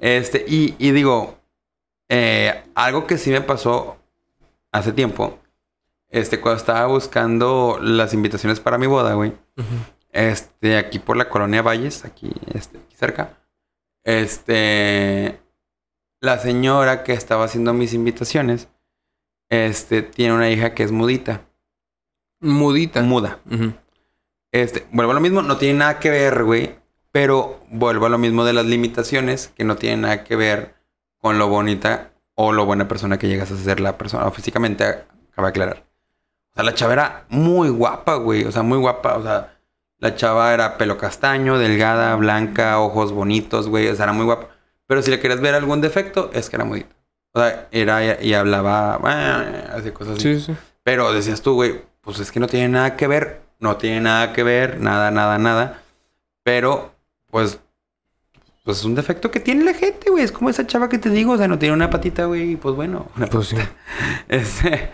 Este, 0.00 0.44
y, 0.46 0.74
y 0.78 0.90
digo, 0.92 1.38
eh, 2.08 2.62
algo 2.74 3.06
que 3.06 3.18
sí 3.18 3.30
me 3.30 3.40
pasó 3.42 3.96
hace 4.72 4.92
tiempo, 4.92 5.38
este, 6.10 6.40
cuando 6.40 6.58
estaba 6.58 6.86
buscando 6.86 7.78
las 7.82 8.14
invitaciones 8.14 8.60
para 8.60 8.78
mi 8.78 8.86
boda, 8.86 9.14
güey, 9.14 9.30
Ujú. 9.56 9.66
Este, 10.12 10.76
aquí 10.76 10.98
por 10.98 11.16
la 11.16 11.28
colonia 11.28 11.62
Valles, 11.62 12.04
aquí, 12.04 12.32
este, 12.54 12.78
aquí 12.78 12.96
cerca, 12.96 13.38
este, 14.04 15.40
la 16.20 16.38
señora 16.38 17.04
que 17.04 17.12
estaba 17.12 17.44
haciendo 17.44 17.72
mis 17.72 17.94
invitaciones, 17.94 18.68
este, 19.48 20.02
tiene 20.02 20.34
una 20.34 20.50
hija 20.50 20.74
que 20.74 20.82
es 20.82 20.92
mudita, 20.92 21.42
Mudita. 22.40 23.02
muda. 23.02 23.40
Este, 24.52 24.86
vuelvo 24.92 25.12
a 25.12 25.14
lo 25.14 25.20
mismo, 25.20 25.42
no 25.42 25.58
tiene 25.58 25.78
nada 25.80 25.98
que 25.98 26.10
ver, 26.10 26.44
güey. 26.44 26.78
Pero 27.12 27.60
vuelvo 27.68 28.06
a 28.06 28.08
lo 28.08 28.18
mismo 28.18 28.44
de 28.44 28.52
las 28.52 28.64
limitaciones, 28.64 29.48
que 29.48 29.64
no 29.64 29.76
tienen 29.76 30.02
nada 30.02 30.24
que 30.24 30.36
ver 30.36 30.74
con 31.18 31.38
lo 31.38 31.48
bonita 31.48 32.12
o 32.34 32.52
lo 32.52 32.64
buena 32.64 32.88
persona 32.88 33.18
que 33.18 33.28
llegas 33.28 33.50
a 33.50 33.56
ser 33.56 33.80
la 33.80 33.98
persona. 33.98 34.26
O 34.26 34.30
físicamente, 34.30 34.84
acaba 34.84 35.48
de 35.48 35.50
aclarar. 35.50 35.86
O 36.52 36.54
sea, 36.54 36.64
la 36.64 36.74
chava 36.74 36.92
era 36.94 37.26
muy 37.28 37.68
guapa, 37.68 38.14
güey. 38.14 38.44
O 38.44 38.52
sea, 38.52 38.62
muy 38.62 38.78
guapa. 38.78 39.16
O 39.16 39.22
sea, 39.22 39.59
la 40.00 40.16
chava 40.16 40.52
era 40.52 40.78
pelo 40.78 40.96
castaño, 40.96 41.58
delgada, 41.58 42.16
blanca, 42.16 42.80
ojos 42.80 43.12
bonitos, 43.12 43.68
güey. 43.68 43.88
O 43.88 43.94
sea, 43.94 44.04
era 44.04 44.12
muy 44.12 44.24
guapa. 44.24 44.48
Pero 44.86 45.02
si 45.02 45.10
le 45.10 45.20
querías 45.20 45.40
ver 45.40 45.54
algún 45.54 45.80
defecto, 45.80 46.30
es 46.32 46.50
que 46.50 46.56
era 46.56 46.64
mudita. 46.64 46.96
O 47.32 47.40
sea, 47.40 47.68
era 47.70 48.20
y 48.20 48.34
hablaba, 48.34 48.94
así 49.74 49.92
cosas 49.92 50.14
así. 50.14 50.34
Sí, 50.34 50.40
sí. 50.40 50.56
Pero 50.82 51.12
decías 51.12 51.42
tú, 51.42 51.54
güey, 51.54 51.82
pues 52.00 52.18
es 52.18 52.32
que 52.32 52.40
no 52.40 52.46
tiene 52.46 52.68
nada 52.68 52.96
que 52.96 53.06
ver. 53.06 53.42
No 53.60 53.76
tiene 53.76 54.00
nada 54.00 54.32
que 54.32 54.42
ver, 54.42 54.80
nada, 54.80 55.10
nada, 55.10 55.38
nada. 55.38 55.82
Pero, 56.42 56.94
pues, 57.30 57.60
pues 58.64 58.78
es 58.78 58.84
un 58.84 58.94
defecto 58.94 59.30
que 59.30 59.38
tiene 59.38 59.64
la 59.64 59.74
gente, 59.74 60.10
güey. 60.10 60.24
Es 60.24 60.32
como 60.32 60.48
esa 60.48 60.66
chava 60.66 60.88
que 60.88 60.98
te 60.98 61.10
digo, 61.10 61.32
o 61.32 61.36
sea, 61.36 61.46
no 61.46 61.58
tiene 61.58 61.74
una 61.74 61.90
patita, 61.90 62.24
güey. 62.24 62.52
y 62.52 62.56
Pues 62.56 62.74
bueno, 62.74 63.08
una 63.16 63.26
Pues 63.26 63.48
sí. 63.48 63.56
Este, 64.28 64.88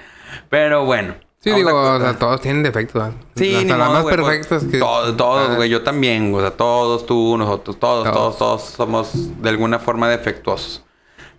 pero 0.51 0.85
bueno. 0.85 1.15
Sí, 1.47 1.57
digo, 1.57 1.71
o 1.81 2.01
sea, 2.01 2.19
todos 2.19 2.41
tienen 2.41 2.63
defectos. 2.63 3.13
Sí, 3.37 3.55
Hasta 3.55 3.77
las 3.77 3.91
más 3.91 4.03
pues, 4.03 4.17
perfectas 4.17 4.65
que... 4.65 4.79
Todos, 4.79 5.17
todos, 5.17 5.51
Ah. 5.51 5.55
güey. 5.57 5.71
Yo 5.71 5.83
también, 5.83 6.35
o 6.35 6.41
sea, 6.41 6.51
todos, 6.51 7.07
tú, 7.07 7.37
nosotros, 7.39 7.79
todos, 7.79 8.11
todos, 8.13 8.37
Todos. 8.39 8.63
somos 8.63 9.41
de 9.41 9.49
alguna 9.49 9.79
forma 9.79 10.09
defectuosos. 10.09 10.83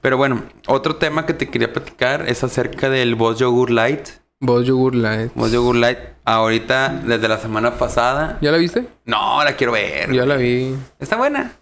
Pero 0.01 0.15
bueno, 0.15 0.43
otro 0.67 0.95
tema 0.95 1.25
que 1.25 1.33
te 1.33 1.49
quería 1.49 1.73
platicar 1.73 2.23
es 2.29 2.43
acerca 2.43 2.89
del 2.89 3.15
Boss 3.15 3.39
Yogur 3.39 3.69
Light. 3.69 4.07
Vos 4.39 4.65
yogur 4.67 4.93
light. 4.93 5.31
Boss 5.33 5.51
Yogur 5.51 5.75
Light, 5.75 5.97
ahorita, 6.23 7.01
desde 7.05 7.27
la 7.27 7.39
semana 7.39 7.73
pasada. 7.79 8.37
¿Ya 8.39 8.51
la 8.51 8.57
viste? 8.59 8.87
No, 9.03 9.43
la 9.43 9.55
quiero 9.55 9.73
ver. 9.73 10.13
Ya 10.13 10.25
la 10.27 10.35
vi. 10.37 10.75
Está 10.99 11.17
buena. 11.17 11.53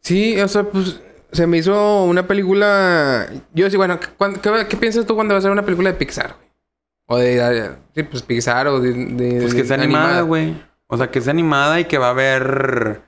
Sí, 0.00 0.38
o 0.40 0.48
sea, 0.48 0.64
pues... 0.64 1.00
Se 1.30 1.46
me 1.46 1.56
hizo 1.56 2.02
una 2.04 2.26
película... 2.26 3.26
Yo 3.54 3.70
sí, 3.70 3.76
bueno, 3.78 3.98
¿cuán- 4.18 4.34
¿qué, 4.36 4.50
qué 4.68 4.76
piensas 4.76 5.06
tú 5.06 5.14
cuando 5.14 5.32
vas 5.32 5.44
a 5.44 5.48
ver 5.48 5.52
una 5.52 5.64
película 5.64 5.90
de 5.90 5.96
Pixar, 5.96 6.34
güey? 6.36 6.51
O 7.12 7.18
de... 7.18 7.70
Sí, 7.94 8.02
pues 8.04 8.22
Pixar 8.22 8.66
o 8.68 8.80
de... 8.80 8.92
de- 8.92 9.40
Pues 9.42 9.54
que 9.54 9.64
sea 9.64 9.76
animada, 9.76 10.22
güey. 10.22 10.54
O 10.86 10.96
sea, 10.96 11.10
que 11.10 11.20
sea 11.20 11.30
animada 11.32 11.80
y 11.80 11.84
que 11.86 11.98
va 11.98 12.08
a 12.08 12.10
haber. 12.10 13.02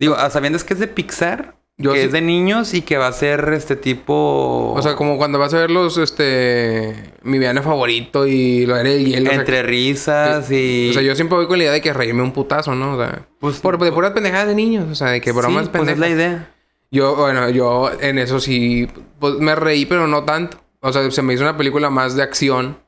Digo, 0.00 0.14
a 0.14 0.30
sabiendas 0.30 0.64
que 0.64 0.74
es 0.74 0.80
de 0.80 0.86
Pixar, 0.88 1.56
Yo 1.76 1.92
que 1.92 2.00
sí- 2.00 2.06
es 2.06 2.12
de 2.12 2.20
niños 2.20 2.74
y 2.74 2.82
que 2.82 2.96
va 2.96 3.08
a 3.08 3.12
ser 3.12 3.52
este 3.52 3.74
tipo. 3.76 4.72
O 4.76 4.82
sea, 4.82 4.94
como 4.94 5.16
cuando 5.18 5.38
vas 5.38 5.52
a 5.54 5.58
ver 5.58 5.70
los, 5.70 5.98
este... 5.98 6.94
Mi 7.22 7.38
villano 7.38 7.62
favorito 7.62 8.26
y 8.26 8.66
lo 8.66 8.76
era 8.76 8.88
el 8.90 9.04
hielo. 9.04 9.28
o 9.28 9.32
sea, 9.32 9.40
entre 9.40 9.62
risas 9.62 10.50
y. 10.50 10.90
O 10.90 10.92
sea, 10.92 11.02
yo 11.02 11.14
siempre 11.16 11.36
voy 11.36 11.46
con 11.46 11.58
la 11.58 11.64
idea 11.64 11.72
de 11.72 11.80
que 11.80 11.92
reírme 11.92 12.22
un 12.22 12.32
putazo, 12.32 12.74
¿no? 12.74 12.94
O 12.94 12.98
sea, 13.04 13.26
Pues- 13.40 13.58
por, 13.60 13.78
de 13.78 13.92
puras 13.92 14.12
pendejadas 14.12 14.46
de 14.48 14.54
niños. 14.54 14.86
O 14.90 14.94
sea, 14.94 15.08
de 15.08 15.20
que 15.20 15.32
bromas 15.32 15.64
sí, 15.66 15.70
pues 15.72 15.88
es 15.88 15.98
la 15.98 16.08
idea. 16.08 16.50
Yo, 16.90 17.16
bueno, 17.16 17.50
yo 17.50 17.90
en 18.00 18.18
eso 18.18 18.40
sí 18.40 18.88
pues, 19.18 19.34
me 19.34 19.54
reí, 19.54 19.84
pero 19.84 20.06
no 20.06 20.24
tanto. 20.24 20.58
O 20.80 20.92
sea, 20.92 21.10
se 21.10 21.22
me 21.22 21.34
hizo 21.34 21.42
una 21.42 21.56
película 21.56 21.90
más 21.90 22.14
de 22.14 22.22
acción 22.22 22.78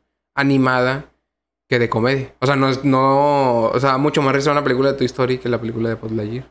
animada 0.41 1.07
que 1.69 1.79
de 1.79 1.89
comedia. 1.89 2.35
O 2.41 2.47
sea, 2.47 2.57
no 2.57 2.69
es, 2.69 2.85
no, 2.85 3.67
o 3.67 3.79
sea, 3.81 3.97
mucho 3.99 4.23
más 4.23 4.35
risa 4.35 4.51
una 4.53 4.65
película 4.65 4.93
de 4.93 4.99
Toy 4.99 5.07
Story 5.07 5.39
que 5.39 5.49
la 5.49 5.61
película 5.61 5.89
de 5.89 5.95
Buzz 5.95 6.11
Lightyear. 6.13 6.51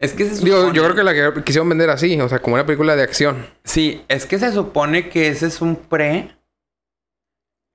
Es 0.00 0.12
que 0.12 0.26
se 0.26 0.44
Digo, 0.44 0.58
supone- 0.60 0.74
yo 0.76 0.84
creo 0.84 0.94
que 0.94 1.02
la 1.02 1.14
que 1.34 1.42
quisieron 1.42 1.68
vender 1.68 1.90
así, 1.90 2.20
o 2.20 2.28
sea, 2.28 2.40
como 2.40 2.54
una 2.54 2.66
película 2.66 2.94
de 2.94 3.02
acción. 3.02 3.46
Sí, 3.64 4.04
es 4.08 4.26
que 4.26 4.38
se 4.38 4.52
supone 4.52 5.08
que 5.08 5.28
ese 5.28 5.46
es 5.46 5.60
un 5.60 5.74
pre 5.76 6.36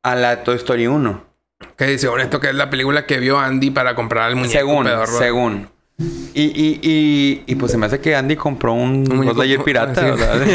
a 0.03 0.15
la 0.15 0.43
Toy 0.43 0.55
Story 0.55 0.87
1. 0.87 1.25
Que 1.77 1.85
dice, 1.85 2.07
honesto, 2.07 2.39
que 2.39 2.49
es 2.49 2.55
la 2.55 2.69
película 2.69 3.05
que 3.05 3.17
vio 3.19 3.39
Andy 3.39 3.71
para 3.71 3.95
comprar 3.95 4.29
el 4.29 4.35
muñeco. 4.35 4.53
Según, 4.53 4.83
pedorro. 4.85 5.17
según. 5.17 5.69
Y, 6.35 6.41
y, 6.43 6.79
y, 6.81 7.43
y 7.45 7.55
pues 7.55 7.71
se 7.71 7.77
me 7.77 7.85
hace 7.85 7.99
que 7.99 8.15
Andy 8.15 8.35
compró 8.35 8.73
un, 8.73 9.03
Buzz 9.03 9.37
Lightyear 9.37 9.63
pirata, 9.63 10.15
sí. 10.17 10.53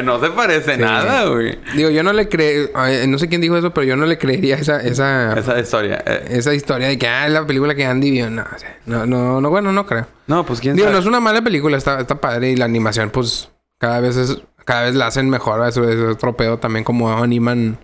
no 0.04 0.20
se 0.20 0.30
parece 0.30 0.74
Sí. 0.76 0.80
nada, 0.80 1.24
güey. 1.28 1.58
Digo, 1.74 1.90
yo 1.90 2.02
no 2.02 2.12
le 2.12 2.28
creo, 2.28 2.68
no 3.08 3.18
sé 3.18 3.28
quién 3.28 3.40
dijo 3.40 3.56
eso, 3.56 3.72
pero 3.72 3.84
yo 3.86 3.96
no 3.96 4.06
le 4.06 4.18
creería 4.18 4.56
esa, 4.56 4.80
esa, 4.80 5.32
Esa 5.38 5.58
historia. 5.58 6.02
eh. 6.06 6.24
esa 6.30 6.54
historia 6.54 6.88
de 6.88 6.98
que, 6.98 7.06
ah, 7.08 7.26
es 7.26 7.32
la 7.32 7.46
película 7.46 7.74
que 7.74 7.84
Andy 7.84 8.10
vio. 8.10 8.30
No, 8.30 8.44
no, 8.86 9.06
no, 9.06 9.40
no, 9.40 9.50
bueno, 9.50 9.72
no 9.72 9.84
creo. 9.86 10.06
No, 10.26 10.46
pues 10.46 10.60
quién 10.60 10.76
Digo, 10.76 10.90
no 10.90 10.98
es 10.98 11.06
una 11.06 11.20
mala 11.20 11.42
película, 11.42 11.76
está, 11.76 12.00
está 12.00 12.20
padre 12.20 12.50
y 12.52 12.56
la 12.56 12.64
animación, 12.64 13.10
pues, 13.10 13.50
cada 13.78 14.00
vez 14.00 14.16
es, 14.16 14.38
cada 14.64 14.84
vez 14.84 14.94
la 14.94 15.08
hacen 15.08 15.28
mejor. 15.28 15.66
Eso 15.68 15.88
es 15.88 15.98
otro 16.14 16.36
pedo 16.36 16.58
también, 16.58 16.84
como 16.84 17.12
animan 17.12 17.78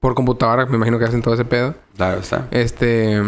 por 0.00 0.14
computadora, 0.14 0.66
me 0.66 0.76
imagino 0.76 0.98
que 0.98 1.04
hacen 1.06 1.22
todo 1.22 1.34
ese 1.34 1.44
pedo. 1.44 1.74
Claro, 1.96 2.20
está. 2.20 2.46
Este, 2.50 3.22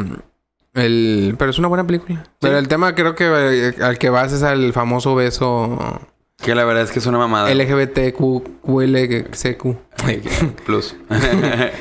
el, 0.75 1.35
pero 1.39 1.51
es 1.51 1.59
una 1.59 1.69
buena 1.69 1.87
película. 1.87 2.25
Pero 2.41 2.59
el 2.59 2.69
tema 2.69 2.95
creo 2.95 3.15
que 3.15 3.25
eh, 3.27 3.75
al 3.83 3.99
que 3.99 4.11
vas 4.11 4.33
es 4.33 4.43
al 4.43 4.73
famoso 4.73 5.15
beso 5.15 5.79
Que 6.43 6.55
la 6.55 6.65
verdad 6.65 6.85
es 6.85 6.91
que 6.93 6.99
es 7.01 7.07
una 7.07 7.19
mamada. 7.19 7.53
LGBTQLCQ. 7.53 9.67
Plus. 10.67 10.97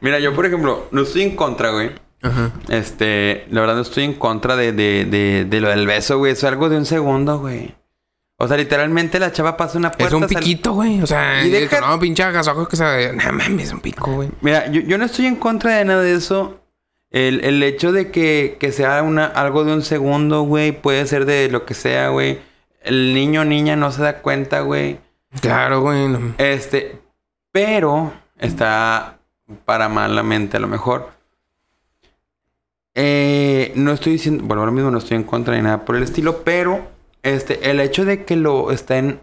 Mira, 0.00 0.18
yo 0.20 0.32
por 0.34 0.46
ejemplo, 0.46 0.86
no 0.92 1.02
estoy 1.02 1.22
en 1.22 1.34
contra, 1.36 1.70
güey. 1.70 1.90
Ajá. 2.22 2.50
Este, 2.68 3.46
la 3.50 3.60
verdad 3.60 3.76
no 3.76 3.82
estoy 3.82 4.02
en 4.04 4.14
contra 4.14 4.56
de, 4.56 4.72
de, 4.72 5.04
de, 5.04 5.44
de 5.44 5.60
lo 5.60 5.68
del 5.70 5.86
beso, 5.86 6.18
güey. 6.18 6.32
Es 6.32 6.42
algo 6.44 6.68
de 6.68 6.76
un 6.76 6.84
segundo, 6.86 7.38
güey. 7.38 7.74
O 8.40 8.46
sea, 8.46 8.56
literalmente 8.56 9.18
la 9.18 9.32
chava 9.32 9.56
pasa 9.56 9.78
una 9.78 9.90
puerta. 9.90 10.16
Es 10.16 10.22
un 10.22 10.28
piquito, 10.28 10.72
güey. 10.74 11.02
O 11.02 11.06
sea, 11.08 11.44
Y 11.44 11.48
y 11.48 11.50
deja- 11.50 11.80
no, 11.80 11.98
pinche 11.98 12.22
agasajo 12.22 12.68
que 12.68 12.76
se... 12.76 13.12
No 13.12 13.32
mames, 13.32 13.66
es 13.68 13.72
un 13.72 13.80
pico, 13.80 14.12
güey. 14.12 14.28
Mira, 14.42 14.70
yo, 14.70 14.80
yo 14.82 14.96
no 14.98 15.04
estoy 15.06 15.26
en 15.26 15.34
contra 15.36 15.76
de 15.78 15.84
nada 15.84 16.02
de 16.02 16.14
eso. 16.14 16.60
El, 17.10 17.42
el 17.44 17.62
hecho 17.62 17.92
de 17.92 18.10
que, 18.10 18.56
que 18.60 18.70
sea 18.72 19.02
una, 19.02 19.26
algo 19.26 19.64
de 19.64 19.72
un 19.72 19.82
segundo, 19.82 20.42
güey, 20.42 20.72
puede 20.72 21.06
ser 21.06 21.24
de 21.24 21.48
lo 21.48 21.64
que 21.64 21.74
sea, 21.74 22.08
güey. 22.10 22.38
El 22.82 23.14
niño 23.14 23.42
o 23.42 23.44
niña 23.44 23.76
no 23.76 23.90
se 23.92 24.02
da 24.02 24.20
cuenta, 24.20 24.60
güey. 24.60 24.98
Claro, 25.40 25.80
güey. 25.80 26.08
no. 26.08 26.34
Este, 26.38 27.00
pero 27.52 28.12
está 28.38 29.18
para 29.64 29.88
malamente 29.88 30.56
a 30.58 30.60
lo 30.60 30.68
mejor. 30.68 31.10
Eh, 32.94 33.72
no 33.76 33.92
estoy 33.92 34.12
diciendo, 34.12 34.44
bueno, 34.44 34.62
ahora 34.62 34.72
mismo 34.72 34.90
no 34.90 34.98
estoy 34.98 35.16
en 35.16 35.24
contra 35.24 35.54
ni 35.54 35.62
nada 35.62 35.84
por 35.84 35.96
el 35.96 36.02
estilo, 36.02 36.42
pero 36.44 36.88
este, 37.22 37.70
el 37.70 37.80
hecho 37.80 38.04
de 38.04 38.24
que 38.24 38.36
lo 38.36 38.70
estén 38.70 39.20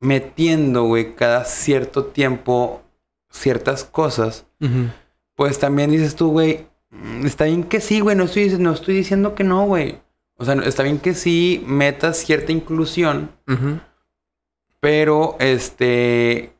metiendo, 0.00 0.84
güey, 0.84 1.14
cada 1.14 1.44
cierto 1.44 2.06
tiempo 2.06 2.82
ciertas 3.30 3.84
cosas, 3.84 4.46
Ujú. 4.60 4.88
Pues 5.34 5.58
también 5.58 5.90
dices 5.90 6.14
tú, 6.14 6.30
güey, 6.30 6.66
está 7.24 7.44
bien 7.44 7.64
que 7.64 7.80
sí, 7.80 8.00
güey, 8.00 8.16
no 8.16 8.24
estoy, 8.24 8.48
no 8.58 8.72
estoy 8.72 8.94
diciendo 8.94 9.34
que 9.34 9.44
no, 9.44 9.66
güey. 9.66 9.98
O 10.36 10.44
sea, 10.44 10.54
está 10.54 10.82
bien 10.82 10.98
que 10.98 11.14
sí 11.14 11.62
metas 11.66 12.18
cierta 12.18 12.52
inclusión, 12.52 13.30
pero 14.80 15.36
este 15.38 16.54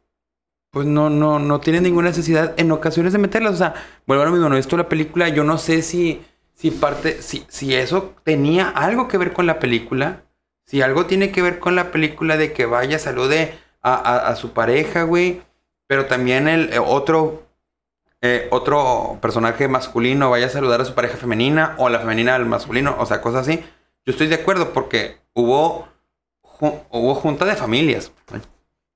pues 0.70 0.86
no 0.86 1.08
no 1.08 1.38
no 1.38 1.60
tiene 1.60 1.80
ninguna 1.80 2.08
necesidad 2.08 2.52
en 2.56 2.72
ocasiones 2.72 3.12
de 3.12 3.20
meterlas 3.20 3.54
o 3.54 3.56
sea 3.56 3.74
vuelvo 4.08 4.22
a 4.22 4.26
lo 4.26 4.32
mismo 4.32 4.48
no 4.48 4.56
he 4.56 4.58
visto 4.58 4.76
la 4.76 4.88
película 4.88 5.28
yo 5.28 5.44
no 5.44 5.56
sé 5.56 5.82
si 5.82 6.20
si 6.52 6.72
parte 6.72 7.22
si 7.22 7.44
si 7.48 7.74
eso 7.74 8.14
tenía 8.24 8.68
algo 8.70 9.06
que 9.06 9.16
ver 9.16 9.32
con 9.32 9.46
la 9.46 9.60
película 9.60 10.24
si 10.66 10.82
algo 10.82 11.06
tiene 11.06 11.30
que 11.30 11.42
ver 11.42 11.60
con 11.60 11.76
la 11.76 11.92
película 11.92 12.36
de 12.36 12.52
que 12.52 12.66
vaya 12.66 12.98
salude 12.98 13.54
a, 13.82 13.94
a, 13.94 14.28
a 14.28 14.36
su 14.36 14.52
pareja 14.52 15.04
güey 15.04 15.42
pero 15.86 16.06
también 16.06 16.48
el 16.48 16.72
eh, 16.72 16.80
otro 16.80 17.43
eh, 18.26 18.48
otro 18.50 19.18
personaje 19.20 19.68
masculino 19.68 20.30
vaya 20.30 20.46
a 20.46 20.48
saludar 20.48 20.80
a 20.80 20.84
su 20.86 20.94
pareja 20.94 21.16
femenina 21.18 21.74
o 21.78 21.88
la 21.90 21.98
femenina 21.98 22.34
al 22.34 22.46
masculino 22.46 22.96
o 22.98 23.04
sea 23.06 23.20
cosas 23.20 23.42
así 23.42 23.62
yo 24.06 24.12
estoy 24.12 24.28
de 24.28 24.36
acuerdo 24.36 24.72
porque 24.72 25.18
hubo 25.34 25.88
ju- 26.42 26.80
hubo 26.90 27.14
junta 27.14 27.44
de 27.44 27.54
familias. 27.56 28.12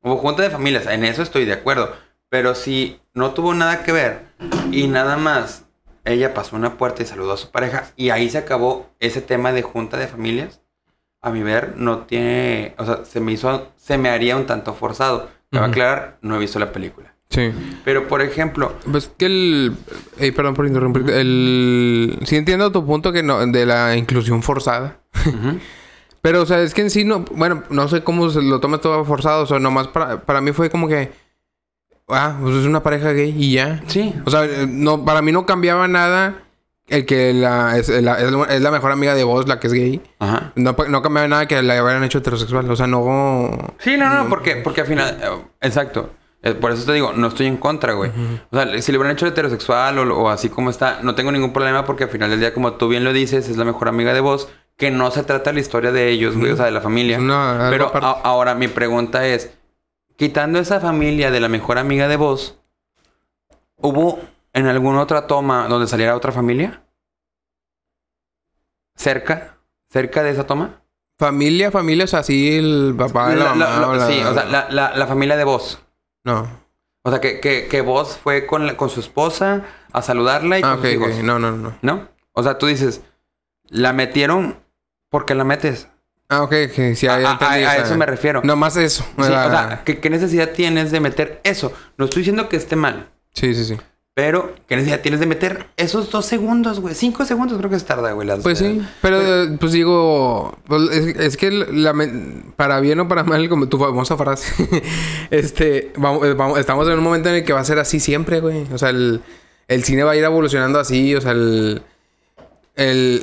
Hubo 0.02 0.16
junta 0.18 0.42
de 0.42 0.50
familias, 0.50 0.86
en 0.86 1.04
eso 1.04 1.22
estoy 1.22 1.44
de 1.44 1.54
acuerdo. 1.54 1.92
Pero 2.28 2.54
si 2.54 3.00
no 3.14 3.32
tuvo 3.32 3.54
nada 3.54 3.82
que 3.84 3.92
ver 3.92 4.26
y 4.70 4.86
nada 4.86 5.16
más 5.16 5.64
ella 6.04 6.34
pasó 6.34 6.56
una 6.56 6.76
puerta 6.76 7.02
y 7.02 7.06
saludó 7.06 7.32
a 7.32 7.36
su 7.38 7.50
pareja 7.50 7.90
y 7.96 8.10
ahí 8.10 8.28
se 8.30 8.38
acabó 8.38 8.86
ese 9.00 9.20
tema 9.22 9.52
de 9.52 9.62
junta 9.62 9.96
de 9.96 10.08
familias, 10.08 10.60
a 11.22 11.30
mi 11.30 11.42
ver 11.42 11.74
no 11.76 12.00
tiene, 12.06 12.74
o 12.78 12.84
sea, 12.84 13.04
se 13.04 13.20
me 13.20 13.32
hizo, 13.32 13.68
se 13.76 13.98
me 13.98 14.08
haría 14.10 14.36
un 14.36 14.46
tanto 14.46 14.74
forzado. 14.74 15.28
Me 15.50 15.58
va 15.58 15.64
a 15.66 15.68
aclarar, 15.70 16.18
no 16.20 16.36
he 16.36 16.38
visto 16.38 16.58
la 16.58 16.70
película. 16.72 17.07
Sí. 17.30 17.52
Pero 17.84 18.08
por 18.08 18.22
ejemplo, 18.22 18.72
Pues 18.90 19.10
que 19.16 19.26
el... 19.26 19.76
Ey, 20.18 20.30
perdón 20.32 20.54
por 20.54 20.66
interrumpirte. 20.66 21.20
El... 21.20 22.18
Sí 22.24 22.36
entiendo 22.36 22.72
tu 22.72 22.84
punto 22.86 23.12
que 23.12 23.22
no... 23.22 23.44
De 23.46 23.66
la 23.66 23.96
inclusión 23.96 24.42
forzada. 24.42 24.98
ujú, 25.26 25.58
Pero, 26.22 26.42
o 26.42 26.46
sea, 26.46 26.60
es 26.62 26.74
que 26.74 26.80
en 26.80 26.90
sí 26.90 27.04
no... 27.04 27.20
Bueno, 27.32 27.62
no 27.70 27.86
sé 27.88 28.02
cómo 28.02 28.28
se 28.30 28.42
lo 28.42 28.60
tomas 28.60 28.80
todo 28.80 29.04
forzado. 29.04 29.42
O 29.42 29.46
sea, 29.46 29.58
nomás 29.58 29.88
para, 29.88 30.20
para 30.22 30.40
mí 30.40 30.52
fue 30.52 30.70
como 30.70 30.88
que... 30.88 31.12
Ah, 32.08 32.38
pues 32.40 32.54
es 32.56 32.64
una 32.64 32.82
pareja 32.82 33.12
gay 33.12 33.34
y 33.38 33.52
ya. 33.52 33.82
sí, 33.86 34.14
O 34.24 34.30
sea, 34.30 34.46
eh, 34.46 34.66
no, 34.66 35.04
para 35.04 35.20
mí 35.20 35.30
no 35.30 35.44
cambiaba 35.44 35.86
nada 35.88 36.42
el 36.88 37.04
que 37.04 37.34
la 37.34 37.76
es, 37.76 37.90
la, 37.90 38.18
es 38.18 38.62
la- 38.62 38.70
mejor 38.70 38.90
amiga 38.92 39.14
de 39.14 39.22
vos, 39.24 39.46
la 39.46 39.60
que 39.60 39.66
es 39.66 39.74
gay. 39.74 40.00
ajá. 40.18 40.52
No, 40.56 40.74
no 40.88 41.02
cambiaba 41.02 41.28
nada 41.28 41.46
que 41.46 41.60
la 41.62 41.74
hubieran 41.84 42.02
hecho 42.04 42.18
heterosexual. 42.18 42.70
O 42.70 42.76
sea, 42.76 42.86
no... 42.86 43.74
Sí, 43.78 43.98
no, 43.98 44.08
no, 44.08 44.28
porque, 44.30 44.56
porque 44.56 44.80
al 44.80 44.86
final, 44.86 45.18
eh, 45.22 45.28
exacto. 45.60 46.10
Eh, 46.42 46.54
Por 46.54 46.70
eso 46.70 46.84
te 46.86 46.92
digo, 46.92 47.12
no 47.14 47.26
estoy 47.28 47.46
en 47.46 47.56
contra, 47.56 47.94
güey. 47.94 48.10
O 48.50 48.56
sea, 48.56 48.80
si 48.80 48.92
le 48.92 48.98
hubieran 48.98 49.14
hecho 49.16 49.26
heterosexual 49.26 49.98
o, 49.98 50.16
o 50.18 50.28
así 50.28 50.48
como 50.48 50.70
está, 50.70 51.00
no 51.02 51.14
tengo 51.14 51.32
ningún 51.32 51.52
problema 51.52 51.84
porque 51.84 52.04
al 52.04 52.10
final 52.10 52.30
del 52.30 52.40
día, 52.40 52.54
como 52.54 52.74
tú 52.74 52.88
bien 52.88 53.02
lo 53.04 53.12
dices, 53.12 53.48
es 53.48 53.56
la 53.56 53.64
mejor 53.64 53.88
amiga 53.88 54.12
de 54.14 54.20
vos, 54.20 54.48
que 54.76 54.90
no 54.92 55.10
se 55.10 55.24
trata 55.24 55.52
la 55.52 55.58
historia 55.60 55.90
de 55.90 56.08
ellos, 56.10 56.36
güey, 56.36 56.52
o 56.52 56.56
sea, 56.56 56.66
de 56.66 56.70
la 56.70 56.80
familia. 56.80 57.18
Algo 57.66 57.70
Pero 57.70 57.90
a- 58.06 58.20
ahora 58.22 58.54
mi 58.54 58.68
pregunta 58.68 59.26
es, 59.26 59.50
quitando 60.16 60.60
esa 60.60 60.78
familia 60.80 61.30
de 61.32 61.40
la 61.40 61.48
mejor 61.48 61.78
amiga 61.78 62.06
de 62.06 62.16
vos, 62.16 62.58
¿hubo 63.76 64.20
en 64.52 64.66
alguna 64.68 65.00
otra 65.00 65.26
toma 65.26 65.66
donde 65.66 65.88
saliera 65.88 66.14
otra 66.16 66.30
familia? 66.30 66.84
¿Cerca? 68.96 69.58
¿Cerca 69.90 70.22
de 70.22 70.30
esa 70.30 70.46
toma? 70.46 70.82
Familia, 71.18 71.70
familia, 71.72 72.04
o 72.04 72.08
sea, 72.08 72.22
sí, 72.22 72.56
el 72.56 72.94
papá, 72.96 73.30
la, 73.30 73.36
La- 73.36 73.44
la- 73.44 73.66
mamá... 73.70 73.80
la- 73.80 73.88
o 73.88 73.94
la- 73.96 74.06
sí, 74.06 74.20
o 74.22 74.34
sea, 74.34 74.44
la 74.94 75.06
familia 75.08 75.36
de 75.36 75.44
vos. 75.44 75.80
No. 76.32 76.48
O 77.02 77.10
sea, 77.10 77.20
que, 77.20 77.40
que, 77.40 77.66
que 77.68 77.80
vos 77.80 78.18
fue 78.22 78.46
con, 78.46 78.66
la- 78.66 78.76
con 78.76 78.90
su 78.90 79.00
esposa 79.00 79.62
a 79.92 80.02
saludarla 80.02 80.58
y 80.58 80.62
Ah, 80.62 80.70
con 80.76 80.78
ok, 80.80 80.84
sus 80.84 80.92
hijos. 80.94 81.24
No, 81.24 81.38
no, 81.38 81.52
no. 81.52 81.76
¿No? 81.82 82.08
O 82.32 82.42
sea, 82.42 82.58
tú 82.58 82.66
dices, 82.66 83.00
la 83.68 83.92
metieron 83.92 84.58
porque 85.10 85.34
la 85.34 85.44
metes. 85.44 85.88
Ah, 86.28 86.42
ok, 86.42 86.52
ok. 86.70 86.94
Sí, 86.94 87.06
A, 87.06 87.14
a- 87.40 87.76
eso 87.78 87.96
me 87.96 88.04
refiero. 88.04 88.42
No 88.44 88.56
más 88.56 88.76
eso. 88.76 89.02
Sí, 89.16 89.22
o 89.22 89.24
sea, 89.24 89.82
¿qué, 89.84 89.98
qué 89.98 90.10
necesidad 90.10 90.50
tienes 90.50 90.90
de 90.90 91.00
meter 91.00 91.40
eso? 91.44 91.72
No 91.96 92.04
estoy 92.04 92.20
diciendo 92.20 92.48
que 92.50 92.56
esté 92.56 92.76
mal, 92.76 93.08
sí, 93.32 93.54
sí, 93.54 93.64
sí. 93.64 93.78
Pero 94.18 94.52
¿qué 94.66 94.74
necesidad 94.74 94.98
tienes 95.00 95.20
de 95.20 95.26
meter 95.26 95.66
esos 95.76 96.10
dos 96.10 96.26
segundos, 96.26 96.80
güey? 96.80 96.92
Cinco 96.96 97.24
segundos 97.24 97.56
creo 97.56 97.70
que 97.70 97.78
se 97.78 97.84
tarda, 97.84 98.10
güey. 98.10 98.26
las- 98.26 98.40
Pues 98.42 98.58
sí, 98.58 98.82
pero 99.00 99.20
pues 99.60 99.70
digo, 99.70 100.58
pues, 100.66 100.90
es, 100.90 101.16
es 101.20 101.36
que 101.36 101.52
la, 101.52 101.94
para 102.56 102.80
bien 102.80 102.98
o 102.98 103.06
para 103.06 103.22
mal, 103.22 103.48
como 103.48 103.68
tu 103.68 103.78
famosa 103.78 104.16
frase, 104.16 104.52
este, 105.30 105.92
vamos, 105.98 106.26
eh, 106.26 106.34
vamos- 106.34 106.58
estamos 106.58 106.88
en 106.88 106.94
un 106.94 107.04
momento 107.04 107.28
en 107.28 107.36
el 107.36 107.44
que 107.44 107.52
va 107.52 107.60
a 107.60 107.64
ser 107.64 107.78
así 107.78 108.00
siempre, 108.00 108.40
güey. 108.40 108.66
O 108.72 108.78
sea, 108.78 108.88
el, 108.88 109.20
el 109.68 109.84
cine 109.84 110.02
va 110.02 110.10
a 110.10 110.16
ir 110.16 110.24
evolucionando 110.24 110.80
así, 110.80 111.14
o 111.14 111.20
sea, 111.20 111.30
el, 111.30 111.82
el 112.74 113.22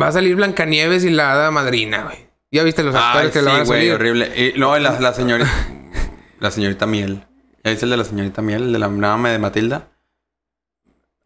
va 0.00 0.08
a 0.08 0.12
salir 0.12 0.34
Blancanieves 0.36 1.04
y 1.04 1.10
la 1.10 1.32
hada 1.34 1.50
madrina, 1.50 2.04
güey. 2.04 2.16
Ya 2.50 2.62
viste 2.62 2.82
los 2.82 2.94
actores 2.94 3.26
Ay, 3.26 3.32
que 3.34 3.38
sí, 3.40 3.44
la 3.44 3.52
van 3.52 3.60
a 3.60 3.64
güey, 3.64 3.90
horrible. 3.90 4.32
Y 4.54 4.58
no, 4.58 4.78
la, 4.78 4.98
la 4.98 5.12
señorita... 5.12 5.50
la 6.40 6.50
señorita 6.50 6.86
Miel. 6.86 7.22
¿Ya 7.64 7.70
viste 7.70 7.84
el 7.84 7.90
de 7.90 7.96
la 7.98 8.04
señorita 8.04 8.40
Miel? 8.40 8.62
El 8.62 8.72
de 8.72 8.78
la 8.78 8.88
nave 8.88 9.28
de 9.28 9.38
Matilda. 9.38 9.88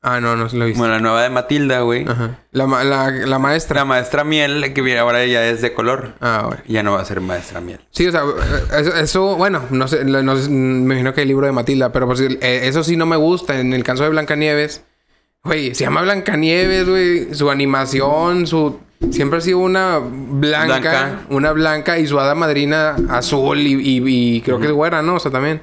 Ah, 0.09 0.21
no, 0.21 0.37
no 0.37 0.49
se 0.49 0.57
lo 0.57 0.65
he 0.65 0.69
visto. 0.69 0.79
Bueno, 0.79 0.95
la 0.95 1.01
nueva 1.01 1.23
de 1.25 1.31
Matilda, 1.31 1.81
güey. 1.81 2.07
Ajá. 2.09 2.39
La, 2.53 2.67
ma- 2.69 2.85
la, 2.85 3.11
la 3.11 3.39
maestra. 3.41 3.81
La 3.81 3.85
maestra 3.85 4.23
Miel, 4.23 4.73
que 4.73 4.99
ahora 4.99 5.27
ya 5.27 5.45
es 5.49 5.61
de 5.63 5.75
color. 5.75 6.13
Ah, 6.21 6.45
bueno. 6.47 6.63
Ya 6.69 6.83
no 6.85 6.93
va 6.93 7.01
a 7.01 7.05
ser 7.05 7.21
maestra 7.21 7.61
Miel. 7.61 7.81
Sí, 7.91 8.07
o 8.07 8.13
sea, 8.13 8.23
eso, 8.79 8.95
eso, 8.95 9.35
bueno, 9.37 9.63
no 9.71 9.89
sé, 9.89 10.05
no 10.05 10.37
sé, 10.37 10.49
me 10.49 10.79
imagino 10.95 11.13
que 11.13 11.23
hay 11.23 11.27
libro 11.27 11.47
de 11.47 11.53
Matilda, 11.53 11.91
pero 11.91 12.07
pues 12.07 12.21
eh, 12.21 12.39
eso 12.41 12.85
sí 12.85 12.97
no 12.97 13.05
me 13.05 13.17
gusta. 13.17 13.59
En 13.59 13.73
el 13.73 13.83
caso 13.83 14.05
de 14.05 14.11
Blancanieves, 14.11 14.85
güey, 15.43 15.75
se 15.75 15.83
llama 15.85 16.03
Blancanieves, 16.03 16.89
güey, 16.89 17.35
su 17.35 17.51
animación, 17.51 18.47
su... 18.47 18.79
Siempre 19.11 19.39
ha 19.39 19.43
sido 19.43 19.59
una 19.59 19.99
blanca, 19.99 20.67
Blanca. 20.79 21.21
una 21.29 21.53
blanca 21.53 21.99
y 21.99 22.07
su 22.07 22.19
hada 22.19 22.35
madrina 22.35 22.97
azul 23.11 23.59
y, 23.59 23.75
y- 23.75 24.37
y 24.37 24.41
creo 24.41 24.59
que 24.59 24.67
es 24.67 24.73
güera, 24.73 25.03
¿no? 25.03 25.17
O 25.17 25.21
sea, 25.21 25.31
también. 25.31 25.61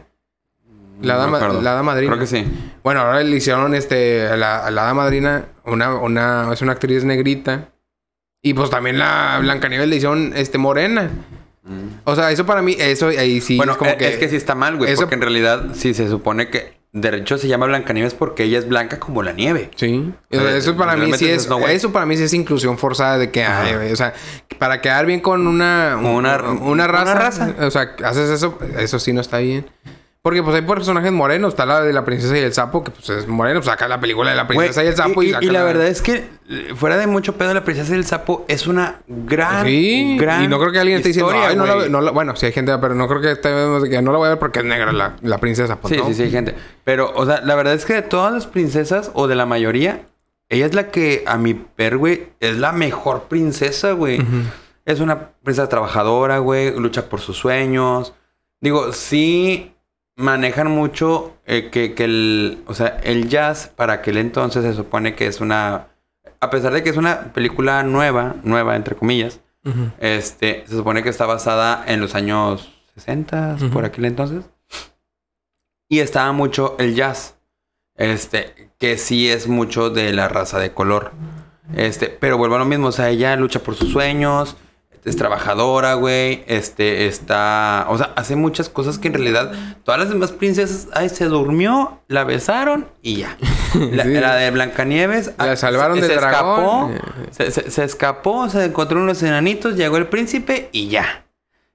La 1.01 1.13
No 1.15 1.19
hada, 1.19 1.25
me 1.25 1.31
ma- 1.31 1.37
acuerdo. 1.37 1.61
la 1.61 1.71
hada 1.73 1.83
madrina. 1.83 2.11
Creo 2.13 2.19
que 2.21 2.27
sí. 2.27 2.45
Bueno, 2.83 3.01
ahora 3.01 3.21
le 3.23 3.35
hicieron 3.35 3.73
este, 3.75 4.27
a 4.27 4.37
la, 4.37 4.65
a 4.65 4.71
la 4.71 4.83
hada 4.83 4.93
madrina, 4.93 5.45
una, 5.65 5.95
una, 5.95 6.49
es 6.53 6.61
una 6.61 6.73
actriz 6.73 7.03
negrita. 7.03 7.69
Y 8.41 8.53
pues 8.53 8.69
también 8.69 8.99
la 8.99 9.37
Blancanieves 9.41 9.87
le 9.87 9.95
hicieron 9.95 10.33
este 10.35 10.57
morena. 10.57 11.09
O 12.03 12.13
sea, 12.15 12.29
eso 12.31 12.45
para 12.45 12.61
mí, 12.61 12.75
eso 12.77 13.07
ahí 13.07 13.39
sí 13.39 13.55
bueno, 13.55 13.71
es 13.73 13.77
como 13.77 13.91
eh, 13.91 13.97
que. 13.97 14.07
es 14.09 14.17
que 14.17 14.27
sí 14.27 14.35
está 14.35 14.53
mal, 14.53 14.75
güey. 14.75 14.91
eso- 14.91 15.03
Porque 15.03 15.15
en 15.15 15.21
realidad 15.21 15.67
sí 15.73 15.93
se 15.93 16.09
supone 16.09 16.49
que 16.49 16.73
de 16.91 17.15
hecho 17.17 17.37
se 17.37 17.47
llama 17.47 17.65
Blancanieves 17.67 18.13
porque 18.13 18.43
ella 18.43 18.59
es 18.59 18.67
blanca 18.67 18.99
como 18.99 19.23
la 19.23 19.31
nieve. 19.31 19.71
Sí. 19.75 20.13
O 20.29 20.35
sea, 20.39 20.57
eso 20.57 20.75
para 20.75 20.97
mí 20.97 21.11
sí 21.13 21.29
es. 21.29 21.47
no, 21.47 21.59
eso 21.67 21.91
para 21.93 22.05
mí 22.05 22.17
sí 22.17 22.23
es 22.23 22.33
inclusión 22.33 22.77
forzada 22.77 23.17
de 23.17 23.31
que, 23.31 23.45
ay, 23.45 23.75
güey, 23.75 23.91
o 23.93 23.95
sea, 23.95 24.13
para 24.59 24.81
quedar 24.81 25.05
bien 25.05 25.21
con 25.21 25.47
una. 25.47 25.95
Una- 25.97 26.37
una 26.41 26.61
una 26.65 26.87
raza. 26.87 27.13
raza. 27.15 27.55
O 27.61 27.71
sea, 27.71 27.95
haces 28.03 28.29
eso, 28.29 28.59
eso 28.77 28.99
sí 28.99 29.13
no 29.13 29.21
está 29.21 29.37
bien. 29.37 29.65
Porque 30.23 30.41
pues 30.41 30.55
hay 30.55 30.61
personajes 30.61 31.11
morenos, 31.11 31.49
está 31.53 31.65
la 31.65 31.81
de 31.81 31.91
la 31.91 32.05
princesa 32.05 32.37
y 32.37 32.39
el 32.39 32.53
sapo, 32.53 32.81
que 32.81 32.91
pues 32.91 33.09
es 33.09 33.27
moreno, 33.27 33.59
pues 33.59 33.65
saca 33.65 33.89
la 33.89 33.99
película 33.99 34.29
de 34.29 34.37
la 34.37 34.45
Güey, 34.45 34.57
princesa 34.57 34.81
y 34.81 34.87
el 34.87 34.95
sapo 34.95 35.21
y, 35.21 35.27
y, 35.27 35.31
saca 35.33 35.45
y 35.45 35.49
la 35.49 35.63
verdad 35.65 35.85
es 35.87 36.01
que 36.01 36.29
eh, 36.49 36.73
fuera 36.77 36.95
de 36.95 37.07
mucho 37.07 37.33
pedo 37.35 37.53
la 37.53 37.65
princesa 37.65 37.91
y 37.93 37.97
el 37.97 38.05
sapo 38.05 38.45
es 38.47 38.65
una 38.65 39.01
gran 39.05 39.65
Sí, 39.65 40.15
gran 40.17 40.45
y 40.45 40.47
no 40.47 40.59
creo 40.59 40.71
que 40.71 40.79
alguien 40.79 40.95
esté 40.99 41.09
diciendo, 41.09 41.29
historia, 41.29 41.49
Ay, 41.49 41.57
no 41.57 41.65
la- 41.65 41.75
güey". 41.75 41.89
no 41.89 41.99
la- 41.99 42.11
bueno, 42.11 42.37
sí 42.37 42.45
hay 42.45 42.53
gente, 42.53 42.71
pero 42.77 42.95
no 42.95 43.09
creo 43.09 43.19
que, 43.19 43.31
esté- 43.33 43.89
que 43.89 44.01
no 44.01 44.13
la 44.13 44.17
voy 44.17 44.27
a 44.27 44.29
ver 44.29 44.39
porque 44.39 44.59
es 44.59 44.65
negra 44.65 44.93
la, 44.93 45.17
la 45.21 45.37
princesa. 45.39 45.75
Pues, 45.75 45.93
Sí, 45.93 45.99
no. 45.99 46.07
sí, 46.07 46.13
sí, 46.13 46.23
hay 46.23 46.31
gente. 46.31 46.55
Pero, 46.85 47.11
o 47.13 47.25
sea, 47.25 47.41
la 47.41 47.55
verdad 47.55 47.73
es 47.73 47.83
que 47.83 47.91
de 47.95 48.01
todas 48.03 48.31
las 48.33 48.47
princesas, 48.47 49.11
o 49.15 49.27
de 49.27 49.35
la 49.35 49.45
mayoría, 49.45 50.03
ella 50.47 50.65
es 50.65 50.73
la 50.73 50.87
que, 50.89 51.25
a 51.27 51.37
mi 51.37 51.65
ver, 51.77 51.97
güey, 51.97 52.29
es 52.39 52.57
la 52.59 52.71
mejor 52.71 53.23
princesa, 53.23 53.91
güey. 53.91 54.21
Es 54.85 55.01
una 55.01 55.31
princesa 55.43 55.67
trabajadora, 55.67 56.37
güey, 56.37 56.73
lucha 56.79 57.09
por 57.09 57.19
sus 57.19 57.35
sueños. 57.37 58.13
Digo, 58.61 58.93
sí 58.93 59.71
manejan 60.15 60.69
mucho 60.69 61.33
eh, 61.45 61.69
que, 61.71 61.93
que 61.93 62.03
el, 62.05 62.63
o 62.67 62.73
sea, 62.73 62.99
el 63.03 63.29
jazz 63.29 63.67
para 63.75 63.93
aquel 63.93 64.17
entonces 64.17 64.63
se 64.63 64.73
supone 64.73 65.15
que 65.15 65.27
es 65.27 65.41
una, 65.41 65.87
a 66.39 66.49
pesar 66.49 66.73
de 66.73 66.83
que 66.83 66.89
es 66.89 66.97
una 66.97 67.33
película 67.33 67.83
nueva, 67.83 68.35
nueva 68.43 68.75
entre 68.75 68.95
comillas, 68.95 69.39
este, 69.99 70.65
se 70.67 70.75
supone 70.75 71.03
que 71.03 71.09
está 71.09 71.25
basada 71.25 71.83
en 71.87 72.01
los 72.01 72.15
años 72.15 72.73
60, 72.95 73.55
Ujú. 73.57 73.69
por 73.69 73.85
aquel 73.85 74.05
entonces. 74.05 74.43
Y 75.89 75.99
estaba 75.99 76.31
mucho 76.33 76.75
el 76.79 76.95
jazz. 76.95 77.37
Este, 77.95 78.71
que 78.79 78.97
sí 78.97 79.29
es 79.29 79.47
mucho 79.47 79.89
de 79.89 80.11
la 80.11 80.27
raza 80.27 80.59
de 80.59 80.73
color. 80.73 81.11
Este, 81.75 82.07
pero 82.09 82.37
vuelvo 82.37 82.55
a 82.55 82.59
lo 82.59 82.65
mismo, 82.65 82.87
o 82.87 82.91
sea, 82.91 83.09
ella 83.09 83.35
lucha 83.37 83.59
por 83.61 83.75
sus 83.75 83.91
sueños, 83.91 84.57
es 85.05 85.15
trabajadora, 85.17 85.95
güey, 85.95 86.43
este, 86.47 87.07
está, 87.07 87.85
o 87.89 87.97
sea, 87.97 88.11
hace 88.15 88.35
muchas 88.35 88.69
cosas 88.69 88.97
que 88.97 89.07
en 89.09 89.15
realidad 89.15 89.51
todas 89.83 89.99
las 89.99 90.09
demás 90.09 90.31
princesas, 90.31 90.87
ay, 90.93 91.09
se 91.09 91.25
durmió, 91.25 91.99
la 92.07 92.23
besaron 92.23 92.87
y 93.01 93.17
ya. 93.17 93.37
La, 93.73 94.03
Sí. 94.03 94.13
la 94.13 94.35
de 94.35 94.51
Blancanieves, 94.51 95.31
La 95.37 95.53
ah, 95.53 95.55
salvaron 95.55 95.95
se, 95.95 96.03
del 96.03 96.11
se 96.11 96.15
dragón. 96.17 96.93
escapó, 96.93 97.17
se, 97.31 97.51
se- 97.51 97.71
se 97.71 97.83
escapó, 97.83 98.49
se 98.49 98.63
encontró 98.65 98.99
unos 99.01 99.21
enanitos, 99.23 99.75
llegó 99.75 99.97
el 99.97 100.07
príncipe 100.07 100.69
y 100.71 100.89
ya. 100.89 101.25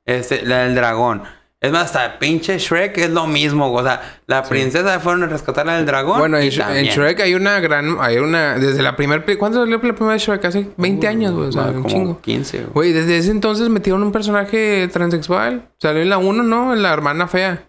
Este, 0.07 0.43
la 0.47 0.59
del 0.61 0.75
dragón. 0.75 1.23
Es 1.61 1.73
más, 1.73 1.87
hasta 1.87 2.21
pinche 2.21 2.57
Shrek 2.59 2.97
es 2.99 3.11
lo 3.11 3.27
mismo. 3.27 3.73
O 3.73 3.83
sea, 3.83 4.21
la 4.29 4.45
princesa 4.45 5.01
fueron 5.01 5.25
a 5.25 5.27
rescatar 5.27 5.69
al 5.69 5.85
dragón. 5.85 6.21
Bueno, 6.21 6.39
en, 6.39 6.51
Sh- 6.51 6.61
en 6.61 6.67
también. 6.67 6.87
Shrek 6.95 7.21
hay 7.21 7.35
una 7.35 7.59
gran, 7.59 7.97
hay 8.01 8.19
una, 8.19 8.59
desde 8.59 8.81
la 8.81 8.95
primera, 8.95 9.25
¿cuándo 9.39 9.61
salió 9.61 9.77
la 9.83 9.95
primera 9.95 10.17
Shrek? 10.17 10.45
Hace 10.45 10.69
20 10.77 11.09
años, 11.09 11.33
güey, 11.33 11.49
o 11.49 11.53
sea, 11.53 11.63
un 11.65 11.85
chingo. 11.87 12.21
15. 12.21 12.59
güey. 12.59 12.71
Güey, 12.73 12.93
desde 12.93 13.19
ese 13.19 13.33
entonces 13.33 13.69
metieron 13.71 14.05
un 14.05 14.13
personaje 14.13 14.89
transexual. 14.93 15.69
Salió 15.79 16.03
en 16.03 16.11
la 16.11 16.19
1, 16.19 16.45
¿no? 16.45 16.73
En 16.75 16.83
la 16.83 16.93
hermana 16.93 17.27
fea. 17.27 17.69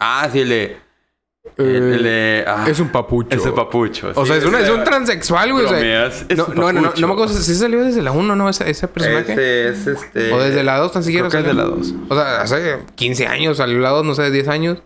Ah, 0.00 0.28
sí, 0.32 0.40
el 0.40 0.76
El, 1.56 1.66
el 1.66 2.02
de. 2.04 2.44
ah, 2.46 2.64
Es 2.68 2.78
un 2.78 2.90
papucho. 2.90 3.36
Ese 3.36 3.50
papucho. 3.50 4.12
O 4.14 4.22
sí, 4.24 4.28
sea, 4.28 4.36
es, 4.36 4.44
una- 4.46 4.60
ese 4.60 4.68
es 4.72 4.78
un 4.78 4.84
transexual, 4.84 5.52
güey. 5.52 5.64
o 5.64 5.68
sea, 5.68 5.78
bromeas, 5.78 6.24
es 6.28 6.38
no, 6.38 6.46
no, 6.54 6.72
no, 6.72 6.80
no, 6.96 7.06
me 7.08 7.12
acuerdo 7.12 7.28
si 7.28 7.54
salió 7.56 7.82
desde 7.82 8.00
la 8.00 8.12
1, 8.12 8.36
¿no? 8.36 8.48
Ese, 8.48 8.70
ese 8.70 8.86
personaje. 8.88 9.32
Este 9.32 9.68
es 9.68 9.86
este. 9.88 10.32
O 10.32 10.40
desde 10.40 10.62
la 10.62 10.78
2 10.78 10.92
tan 10.92 11.02
siquiera. 11.02 11.28
Creo 11.28 11.42
que 11.42 11.50
es 11.50 11.56
de 11.56 11.60
salió. 11.62 11.74
la 11.76 11.76
2. 11.82 11.94
O 12.08 12.14
sea, 12.14 12.40
hace 12.42 12.78
15 12.94 13.26
años 13.26 13.56
salió 13.56 13.78
la 13.80 13.90
2, 13.90 14.04
no 14.04 14.14
sé, 14.14 14.30
10 14.30 14.48
años. 14.48 14.78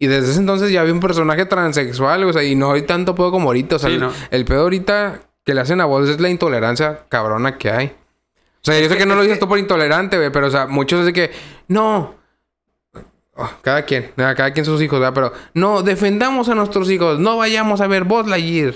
Y 0.00 0.08
desde 0.08 0.30
ese 0.32 0.40
entonces 0.40 0.72
ya 0.72 0.80
había 0.80 0.92
un 0.92 0.98
personaje 1.00 1.46
transexual, 1.46 2.24
o 2.24 2.32
sea, 2.32 2.42
y 2.42 2.56
no 2.56 2.72
hay 2.72 2.82
tanto 2.82 3.14
pedo 3.14 3.30
como 3.30 3.50
ahorita. 3.50 3.76
O 3.76 3.78
sea, 3.78 3.88
Sí, 3.88 3.96
el, 3.96 4.08
el 4.32 4.44
pedo 4.44 4.62
ahorita 4.62 5.20
que 5.44 5.54
le 5.54 5.60
hacen 5.60 5.80
a 5.80 5.84
vos 5.84 6.08
es 6.08 6.20
la 6.20 6.28
intolerancia 6.28 7.02
cabrona 7.08 7.56
que 7.58 7.70
hay. 7.70 7.86
O 7.86 8.64
sea, 8.64 8.78
yo 8.80 8.88
sé 8.88 8.96
que 8.96 9.06
no 9.06 9.14
lo 9.14 9.22
dices 9.22 9.38
tú 9.38 9.48
por 9.48 9.58
intolerante, 9.60 10.16
güey, 10.16 10.30
pero 10.30 10.48
o 10.48 10.50
sea, 10.50 10.66
muchos 10.66 11.00
es 11.00 11.06
de 11.06 11.12
que, 11.12 11.30
no. 11.68 12.14
Oh, 13.34 13.48
cada 13.62 13.82
quien, 13.86 14.10
nada, 14.16 14.34
cada 14.34 14.52
quien 14.52 14.66
sus 14.66 14.80
hijos, 14.82 15.00
¿verdad? 15.00 15.14
Pero 15.14 15.32
no, 15.54 15.82
defendamos 15.82 16.48
a 16.50 16.54
nuestros 16.54 16.90
hijos, 16.90 17.18
no 17.18 17.38
vayamos 17.38 17.80
a 17.80 17.86
ver 17.86 18.04
Buzz 18.04 18.26
Lightyear. 18.26 18.74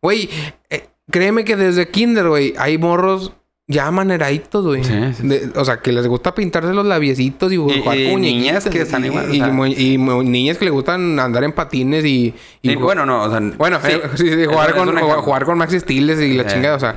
Güey, 0.00 0.28
eh, 0.70 0.86
créeme 1.10 1.44
que 1.44 1.56
desde 1.56 1.88
Kinder, 1.88 2.28
güey, 2.28 2.54
hay 2.58 2.78
morros 2.78 3.32
ya 3.68 3.90
maneraditos, 3.90 4.64
güey. 4.64 4.84
Sí, 4.84 4.92
sí, 5.16 5.26
De- 5.26 5.50
O 5.56 5.64
sea, 5.64 5.78
que 5.78 5.92
les 5.92 6.06
gusta 6.06 6.34
pintarse 6.34 6.72
los 6.74 6.84
labiecitos 6.86 7.50
y, 7.50 7.56
Y- 7.56 7.58
jugar 7.58 7.98
y 7.98 8.10
con 8.12 8.20
niñas 8.20 8.64
que 8.68 8.82
están 8.82 9.04
y, 9.04 9.08
igual, 9.08 9.26
o 9.30 9.34
Y, 9.34 9.38
sea. 9.38 9.82
y 9.82 9.98
niñas 9.98 10.58
que 10.58 10.64
les 10.66 10.74
gustan 10.74 11.18
andar 11.18 11.42
en 11.44 11.52
patines 11.52 12.04
y... 12.04 12.34
y 12.60 12.74
bueno, 12.76 13.04
no, 13.06 13.22
o 13.22 13.30
sea. 13.30 13.40
bueno, 13.56 13.78
eh, 13.84 14.46
jugar, 14.48 14.74
con, 14.76 14.96
jugar, 15.22 15.44
con 15.44 15.58
Maxi 15.58 15.80
Stiles 15.80 16.20
y 16.20 16.34
la 16.34 16.46
chingada, 16.46 16.76
o 16.76 16.80
sea... 16.80 16.94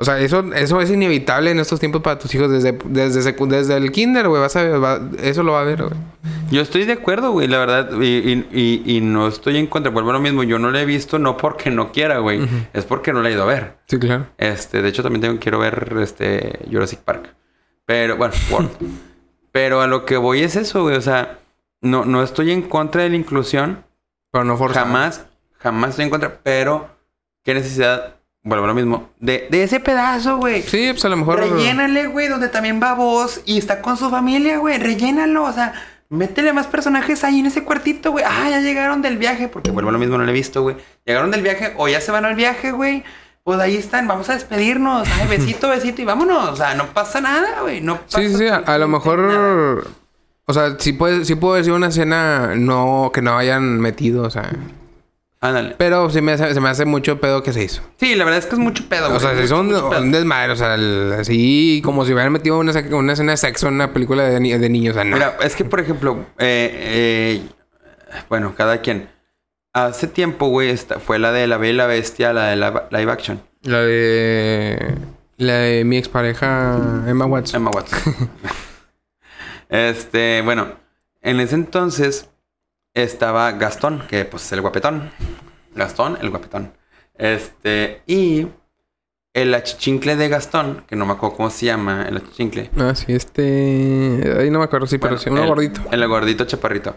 O 0.00 0.04
sea, 0.04 0.20
eso, 0.20 0.44
eso 0.54 0.80
es 0.80 0.90
inevitable 0.90 1.50
en 1.50 1.58
estos 1.58 1.80
tiempos 1.80 2.02
para 2.02 2.18
tus 2.18 2.32
hijos. 2.34 2.48
Desde, 2.50 2.78
desde, 2.84 3.32
desde 3.32 3.76
el 3.76 3.90
kinder, 3.90 4.28
güey, 4.28 4.40
vas 4.40 4.54
a 4.54 4.62
ver, 4.62 4.82
va- 4.82 5.00
eso 5.20 5.42
lo 5.42 5.52
va 5.52 5.62
a 5.62 5.64
ver, 5.64 5.82
güey. 5.82 5.94
Yo 6.52 6.60
estoy 6.62 6.84
de 6.84 6.92
acuerdo, 6.92 7.32
güey, 7.32 7.48
la 7.48 7.58
verdad. 7.58 7.90
Y, 8.00 8.06
y, 8.06 8.48
y, 8.52 8.96
y 8.96 9.00
no 9.00 9.26
estoy 9.26 9.56
en 9.58 9.66
contra. 9.66 9.90
Vuelvo 9.90 10.10
a 10.10 10.12
lo 10.14 10.20
mismo. 10.20 10.44
Yo 10.44 10.58
no 10.60 10.70
la 10.70 10.80
he 10.80 10.84
visto 10.86 11.18
no 11.18 11.36
porque 11.36 11.70
no 11.70 11.90
quiera, 11.92 12.18
güey. 12.18 12.40
Es 12.72 12.84
porque 12.84 13.12
no 13.12 13.22
la 13.22 13.28
he 13.28 13.32
ido 13.32 13.42
a 13.42 13.46
ver. 13.46 13.76
Sí, 13.88 13.98
claro. 13.98 14.26
Este, 14.38 14.82
de 14.82 14.88
hecho, 14.88 15.02
también 15.02 15.20
tengo, 15.20 15.38
quiero 15.40 15.58
ver 15.58 15.94
este 16.00 16.60
Jurassic 16.70 17.00
Park. 17.00 17.34
Pero, 17.84 18.16
bueno, 18.16 18.34
World. 18.52 18.70
Pero 19.50 19.80
a 19.80 19.88
lo 19.88 20.04
que 20.06 20.16
voy 20.16 20.42
es 20.42 20.54
eso, 20.54 20.82
güey. 20.84 20.94
O 20.96 21.00
sea, 21.00 21.40
no, 21.80 22.04
no 22.04 22.22
estoy 22.22 22.52
en 22.52 22.62
contra 22.62 23.02
de 23.02 23.10
la 23.10 23.16
inclusión. 23.16 23.84
Pero 24.30 24.44
no 24.44 24.56
forzar. 24.56 24.84
Jamás, 24.84 25.26
jamás 25.58 25.90
estoy 25.90 26.04
en 26.04 26.10
contra. 26.10 26.38
Pero, 26.44 26.88
¿qué 27.44 27.52
necesidad? 27.54 28.14
Vuelvo 28.42 28.64
a 28.64 28.68
lo 28.68 28.74
mismo. 28.74 29.10
De, 29.18 29.48
de 29.50 29.62
ese 29.62 29.80
pedazo, 29.80 30.38
güey. 30.38 30.62
Sí, 30.62 30.88
pues 30.92 31.04
a 31.04 31.08
lo 31.08 31.16
mejor... 31.16 31.40
Rellénale, 31.40 32.06
güey, 32.06 32.28
donde 32.28 32.48
también 32.48 32.80
va 32.82 32.94
vos 32.94 33.40
y 33.44 33.58
está 33.58 33.82
con 33.82 33.96
su 33.96 34.08
familia, 34.10 34.58
güey. 34.58 34.78
Rellénalo, 34.78 35.44
o 35.44 35.52
sea, 35.52 35.74
métele 36.08 36.52
más 36.52 36.66
personajes 36.66 37.24
ahí 37.24 37.40
en 37.40 37.46
ese 37.46 37.64
cuartito, 37.64 38.12
güey. 38.12 38.24
Ah, 38.26 38.48
ya 38.48 38.60
llegaron 38.60 39.02
del 39.02 39.18
viaje, 39.18 39.48
porque 39.48 39.70
vuelvo 39.70 39.90
a 39.90 39.92
lo 39.92 39.98
mismo, 39.98 40.16
no 40.16 40.24
lo 40.24 40.30
he 40.30 40.34
visto, 40.34 40.62
güey. 40.62 40.76
Llegaron 41.04 41.30
del 41.30 41.42
viaje 41.42 41.74
o 41.76 41.88
ya 41.88 42.00
se 42.00 42.12
van 42.12 42.24
al 42.24 42.36
viaje, 42.36 42.72
güey. 42.72 43.04
Pues 43.44 43.58
ahí 43.60 43.76
están, 43.76 44.06
vamos 44.06 44.28
a 44.30 44.34
despedirnos. 44.34 45.08
Ay, 45.20 45.26
besito, 45.30 45.68
besito 45.68 46.00
y 46.00 46.04
vámonos. 46.04 46.48
O 46.50 46.56
sea, 46.56 46.74
no 46.74 46.86
pasa 46.86 47.20
nada, 47.20 47.60
güey. 47.62 47.80
No 47.80 48.00
pasa 48.00 48.20
Sí, 48.20 48.28
sí, 48.28 48.36
sí. 48.38 48.46
A, 48.46 48.56
a 48.56 48.78
lo 48.78 48.86
nada. 48.86 48.98
mejor... 48.98 49.88
O 50.50 50.54
sea, 50.54 50.76
sí, 50.78 50.94
puede, 50.94 51.26
sí 51.26 51.34
puedo 51.34 51.56
decir 51.56 51.72
una 51.72 51.88
escena 51.88 52.54
no, 52.56 53.10
que 53.12 53.20
no 53.20 53.36
hayan 53.36 53.80
metido, 53.80 54.22
o 54.22 54.30
sea... 54.30 54.50
Ándale. 55.40 55.76
Pero 55.78 56.10
sí 56.10 56.20
me 56.20 56.32
hace, 56.32 56.52
se 56.52 56.60
me 56.60 56.68
hace 56.68 56.84
mucho 56.84 57.20
pedo 57.20 57.42
que 57.44 57.52
se 57.52 57.62
hizo. 57.62 57.82
Sí, 57.96 58.16
la 58.16 58.24
verdad 58.24 58.38
es 58.40 58.46
que 58.46 58.54
es 58.56 58.58
mucho 58.58 58.88
pedo, 58.88 59.06
O 59.14 59.20
sea, 59.20 59.30
güey. 59.34 59.42
Mucho 59.48 59.88
pedo. 59.90 60.00
un 60.02 60.10
desmadre, 60.10 60.52
o 60.52 60.56
sea, 60.56 60.74
el- 60.74 61.12
así 61.20 61.80
como 61.84 62.04
si 62.04 62.12
hubieran 62.12 62.32
metido 62.32 62.58
una, 62.58 62.72
una 62.90 63.12
escena 63.12 63.32
de 63.32 63.36
sexo 63.36 63.68
en 63.68 63.74
una 63.74 63.92
película 63.92 64.24
de, 64.24 64.40
ni- 64.40 64.56
de 64.58 64.68
niños. 64.68 64.92
O 64.92 64.94
sea, 64.94 65.04
no. 65.04 65.14
Mira, 65.16 65.36
es 65.42 65.54
que, 65.54 65.64
por 65.64 65.78
ejemplo, 65.78 66.26
eh, 66.38 67.40
eh, 67.40 67.42
bueno, 68.28 68.54
cada 68.56 68.80
quien. 68.80 69.08
Hace 69.74 70.08
tiempo, 70.08 70.48
güey, 70.48 70.70
esta- 70.70 70.98
fue 70.98 71.20
la 71.20 71.30
de 71.30 71.46
La 71.46 71.56
Bella 71.56 71.72
y 71.72 71.76
la 71.76 71.86
Bestia, 71.86 72.32
la 72.32 72.46
de 72.48 72.56
la 72.56 72.88
live 72.90 73.12
action. 73.12 73.40
La 73.62 73.80
de. 73.82 74.96
La 75.36 75.52
de 75.58 75.84
mi 75.84 75.98
expareja 75.98 76.76
Emma 77.06 77.26
Watson. 77.26 77.60
Emma 77.60 77.70
Watson. 77.70 78.00
este, 79.68 80.40
bueno, 80.42 80.68
en 81.22 81.38
ese 81.40 81.54
entonces 81.54 82.28
estaba 83.02 83.52
Gastón, 83.52 84.02
que 84.08 84.24
pues 84.24 84.44
es 84.46 84.52
el 84.52 84.60
guapetón. 84.60 85.10
Gastón, 85.74 86.18
el 86.20 86.30
guapetón. 86.30 86.72
Este, 87.14 88.02
y 88.06 88.46
el 89.34 89.54
achichincle 89.54 90.16
de 90.16 90.28
Gastón, 90.28 90.84
que 90.88 90.96
no 90.96 91.06
me 91.06 91.12
acuerdo 91.12 91.36
cómo 91.36 91.50
se 91.50 91.66
llama, 91.66 92.06
el 92.08 92.16
achichincle. 92.16 92.70
Ah, 92.78 92.94
sí, 92.94 93.12
este. 93.12 94.34
Ahí 94.38 94.50
no 94.50 94.58
me 94.58 94.64
acuerdo, 94.64 94.86
sí, 94.86 94.98
pero 94.98 95.10
Bueno, 95.16 95.22
sí, 95.22 95.30
uno 95.30 95.42
el- 95.42 95.48
gordito. 95.48 95.80
El 95.90 96.08
gordito 96.08 96.44
chaparrito. 96.44 96.96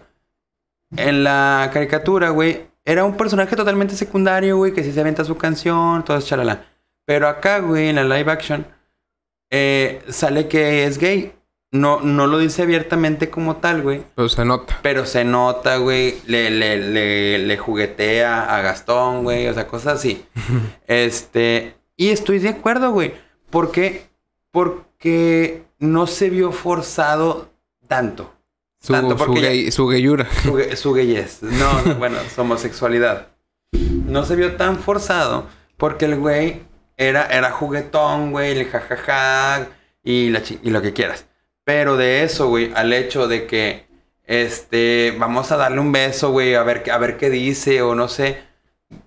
En 0.97 1.23
la 1.23 1.69
caricatura, 1.73 2.29
güey, 2.29 2.67
era 2.83 3.03
un 3.05 3.15
personaje 3.15 3.55
totalmente 3.55 3.95
secundario, 3.95 4.57
güey, 4.57 4.73
que 4.73 4.83
sí 4.83 4.91
se 4.91 4.99
avienta 4.99 5.23
su 5.23 5.37
canción, 5.37 6.03
todo 6.03 6.17
es 6.17 6.25
chalala. 6.25 6.65
Pero 7.05 7.27
acá, 7.27 7.59
güey, 7.59 7.89
en 7.89 7.95
la 7.95 8.03
live 8.03 8.31
action, 8.31 8.65
eh, 9.49 10.01
sale 10.09 10.47
que 10.47 10.85
es 10.85 10.97
gay. 10.97 11.33
No, 11.74 12.01
no 12.01 12.28
lo 12.28 12.38
dice 12.38 12.63
abiertamente 12.63 13.30
como 13.30 13.55
tal, 13.57 13.82
güey. 13.82 14.03
Pero 14.15 14.28
se 14.28 14.43
nota. 14.43 14.80
Pero 14.82 15.05
se 15.05 15.24
nota, 15.24 15.78
güey. 15.78 16.15
Le, 16.28 16.49
le, 16.49 16.78
le, 16.78 17.38
le 17.39 17.57
juguetea 17.57 18.55
a 18.55 18.61
Gastón, 18.61 19.24
güey. 19.24 19.47
O 19.47 19.53
sea, 19.53 19.67
cosas 19.67 19.95
así. 19.99 20.26
este. 20.88 21.76
Y 21.95 22.09
estoy 22.09 22.39
de 22.39 22.49
acuerdo, 22.49 22.91
güey. 22.91 23.13
¿Por 23.49 23.72
qué? 23.72 24.03
Porque 24.51 25.63
no 25.80 26.07
se 26.07 26.30
vio 26.30 26.51
forzado 26.51 27.49
tanto. 27.88 28.34
Su, 28.82 28.93
Tanto 28.93 29.17
su, 29.17 29.26
porque 29.26 29.41
ya- 29.41 29.49
gay- 29.49 29.72
su 29.72 29.88
gayura. 29.88 30.28
Su, 30.43 30.59
su 30.76 30.93
gayez. 30.93 31.41
No, 31.43 31.82
no, 31.84 31.95
bueno, 31.95 32.17
su 32.34 32.41
homosexualidad. 32.41 33.28
No 33.72 34.26
se 34.26 34.36
vio 34.36 34.55
tan 34.57 34.78
forzado 34.78 35.47
porque 35.78 36.05
el 36.05 36.17
güey 36.17 36.61
era, 36.97 37.26
era 37.28 37.51
juguetón, 37.51 38.32
güey, 38.32 38.59
el 38.59 38.67
jajaja 38.67 39.67
y, 40.03 40.30
la 40.30 40.41
y 40.63 40.69
lo 40.69 40.82
que 40.82 40.93
quieras. 40.93 41.26
Pero 41.64 41.97
de 41.97 42.24
eso, 42.24 42.47
güey, 42.49 42.72
al 42.76 42.91
hecho 42.93 43.28
de 43.28 43.45
que, 43.45 43.86
este, 44.26 45.16
vamos 45.20 45.51
a 45.51 45.57
darle 45.57 45.80
un 45.80 45.91
beso, 45.91 46.32
güey, 46.32 46.55
a 46.55 46.64
ver, 46.64 46.84
qué- 46.84 46.91
a 46.91 46.97
ver 46.97 47.18
qué 47.18 47.30
dice 47.30 47.82
o 47.82 47.95
no 47.95 48.07
sé. 48.07 48.38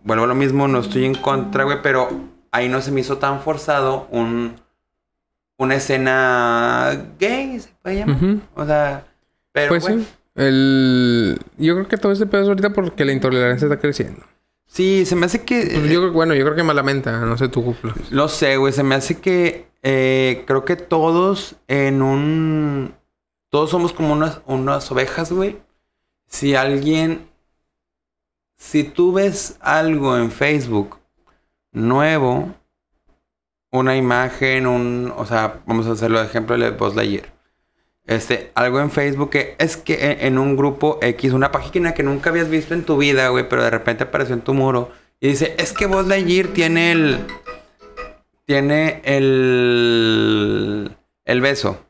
Vuelvo 0.02 0.24
a 0.24 0.28
lo 0.28 0.34
mismo, 0.34 0.68
no 0.68 0.80
estoy 0.80 1.04
en 1.04 1.14
contra, 1.14 1.64
güey, 1.64 1.78
pero 1.82 2.08
ahí 2.52 2.68
no 2.68 2.80
se 2.80 2.90
me 2.90 3.00
hizo 3.00 3.18
tan 3.18 3.40
forzado 3.42 4.06
un, 4.10 4.56
una 5.58 5.74
escena 5.74 7.06
gay, 7.18 7.60
se 7.60 7.70
puede 7.82 7.96
llamar. 7.96 8.18
O 8.54 8.64
sea, 8.64 9.04
pero 9.52 9.68
Pues 9.68 9.84
sí. 9.84 10.06
El... 10.36 11.38
Yo 11.58 11.74
creo 11.74 11.86
que 11.88 11.96
todo 11.96 12.12
este 12.12 12.26
pedo 12.26 12.42
es 12.42 12.48
ahorita 12.48 12.70
porque 12.70 13.04
la 13.04 13.12
intolerancia 13.12 13.66
está 13.66 13.78
creciendo. 13.78 14.22
Sí, 14.66 15.04
se 15.06 15.14
me 15.14 15.26
hace 15.26 15.44
que. 15.44 15.60
Pues 15.74 15.90
yo 15.90 16.00
creo, 16.00 16.12
bueno, 16.12 16.34
yo 16.34 16.44
creo 16.44 16.56
que 16.56 16.64
malamente, 16.64 17.10
no 17.12 17.36
sé 17.38 17.48
cúpula. 17.48 17.94
No 18.10 18.26
sé, 18.26 18.56
güey. 18.56 18.72
Se 18.72 18.82
me 18.82 18.96
hace 18.96 19.20
que. 19.20 19.66
Eh, 19.86 20.44
creo 20.46 20.64
que 20.64 20.76
todos 20.76 21.56
en 21.68 22.00
un. 22.00 22.94
Todos 23.50 23.70
somos 23.70 23.92
como 23.92 24.14
unas, 24.14 24.40
unas 24.46 24.90
ovejas, 24.90 25.30
güey. 25.30 25.58
Si 26.26 26.54
alguien. 26.54 27.28
Si 28.56 28.82
tú 28.82 29.12
ves 29.12 29.58
algo 29.60 30.16
en 30.16 30.30
Facebook 30.30 30.98
nuevo, 31.72 32.54
una 33.70 33.94
imagen, 33.96 34.66
un. 34.66 35.12
O 35.16 35.26
sea, 35.26 35.60
vamos 35.66 35.86
a 35.86 35.92
hacerlo 35.92 36.18
de 36.18 36.26
ejemplo 36.26 36.56
de 36.56 36.70
Buzz. 36.70 36.94
Este, 38.06 38.52
algo 38.54 38.80
en 38.80 38.90
Facebook 38.90 39.30
que 39.30 39.54
es 39.58 39.76
que 39.76 40.12
en, 40.12 40.20
en 40.20 40.38
un 40.38 40.56
grupo 40.56 40.98
X, 41.02 41.32
una 41.32 41.52
página 41.52 41.92
que 41.92 42.02
nunca 42.02 42.30
habías 42.30 42.48
visto 42.48 42.72
en 42.72 42.84
tu 42.84 42.96
vida, 42.96 43.28
güey, 43.28 43.48
pero 43.48 43.62
de 43.62 43.70
repente 43.70 44.04
apareció 44.04 44.34
en 44.34 44.42
tu 44.42 44.54
muro 44.54 44.90
y 45.20 45.28
dice, 45.28 45.54
es 45.58 45.72
que 45.72 45.86
Buzz 45.86 46.06
tiene 46.52 46.92
el, 46.92 47.26
tiene 48.46 49.00
el, 49.04 50.96
el 51.24 51.40
beso. 51.40 51.84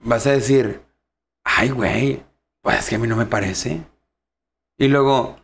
Vas 0.00 0.26
a 0.26 0.32
decir, 0.32 0.82
ay, 1.44 1.70
güey, 1.70 2.22
pues 2.62 2.78
es 2.78 2.88
que 2.88 2.96
a 2.96 2.98
mí 2.98 3.08
no 3.08 3.16
me 3.16 3.26
parece. 3.26 3.82
Y 4.76 4.88
luego, 4.88 5.40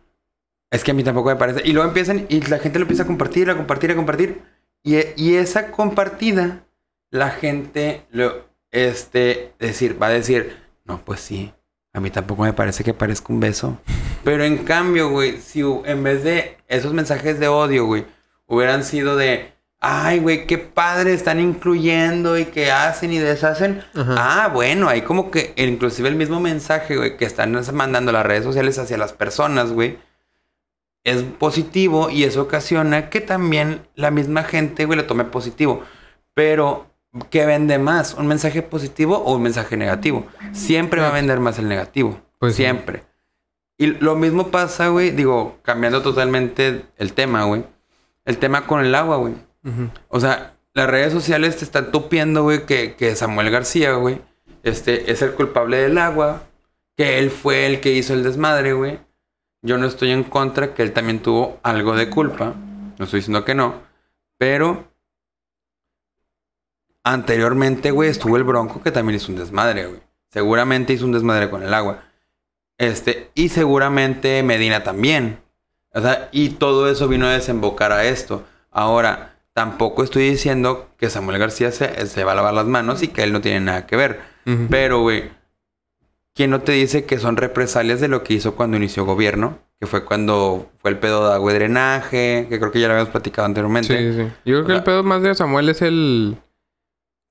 es 0.70 0.84
que 0.84 0.92
a 0.92 0.94
mí 0.94 1.02
tampoco 1.02 1.30
me 1.30 1.36
parece. 1.36 1.62
Y 1.64 1.72
luego 1.72 1.88
empiezan 1.88 2.26
y 2.28 2.40
la 2.42 2.59
gente 2.59 2.78
lo 2.78 2.84
empieza 2.84 3.05
a 3.05 3.07
compartir, 3.07 3.50
a 3.50 3.57
compartir, 3.57 3.90
a 3.90 3.96
compartir. 3.96 4.42
Y, 4.82 4.96
y 5.16 5.36
esa 5.36 5.70
compartida, 5.70 6.66
la 7.11 7.30
gente 7.30 8.07
lo, 8.11 8.44
este, 8.70 9.55
decir, 9.59 10.00
va 10.00 10.09
a 10.09 10.11
decir, 10.11 10.57
no, 10.84 11.05
pues 11.05 11.20
sí, 11.20 11.52
a 11.92 12.00
mí 12.00 12.11
tampoco 12.11 12.42
me 12.42 12.52
parece 12.52 12.84
que 12.84 12.92
parezca 12.92 13.32
un 13.32 13.40
beso. 13.40 13.78
Pero 14.24 14.44
en 14.44 14.59
cambio, 14.64 15.11
güey, 15.11 15.40
si 15.40 15.61
en 15.61 16.02
vez 16.02 16.24
de 16.24 16.59
esos 16.66 16.92
mensajes 16.92 17.38
de 17.38 17.48
odio, 17.48 17.86
güey, 17.86 18.05
hubieran 18.46 18.84
sido 18.84 19.16
de, 19.16 19.53
ay, 19.85 20.18
güey, 20.20 20.47
qué 20.47 20.57
padre, 20.57 21.12
están 21.12 21.41
incluyendo 21.41 22.39
y 22.39 22.47
que 22.47 22.72
hacen 22.72 23.12
y 23.12 23.18
deshacen. 23.18 23.85
Ajá. 23.95 24.14
Ah, 24.16 24.49
bueno, 24.49 24.89
ahí 24.89 25.03
como 25.03 25.30
que 25.30 25.53
inclusive 25.57 26.09
el 26.09 26.16
mismo 26.16 26.41
mensaje, 26.41 26.97
güey, 26.97 27.16
que 27.18 27.26
están 27.26 27.55
mandando 27.74 28.11
las 28.11 28.24
redes 28.24 28.45
sociales 28.45 28.78
hacia 28.78 28.97
las 28.97 29.12
personas, 29.12 29.72
güey, 29.72 29.99
es 31.05 31.22
positivo 31.22 32.09
y 32.09 32.24
eso 32.24 32.41
ocasiona 32.41 33.11
que 33.11 33.20
también 33.20 33.87
la 33.95 34.11
misma 34.11 34.43
gente, 34.45 34.87
güey, 34.87 34.97
lo 34.97 35.05
tome 35.05 35.24
positivo. 35.24 35.82
Pero, 36.32 36.87
¿qué 37.28 37.45
vende 37.45 37.78
más? 37.78 38.14
¿Un 38.14 38.26
mensaje 38.26 38.62
positivo 38.62 39.18
o 39.18 39.35
un 39.35 39.43
mensaje 39.43 39.76
negativo? 39.76 40.26
Siempre 40.53 41.03
va 41.03 41.09
a 41.09 41.12
vender 41.12 41.41
más 41.41 41.59
el 41.59 41.68
negativo. 41.68 42.20
Pues 42.39 42.55
sí. 42.55 42.62
Siempre. 42.62 43.03
Y 43.76 43.87
lo 43.87 44.16
mismo 44.16 44.49
pasa, 44.49 44.89
güey, 44.89 45.11
digo, 45.11 45.59
cambiando 45.62 46.01
totalmente 46.01 46.87
el 46.97 47.12
tema, 47.12 47.45
güey. 47.45 47.64
El 48.24 48.39
tema 48.39 48.66
con 48.66 48.82
el 48.82 48.95
agua, 48.95 49.16
güey. 49.16 49.35
O 50.09 50.21
sea, 50.21 50.57
las 50.75 50.89
redes 50.89 51.12
sociales 51.12 51.57
te 51.57 51.65
están 51.65 51.91
tupiendo, 51.91 52.43
güey, 52.43 52.67
que, 52.67 52.95
que 52.97 53.15
Samuel 53.17 53.51
García, 53.51 53.95
güey, 53.95 54.21
este, 54.62 55.11
es 55.11 55.23
el 55.23 55.33
culpable 55.33 55.79
del 55.79 55.99
agua, 55.99 56.45
que 56.97 57.19
él 57.19 57.31
fue 57.31 57.67
el 57.67 57.81
que 57.81 57.93
hizo 57.93 58.15
el 58.15 58.23
desmadre, 58.23 58.73
güey. 58.73 58.99
Yo 59.62 59.79
no 59.79 59.87
estoy 59.87 60.11
en 60.11 60.25
contra, 60.25 60.75
que 60.75 60.83
él 60.83 60.93
también 60.93 61.21
tuvo 61.21 61.59
algo 61.62 61.97
de 61.97 62.11
culpa. 62.11 62.55
No 62.99 63.05
estoy 63.05 63.21
diciendo 63.21 63.45
que 63.45 63.55
no. 63.55 63.83
Pero 64.37 64.89
anteriormente, 67.03 67.91
güey, 67.91 68.11
estuvo 68.11 68.37
el 68.37 68.45
Bronco 68.45 68.83
que 68.83 68.91
también 68.91 69.17
hizo 69.17 69.33
un 69.33 69.39
desmadre, 69.39 69.87
güey. 69.87 70.01
Seguramente 70.31 70.93
hizo 70.93 71.05
un 71.05 71.12
desmadre 71.12 71.49
con 71.49 71.62
el 71.62 71.73
agua. 71.73 72.05
Este, 72.79 73.31
y 73.35 73.51
seguramente 73.51 74.43
Medina 74.43 74.83
también. 74.83 75.41
O 75.93 76.01
sea, 76.01 76.29
y 76.33 76.51
todo 76.51 76.91
eso 76.91 77.07
vino 77.07 77.27
a 77.27 77.33
desembocar 77.33 77.93
a 77.93 78.05
esto. 78.05 78.45
Ahora, 78.71 79.34
tampoco 79.55 80.02
estoy 80.02 80.28
diciendo 80.28 80.88
que 80.98 81.09
Samuel 81.09 81.38
García 81.38 81.70
se, 81.70 82.07
se 82.07 82.24
va 82.24 82.32
a 82.32 82.34
lavar 82.34 82.55
las 82.55 82.66
manos 82.66 83.02
y 83.02 83.09
que 83.09 83.22
él 83.22 83.32
no 83.32 83.40
tiene 83.40 83.61
nada 83.61 83.86
que 83.86 83.96
ver. 83.96 84.20
Pero, 84.68 85.00
güey, 85.00 85.30
¿quién 86.34 86.50
no 86.50 86.61
te 86.61 86.72
dice 86.72 87.07
que 87.07 87.18
son 87.18 87.38
represalias 87.38 87.98
de 88.00 88.09
lo 88.09 88.22
que 88.22 88.34
hizo 88.34 88.57
cuando 88.57 88.76
inició 88.76 89.07
gobierno? 89.07 89.59
Que 89.80 89.86
fue 89.86 90.05
cuando 90.05 90.70
fue 90.78 90.90
el 90.90 90.98
pedo 90.98 91.28
de 91.28 91.34
agua 91.34 91.52
y 91.52 91.55
drenaje, 91.55 92.46
que 92.50 92.59
creo 92.59 92.70
que 92.70 92.80
ya 92.80 92.88
lo 92.88 92.94
habíamos 92.94 93.12
platicado 93.12 93.46
anteriormente. 93.46 93.96
Sí, 93.96 94.18
sí. 94.18 94.32
Yo 94.44 94.57
creo 94.57 94.66
que 94.66 94.72
el 94.74 94.82
pedo 94.82 95.02
más 95.02 95.22
de 95.22 95.34
Samuel 95.34 95.70
es 95.70 95.80
el 95.80 96.36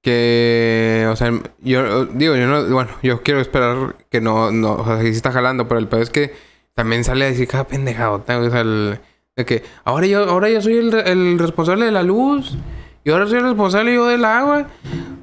que, 0.01 1.07
o 1.09 1.15
sea, 1.15 1.32
yo 1.59 2.05
digo, 2.05 2.36
yo 2.36 2.47
no, 2.47 2.65
bueno, 2.74 2.91
yo 3.03 3.21
quiero 3.21 3.39
esperar 3.39 3.95
que 4.09 4.21
no, 4.21 4.51
no, 4.51 4.74
o 4.74 4.86
sea, 4.86 4.97
que 4.97 5.11
sí 5.11 5.15
está 5.15 5.32
jalando, 5.32 5.67
pero 5.67 5.80
el 5.80 5.88
pedo 5.88 6.01
es 6.01 6.09
que 6.09 6.34
también 6.74 7.03
sale 7.03 7.26
a 7.26 7.30
decir 7.30 7.47
cada 7.47 7.67
pendejadota, 7.67 8.39
o 8.39 8.49
sea, 8.49 8.61
el, 8.61 8.99
de 9.36 9.46
que 9.46 9.64
ahora 9.84 10.06
yo, 10.06 10.30
ahora 10.30 10.50
yo 10.50 10.62
soy 10.62 10.78
el, 10.78 10.94
el 10.94 11.40
responsable 11.40 11.86
de 11.86 11.92
la 11.92 12.04
luz 12.04 12.56
y 13.04 13.10
ahora 13.10 13.28
soy 13.28 13.40
el 13.40 13.46
responsable 13.46 13.94
yo 13.94 14.08
del 14.08 14.24
agua. 14.26 14.68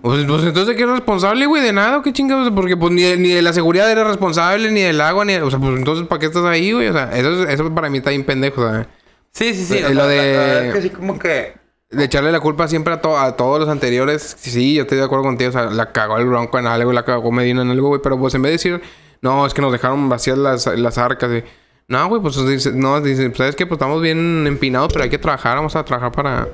Pues, 0.02 0.24
pues 0.24 0.42
entonces, 0.44 0.76
¿qué 0.76 0.82
es 0.82 0.88
responsable, 0.88 1.46
güey? 1.46 1.62
De 1.62 1.72
nada, 1.72 1.98
¿o 1.98 2.02
¿qué 2.02 2.12
chingados? 2.12 2.50
Porque 2.54 2.76
pues 2.76 2.92
ni 2.92 3.02
de, 3.02 3.16
ni 3.16 3.28
de 3.30 3.42
la 3.42 3.52
seguridad 3.52 3.90
eres 3.90 4.06
responsable, 4.06 4.70
ni 4.70 4.80
del 4.80 5.00
agua, 5.00 5.24
ni 5.24 5.34
de- 5.34 5.42
o 5.42 5.50
sea, 5.50 5.58
pues 5.60 5.76
entonces, 5.78 6.06
¿para 6.08 6.18
qué 6.18 6.26
estás 6.26 6.44
ahí, 6.44 6.72
güey? 6.72 6.88
O 6.88 6.92
sea, 6.92 7.10
eso, 7.16 7.44
es- 7.44 7.50
eso 7.50 7.72
para 7.74 7.88
mí 7.88 7.98
está 7.98 8.10
bien 8.10 8.24
pendejo, 8.24 8.62
sea. 8.68 8.86
Sí, 9.32 9.54
sí, 9.54 9.64
sí. 9.64 9.78
Eh, 9.78 9.86
o 9.86 9.88
lo 9.90 9.94
sea, 9.94 9.94
la- 9.94 10.02
la 10.04 10.08
de- 10.08 10.32
verdad 10.36 10.64
es 10.66 10.74
que 10.74 10.82
sí, 10.82 10.90
como 10.90 11.18
que... 11.18 11.52
De 11.90 12.04
echarle 12.04 12.30
la 12.32 12.38
culpa 12.40 12.68
siempre 12.68 12.94
a, 12.94 13.00
to- 13.00 13.18
a 13.18 13.36
todos 13.36 13.58
los 13.60 13.68
anteriores. 13.68 14.36
Sí, 14.38 14.74
yo 14.74 14.82
estoy 14.82 14.98
de 14.98 15.04
acuerdo 15.04 15.24
contigo. 15.24 15.50
O 15.50 15.52
sea, 15.52 15.64
la 15.66 15.90
cagó 15.92 16.18
el 16.18 16.26
Bronco 16.26 16.56
en 16.58 16.66
algo, 16.68 16.92
la 16.92 17.04
cagó 17.04 17.32
Medina 17.32 17.62
en 17.62 17.70
algo, 17.70 17.88
güey. 17.88 18.00
Pero 18.00 18.16
pues 18.18 18.32
en 18.34 18.42
vez 18.42 18.50
de 18.50 18.52
decir, 18.70 18.82
no, 19.22 19.44
es 19.44 19.54
que 19.54 19.60
nos 19.60 19.72
dejaron 19.72 20.08
vacías 20.08 20.38
las, 20.38 20.66
las 20.66 20.98
arcas. 20.98 21.30
güey. 21.30 21.44
No, 21.90 22.08
güey, 22.08 22.22
pues 22.22 22.36
dice, 22.46 22.72
no, 22.72 23.00
dice, 23.00 23.30
¿sabes 23.34 23.56
qué? 23.56 23.66
Pues 23.66 23.76
estamos 23.78 24.00
bien 24.00 24.46
empinados, 24.46 24.92
pero 24.92 25.02
hay 25.04 25.10
que 25.10 25.18
trabajar. 25.18 25.56
Vamos 25.56 25.74
a 25.76 25.84
trabajar 25.84 26.12
para... 26.12 26.48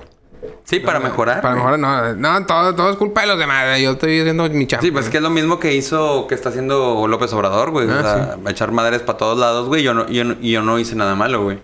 Sí, 0.64 0.80
para 0.80 0.99
mejorar. 0.99 1.43
Para 1.43 1.55
mejorar. 1.55 1.78
No, 1.78 2.14
no 2.41 2.47
todo, 2.47 2.74
todo 2.74 2.91
es 2.91 2.97
culpa 2.97 3.20
de 3.20 3.26
los 3.28 3.39
demás. 3.39 3.78
Yo 3.78 3.93
estoy 3.93 4.18
haciendo 4.20 4.49
mi 4.49 4.66
chamba. 4.66 4.82
Sí, 4.82 4.91
pues 4.91 5.05
es 5.05 5.11
que 5.11 5.18
es 5.18 5.22
lo 5.22 5.28
mismo 5.30 5.61
que 5.61 5.74
hizo, 5.74 6.26
que 6.26 6.34
está 6.34 6.49
haciendo 6.49 7.07
López 7.07 7.32
Obrador, 7.34 7.70
güey. 7.70 7.87
Ah, 7.91 7.99
o 7.99 8.43
sea, 8.43 8.51
echar 8.51 8.72
madres 8.72 9.03
para 9.03 9.18
todos 9.18 9.39
lados, 9.39 9.68
güey. 9.68 9.82
Yo 9.82 9.93
no, 9.95 10.09
yo, 10.09 10.24
no- 10.24 10.41
yo 10.41 10.62
no 10.62 10.78
hice 10.78 10.97
nada 10.97 11.14
malo, 11.14 11.43
güey. 11.45 11.59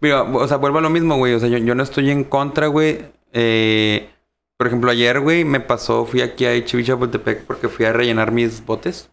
Mira, 0.00 0.22
o 0.24 0.48
sea, 0.48 0.56
vuelvo 0.56 0.78
a 0.78 0.80
lo 0.82 0.90
mismo, 0.90 1.16
güey. 1.16 1.34
O 1.34 1.38
sea, 1.40 1.48
yo, 1.48 1.58
yo 1.58 1.74
no 1.76 1.82
estoy 1.84 2.10
en 2.10 2.24
contra, 2.24 2.66
güey. 2.66 2.98
Eh, 3.32 4.10
por 4.56 4.66
ejemplo, 4.66 4.90
ayer, 4.90 5.20
güey, 5.20 5.44
me 5.44 5.60
pasó, 5.60 6.04
fui 6.04 6.20
aquí 6.20 6.44
a 6.46 6.64
Chapultepec 6.64 7.44
porque 7.44 7.68
fui 7.68 7.86
a 7.86 7.92
rellenar 7.92 8.32
mis 8.32 8.64
botes. 8.66 9.08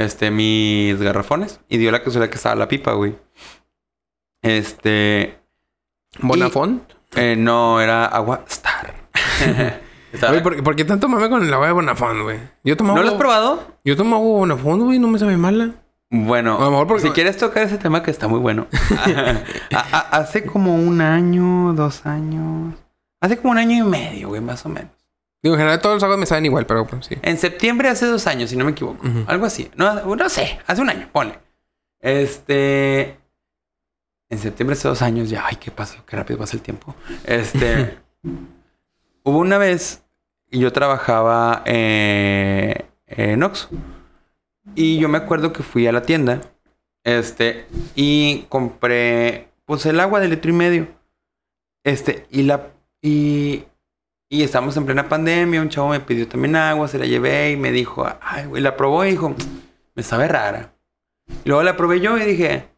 Este, 0.00 0.30
mis 0.30 0.98
garrafones. 1.00 1.60
Y 1.68 1.76
dio 1.76 1.90
la 1.92 2.02
casualidad 2.02 2.30
que 2.30 2.36
estaba 2.36 2.54
la 2.54 2.68
pipa, 2.68 2.92
güey. 2.92 3.16
Este. 4.42 5.38
¿Bonafont? 6.20 6.82
eh, 7.16 7.36
no, 7.36 7.80
era 7.80 8.06
agua 8.06 8.44
Star. 8.48 8.94
Oye, 10.28 10.40
¿por, 10.40 10.62
por 10.62 10.74
qué 10.74 10.84
tanto 10.84 11.08
mame 11.08 11.28
con 11.28 11.44
el 11.44 11.52
agua 11.52 11.66
de 11.66 11.72
Bonafont, 11.72 12.22
güey? 12.22 12.38
Yo 12.64 12.76
tomo 12.76 12.94
¿No 12.96 13.02
lo 13.02 13.08
has 13.10 13.14
probado? 13.14 13.62
Yo 13.84 13.96
tomo 13.96 14.16
agua 14.16 14.38
Bonafont, 14.38 14.82
güey. 14.82 14.98
No 14.98 15.08
me 15.08 15.18
sabe 15.18 15.36
mala. 15.36 15.74
Bueno, 16.10 16.56
A 16.56 16.64
lo 16.64 16.70
mejor 16.70 16.86
porque- 16.88 17.02
si 17.02 17.10
quieres 17.10 17.36
tocar 17.36 17.62
ese 17.64 17.78
tema 17.78 18.02
que 18.02 18.10
está 18.10 18.26
muy 18.26 18.40
bueno. 18.40 18.66
A- 19.04 19.86
a- 19.92 20.16
hace 20.18 20.44
como 20.44 20.74
un 20.74 21.00
año, 21.00 21.72
dos 21.74 22.06
años. 22.06 22.74
Hace 23.20 23.36
como 23.36 23.52
un 23.52 23.58
año 23.58 23.84
y 23.84 23.88
medio, 23.88 24.28
güey, 24.28 24.40
más 24.40 24.64
o 24.66 24.68
menos. 24.70 24.90
Digo, 25.42 25.54
en 25.54 25.60
general 25.60 25.80
todos 25.80 25.96
los 25.96 26.02
aguas 26.02 26.18
me 26.18 26.26
saben 26.26 26.44
igual, 26.44 26.66
pero 26.66 26.86
pues 26.86 27.06
sí. 27.06 27.16
En 27.22 27.38
septiembre 27.38 27.88
hace 27.88 28.06
dos 28.06 28.26
años, 28.26 28.50
si 28.50 28.56
no 28.56 28.64
me 28.64 28.72
equivoco. 28.72 29.06
Algo 29.26 29.46
así. 29.46 29.70
No, 29.74 30.14
no 30.14 30.28
sé, 30.28 30.58
hace 30.66 30.82
un 30.82 30.90
año, 30.90 31.08
ponle. 31.12 31.38
Este. 32.00 33.18
en 34.28 34.38
septiembre 34.38 34.74
hace 34.74 34.88
dos 34.88 35.02
años, 35.02 35.30
ya, 35.30 35.46
ay, 35.46 35.56
qué 35.56 35.70
pasó, 35.70 36.04
qué 36.06 36.16
rápido 36.16 36.38
pasa 36.38 36.56
el 36.56 36.62
tiempo. 36.62 36.94
Este, 37.24 37.98
hubo 39.22 39.38
una 39.38 39.56
vez, 39.58 40.02
y 40.50 40.58
yo 40.58 40.72
trabajaba 40.72 41.62
eh, 41.64 42.86
en 43.06 43.42
Oxxo. 43.42 43.68
Y 44.74 44.98
yo 44.98 45.08
me 45.08 45.18
acuerdo 45.18 45.52
que 45.52 45.62
fui 45.62 45.86
a 45.86 45.92
la 45.92 46.02
tienda, 46.02 46.40
este, 47.02 47.66
y 47.94 48.42
compré, 48.48 49.48
pues 49.64 49.86
el 49.86 50.00
agua 50.00 50.20
de 50.20 50.28
litro 50.28 50.50
y 50.50 50.54
medio. 50.54 50.88
Este, 51.82 52.26
y 52.30 52.42
la, 52.42 52.68
y, 53.00 53.64
y 54.32 54.44
estamos 54.44 54.76
en 54.76 54.86
plena 54.86 55.08
pandemia, 55.08 55.60
un 55.60 55.68
chavo 55.68 55.88
me 55.88 55.98
pidió 55.98 56.28
también 56.28 56.54
agua, 56.54 56.86
se 56.86 57.00
la 57.00 57.04
llevé 57.04 57.50
y 57.50 57.56
me 57.56 57.72
dijo, 57.72 58.06
ay, 58.22 58.46
güey, 58.46 58.62
la 58.62 58.76
probó 58.76 59.04
y 59.04 59.10
dijo, 59.10 59.34
me 59.96 60.04
sabe 60.04 60.28
rara. 60.28 60.72
Y 61.44 61.48
luego 61.48 61.64
la 61.64 61.76
probé 61.76 62.00
yo 62.00 62.16
y 62.16 62.24
dije, 62.24 62.68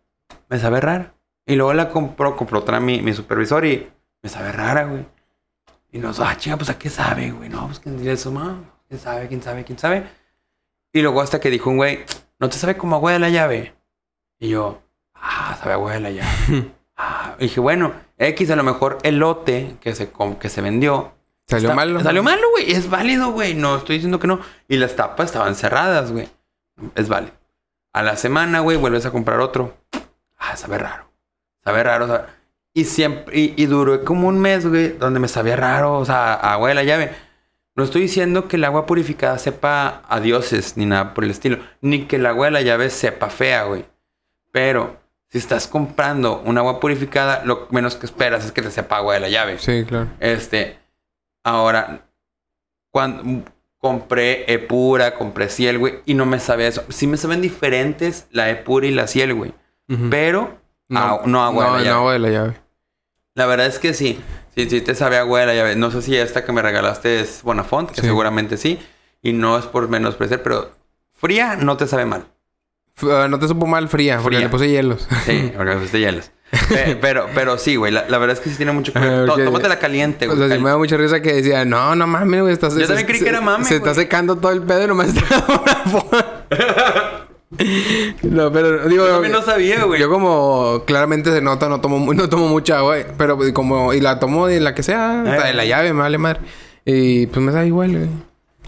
me 0.49 0.59
sabe 0.59 0.81
rara. 0.81 1.15
Y 1.45 1.57
luego 1.57 1.75
la 1.75 1.91
compró, 1.91 2.37
compró 2.37 2.61
otra 2.61 2.81
mi, 2.81 3.03
mi 3.03 3.13
supervisor 3.13 3.67
y 3.67 3.87
me 4.23 4.31
sabe 4.31 4.51
rara, 4.51 4.85
güey. 4.85 5.05
Y 5.93 5.99
nos, 5.99 6.21
ah, 6.21 6.35
chinga, 6.39 6.57
pues 6.57 6.71
a 6.71 6.79
qué 6.79 6.89
sabe, 6.89 7.33
güey. 7.33 7.51
No, 7.51 7.67
pues 7.67 7.81
quién 7.81 7.99
dice 7.99 8.13
eso, 8.13 8.31
no, 8.31 8.65
quién 8.89 8.99
sabe, 8.99 9.29
quién 9.29 9.43
sabe, 9.43 9.63
quién 9.65 9.79
sabe. 9.79 10.07
Y 10.91 11.03
luego 11.03 11.21
hasta 11.21 11.39
que 11.39 11.51
dijo 11.51 11.69
un 11.69 11.77
güey, 11.77 11.99
¿no 12.39 12.49
te 12.49 12.57
sabe 12.57 12.79
como 12.79 12.97
agua 12.97 13.13
de 13.13 13.19
la 13.19 13.29
llave? 13.29 13.75
Y 14.39 14.49
yo, 14.49 14.81
ah, 15.13 15.55
sabe 15.61 15.75
agua 15.75 15.93
de 15.93 16.01
la 16.01 16.11
llave. 16.13 16.73
ah, 16.97 17.37
y 17.39 17.43
dije, 17.43 17.61
bueno, 17.61 17.93
X 18.17 18.51
a 18.51 18.57
lo 18.57 18.63
mejor 18.63 18.97
el 19.03 19.19
lote 19.19 19.77
que 19.83 19.95
se, 19.95 20.11
que 20.41 20.49
se 20.49 20.63
vendió. 20.63 21.13
Salió 21.47 21.68
está- 21.68 21.74
malo. 21.76 22.01
Salió 22.01 22.22
malo, 22.22 22.43
güey. 22.53 22.72
Es 22.72 22.88
válido, 22.88 23.32
güey. 23.32 23.55
No 23.55 23.76
estoy 23.76 23.97
diciendo 23.97 24.18
que 24.18 24.26
no. 24.26 24.40
Y 24.68 24.76
las 24.76 24.97
tapas 24.97 25.26
estaban 25.26 25.55
cerradas, 25.55 26.12
güey. 26.12 26.28
Es 26.95 27.09
válido. 27.09 27.32
A 27.93 28.03
la 28.03 28.16
semana, 28.16 28.61
güey, 28.61 28.76
vuelves 28.76 29.05
a 29.07 29.11
comprar 29.11 29.40
otro. 29.40 29.76
Ah, 30.38 30.57
sabe 30.57 30.78
raro. 30.78 31.11
Sabe 31.64 31.82
raro. 31.82 32.07
sabe- 32.07 32.24
Y 32.74 32.84
siempre, 32.84 33.38
y, 33.38 33.55
y 33.57 33.66
duró 33.66 34.03
como 34.05 34.28
un 34.28 34.40
mes, 34.40 34.66
güey, 34.66 34.88
donde 34.97 35.20
me 35.20 35.28
sabía 35.28 35.57
raro, 35.57 35.99
o 35.99 36.05
sea, 36.07 36.32
agua 36.34 36.70
de 36.70 36.74
la 36.74 36.84
llave. 36.84 37.12
No 37.74 37.84
estoy 37.84 38.03
diciendo 38.03 38.49
que 38.49 38.57
el 38.57 38.64
agua 38.64 38.86
purificada 38.86 39.38
sepa 39.38 40.03
a 40.09 40.20
dioses, 40.20 40.76
ni 40.76 40.86
nada 40.86 41.12
por 41.14 41.24
el 41.24 41.30
estilo. 41.30 41.59
Ni 41.82 42.07
que 42.07 42.16
el 42.16 42.26
agua 42.26 42.47
de 42.47 42.51
la 42.53 42.62
llave 42.62 42.88
sepa 42.90 43.28
fea, 43.30 43.64
güey. 43.64 43.84
Pero, 44.53 44.97
si 45.30 45.38
estás 45.38 45.68
comprando 45.68 46.40
un 46.45 46.59
agua 46.59 46.80
purificada, 46.80 47.43
lo 47.45 47.68
menos 47.70 47.97
que 47.97 48.07
esperas 48.07 48.45
es 48.45 48.53
que 48.53 48.62
te 48.62 48.70
sepa 48.70 48.97
agua 48.99 49.14
de 49.14 49.20
la 49.20 49.28
llave. 49.28 49.59
Sí, 49.59 49.84
claro. 49.86 50.09
Este, 50.20 50.78
ahora, 51.45 52.07
cuando 52.90 53.45
compré 53.78 54.53
Epura, 54.53 55.14
compré 55.14 55.49
Ciel, 55.49 55.78
güey, 55.78 56.01
y 56.07 56.14
no 56.14 56.24
me 56.26 56.38
sabía 56.38 56.68
eso. 56.68 56.84
Sí 56.88 57.07
me 57.07 57.16
saben 57.16 57.40
diferentes 57.40 58.26
la 58.30 58.51
Epura 58.51 58.86
y 58.86 58.90
la 58.93 59.07
Ciel, 59.07 59.34
güey. 59.34 59.53
Pero, 60.11 60.59
no 60.88 60.99
agua 61.01 61.22
no, 61.26 61.51
de 61.51 61.62
la 61.62 61.66
no 61.70 61.78
llave. 61.78 61.88
agua 61.90 62.12
de 62.14 62.18
la 62.18 62.28
llave. 62.30 62.57
La 63.34 63.47
verdad 63.47 63.66
es 63.66 63.78
que 63.78 63.93
sí. 63.95 64.20
Sí, 64.55 64.68
sí 64.70 64.80
te 64.80 64.95
sabe 64.95 65.18
agua 65.18 65.40
de 65.40 65.47
la 65.47 65.55
llave. 65.55 65.76
No 65.76 65.90
sé 65.90 66.01
si 66.03 66.16
esta 66.16 66.45
que 66.45 66.53
me 66.53 66.62
regalaste 66.62 67.20
es 67.20 67.43
Bonafont, 67.43 67.90
que 67.90 68.01
Sí. 68.01 68.07
seguramente 68.07 68.57
sí. 68.57 68.78
Y 69.22 69.32
no 69.32 69.59
es 69.59 69.66
por 69.66 69.88
menospreciar, 69.88 70.43
pero 70.43 70.70
fría 71.12 71.57
no 71.57 71.76
te 71.76 71.86
sabe 71.86 72.07
mal. 72.07 72.24
Ah, 73.03 73.26
no 73.28 73.38
te 73.38 73.49
supo 73.49 73.66
mal 73.66 73.88
fría, 73.88 74.16
porque 74.22 74.36
Fría. 74.36 74.47
le 74.47 74.51
puse 74.51 74.68
hielos. 74.68 75.09
Sí, 75.24 75.53
porque 75.57 75.72
pues 75.76 75.90
te 75.90 75.99
hielos. 76.01 76.30
Pe- 76.69 76.97
Pero, 77.01 77.27
pero 77.35 77.57
sí, 77.57 77.77
güey. 77.77 77.91
La, 77.93 78.05
la 78.09 78.19
verdad 78.19 78.37
es 78.37 78.41
que 78.43 78.51
sí 78.51 78.57
tiene 78.57 78.73
mucho 78.73 78.93
que 78.93 78.99
ver. 78.99 79.09
Ah, 79.11 79.25
Tó- 79.27 79.35
ok. 79.35 79.45
Tómatela 79.45 79.79
caliente, 79.79 80.27
O 80.29 80.37
güey. 80.37 80.49
sea, 80.49 80.57
sí 80.57 80.63
me 80.63 80.69
da 80.71 80.77
mucha 80.77 80.97
risa 80.99 81.23
que 81.23 81.33
decía, 81.33 81.65
no, 81.65 81.95
no 81.97 82.07
mames, 82.07 82.43
güey. 82.43 82.53
Estás, 82.53 82.75
Yo 82.77 82.87
también 82.87 83.07
creí 83.07 83.21
que 83.21 83.29
era 83.31 83.41
mame, 83.41 83.65
Se 83.65 83.77
está 83.77 83.95
secando 83.95 84.37
todo 84.37 84.53
el 84.53 84.63
pedo 84.63 84.85
y 84.85 84.87
nomás 84.89 85.09
está 85.09 85.23
No, 88.23 88.51
pero 88.53 88.89
digo. 88.89 89.07
Yo 89.23 89.29
no 89.29 89.43
sabía, 89.43 89.85
güey. 89.85 90.01
Yo 90.01 90.09
como 90.11 90.83
claramente 90.87 91.31
se 91.33 91.41
nota, 91.43 91.69
no 91.69 91.81
tomo, 91.81 92.13
no 92.13 92.29
tomo 92.29 92.49
mucha 92.49 92.79
agua, 92.79 92.97
güey, 92.97 93.07
pero 93.19 93.37
pues, 93.37 93.53
como, 93.53 93.93
y 93.93 94.01
la 94.01 94.19
tomo 94.19 94.47
de 94.47 94.61
la 94.61 94.75
que 94.75 94.83
sea, 94.83 95.23
Eh. 95.27 95.47
de 95.49 95.53
la 95.55 95.65
llave, 95.65 95.93
me 95.93 96.01
vale 96.01 96.19
madre. 96.19 96.41
Y 96.85 97.27
pues 97.27 97.45
me 97.45 97.53
da 97.53 97.65
igual, 97.65 97.91
güey. 97.93 98.09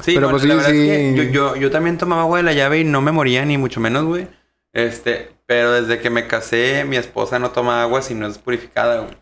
Sí, 0.01 0.13
Pero, 0.15 0.29
bueno, 0.29 0.31
pues, 0.31 0.43
sí, 0.43 0.49
la 0.49 0.55
verdad 0.57 0.71
sí. 0.71 0.91
es 0.91 1.15
que 1.15 1.15
yo, 1.17 1.23
yo, 1.55 1.57
yo 1.57 1.71
también 1.71 1.99
tomaba 1.99 2.23
agua 2.23 2.39
de 2.39 2.43
la 2.45 2.53
llave 2.53 2.81
y 2.81 2.85
no 2.85 3.01
me 3.01 3.13
moría, 3.13 3.45
ni 3.45 3.57
mucho 3.59 3.81
menos, 3.81 4.05
güey. 4.05 4.27
Este, 4.75 5.31
pero 5.47 5.73
desde 5.73 6.01
que 6.01 6.11
me 6.11 6.27
casé, 6.27 6.85
mi 6.87 6.97
esposa 6.97 7.39
no 7.39 7.51
toma 7.51 7.81
agua 7.83 8.03
si 8.03 8.15
no 8.15 8.27
es 8.27 8.37
purificada, 8.39 9.01
güey. 9.01 9.17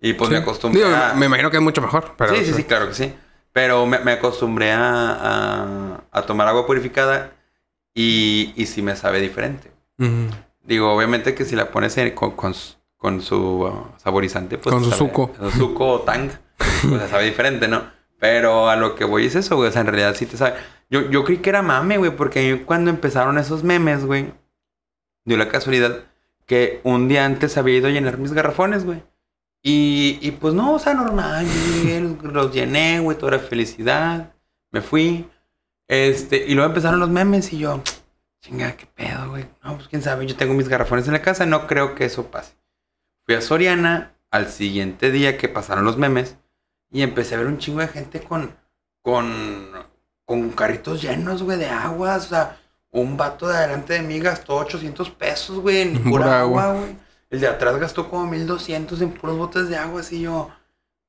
Y 0.00 0.12
pues 0.12 0.28
Sí. 0.28 0.34
me 0.34 0.40
acostumbré 0.42 0.84
Digo, 0.84 0.94
a... 0.94 1.14
me 1.14 1.26
imagino 1.26 1.50
que 1.50 1.56
es 1.56 1.62
mucho 1.62 1.80
mejor, 1.80 2.12
pero... 2.18 2.34
sí, 2.36 2.44
sí, 2.44 2.52
sí, 2.52 2.64
claro 2.64 2.88
que 2.88 2.94
sí. 2.94 3.14
Pero 3.52 3.86
me, 3.86 3.98
me 4.00 4.12
acostumbré 4.12 4.70
a, 4.72 4.82
a, 4.82 6.00
a 6.12 6.22
tomar 6.22 6.46
agua 6.48 6.66
purificada 6.66 7.32
y, 7.94 8.52
y 8.56 8.66
sí 8.66 8.82
me 8.82 8.94
sabe 8.96 9.20
diferente. 9.20 9.70
Ujú. 9.98 10.28
Digo, 10.62 10.92
obviamente 10.94 11.34
que 11.34 11.44
si 11.44 11.56
la 11.56 11.70
pones 11.70 11.96
en- 11.96 12.10
con, 12.14 12.32
con, 12.32 12.54
su- 12.54 12.74
con 12.96 13.22
su 13.22 13.36
uh, 13.64 13.86
saborizante, 13.98 14.58
pues... 14.58 14.72
Con 14.74 14.84
su 14.84 14.90
sabe- 14.90 14.98
suco. 14.98 15.30
Su 15.40 15.50
suco 15.50 15.86
o 15.88 16.00
tang, 16.02 16.30
pues 16.56 17.02
le 17.02 17.08
sabe 17.08 17.24
diferente, 17.24 17.66
¿no? 17.68 17.82
Pero 18.20 18.68
a 18.68 18.76
lo 18.76 18.94
que 18.96 19.04
voy 19.04 19.26
es 19.26 19.34
eso, 19.36 19.56
güey. 19.56 19.68
O 19.68 19.72
sea, 19.72 19.80
en 19.80 19.86
realidad 19.88 20.14
sí 20.16 20.26
te 20.26 20.36
sabe... 20.36 20.54
Yo, 20.90 21.08
yo 21.10 21.24
creí 21.24 21.38
que 21.38 21.50
era 21.50 21.62
mame, 21.62 21.98
güey, 21.98 22.10
porque 22.16 22.62
cuando 22.64 22.90
empezaron 22.90 23.38
esos 23.38 23.62
memes, 23.64 24.04
güey, 24.04 24.32
dio 25.28 25.36
la 25.36 25.48
casualidad 25.48 26.04
que 26.46 26.80
un 26.82 27.06
día 27.08 27.24
antes 27.24 27.56
había 27.58 27.76
ido 27.76 27.88
a 27.88 27.90
llenar 27.90 28.18
mis 28.18 28.32
garrafones, 28.32 28.84
güey. 28.84 29.02
Y, 29.62 30.18
y 30.22 30.30
pues 30.32 30.54
no, 30.54 30.74
o 30.74 30.78
sea, 30.78 30.94
normal. 30.94 31.46
Los 32.22 32.52
llené, 32.52 33.00
güey, 33.00 33.18
toda 33.18 33.32
la 33.32 33.38
felicidad. 33.38 34.32
Me 34.70 34.80
fui. 34.80 35.28
Este, 35.86 36.46
y 36.46 36.54
luego 36.54 36.68
empezaron 36.68 37.00
los 37.00 37.08
memes 37.08 37.52
y 37.52 37.58
yo, 37.58 37.82
chinga, 38.40 38.76
qué 38.76 38.86
pedo, 38.86 39.30
güey. 39.30 39.46
No, 39.62 39.76
pues 39.76 39.88
quién 39.88 40.02
sabe, 40.02 40.26
yo 40.26 40.36
tengo 40.36 40.54
mis 40.54 40.68
garrafones 40.68 41.06
en 41.06 41.14
la 41.14 41.22
casa, 41.22 41.46
no 41.46 41.66
creo 41.66 41.94
que 41.94 42.04
eso 42.04 42.30
pase. 42.30 42.54
Fui 43.24 43.34
a 43.34 43.40
Soriana 43.40 44.14
al 44.30 44.48
siguiente 44.48 45.10
día 45.10 45.38
que 45.38 45.48
pasaron 45.48 45.84
los 45.84 45.96
memes 45.96 46.36
y 46.90 47.02
empecé 47.02 47.34
a 47.34 47.38
ver 47.38 47.46
un 47.46 47.58
chingo 47.58 47.80
de 47.80 47.88
gente 47.88 48.20
con, 48.20 48.54
con, 49.02 49.70
con 50.26 50.50
carritos 50.50 51.02
llenos, 51.02 51.42
güey, 51.42 51.58
de 51.58 51.68
aguas. 51.68 52.26
O 52.26 52.28
sea, 52.28 52.60
un 52.90 53.16
vato 53.16 53.48
de 53.48 53.56
adelante 53.56 53.94
de 53.94 54.02
mí 54.02 54.18
gastó 54.18 54.56
800 54.56 55.10
pesos, 55.10 55.58
güey, 55.58 55.82
en 55.82 55.92
Pura 56.02 56.24
pura 56.24 56.40
agua. 56.40 56.72
güey. 56.74 56.96
El 57.30 57.40
de 57.40 57.46
atrás 57.48 57.76
gastó 57.78 58.08
como 58.08 58.26
1200 58.26 59.00
en 59.02 59.10
puros 59.12 59.36
botes 59.36 59.68
de 59.68 59.76
agua, 59.76 60.00
así 60.00 60.20
yo. 60.22 60.50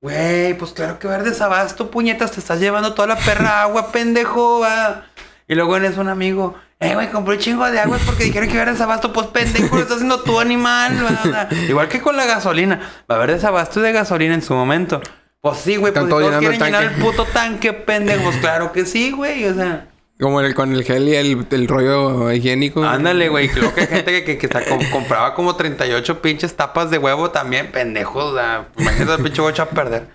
Güey, 0.02 0.58
pues 0.58 0.72
claro 0.72 0.98
que 1.00 1.08
va 1.08 1.14
a 1.14 1.18
haber 1.18 1.30
desabasto, 1.30 1.92
puñetas, 1.92 2.32
te 2.32 2.40
estás 2.40 2.60
llevando 2.60 2.94
toda 2.94 3.08
la 3.08 3.18
perra 3.18 3.64
agua, 3.64 3.92
pendejo, 3.92 4.60
va. 4.62 5.06
Y 5.48 5.56
luego 5.56 5.78
en 5.78 5.86
eso 5.86 6.00
un 6.02 6.10
amigo, 6.10 6.56
eh, 6.80 6.94
güey, 6.94 7.10
compré 7.12 7.36
un 7.36 7.40
chingo 7.42 7.70
de 7.70 7.80
agua 7.80 7.98
porque 8.06 8.26
dijeron 8.26 8.48
que 8.48 8.54
iba 8.54 8.62
a 8.62 8.64
haber 8.64 8.76
desabasto, 8.76 9.12
pues 9.12 9.28
pendejo, 9.28 9.76
lo 9.76 9.82
estás 9.82 9.96
haciendo 9.98 10.22
tú, 10.22 10.40
animal. 10.40 10.94
va. 11.34 11.48
Igual 11.68 11.90
que 11.90 12.02
con 12.02 12.16
la 12.16 12.26
gasolina, 12.26 12.80
va 13.10 13.16
a 13.16 13.18
haber 13.18 13.32
desabasto 13.32 13.82
de 13.82 13.92
gasolina 13.92 14.34
en 14.36 14.42
su 14.42 14.54
momento. 14.54 15.02
Pues 15.42 15.58
sí, 15.60 15.76
güey, 15.78 15.94
pues 15.94 16.08
todos 16.08 16.22
llenando 16.24 16.50
el 16.52 16.58
quieren 16.58 16.74
llenar 16.74 16.94
el 16.94 17.02
puto 17.02 17.26
tanque, 17.26 17.74
pendejos, 17.74 18.36
claro 18.38 18.72
que 18.72 18.86
sí, 18.86 19.12
güey, 19.12 19.46
o 19.48 19.54
sea. 19.56 19.89
Como 20.20 20.42
el, 20.42 20.54
con 20.54 20.74
el 20.74 20.84
gel 20.84 21.08
y 21.08 21.16
el, 21.16 21.48
el 21.50 21.68
rollo 21.68 22.32
higiénico. 22.32 22.84
Ándale, 22.84 23.30
güey. 23.30 23.48
Creo 23.54 23.74
que 23.74 23.82
hay 23.82 23.88
gente 23.88 24.12
que, 24.12 24.24
que, 24.26 24.38
que 24.38 24.46
está- 24.48 24.66
com- 24.66 24.84
compraba 24.92 25.34
como 25.34 25.56
38 25.56 26.22
pinches 26.22 26.56
tapas 26.56 26.92
de 26.92 26.98
huevo 26.98 27.32
también, 27.32 27.72
pendejos. 27.72 28.36
Imagínate 28.78 29.14
el 29.14 29.24
pinche 29.24 29.42
bocho 29.42 29.64
a 29.64 29.70
perder. 29.70 30.08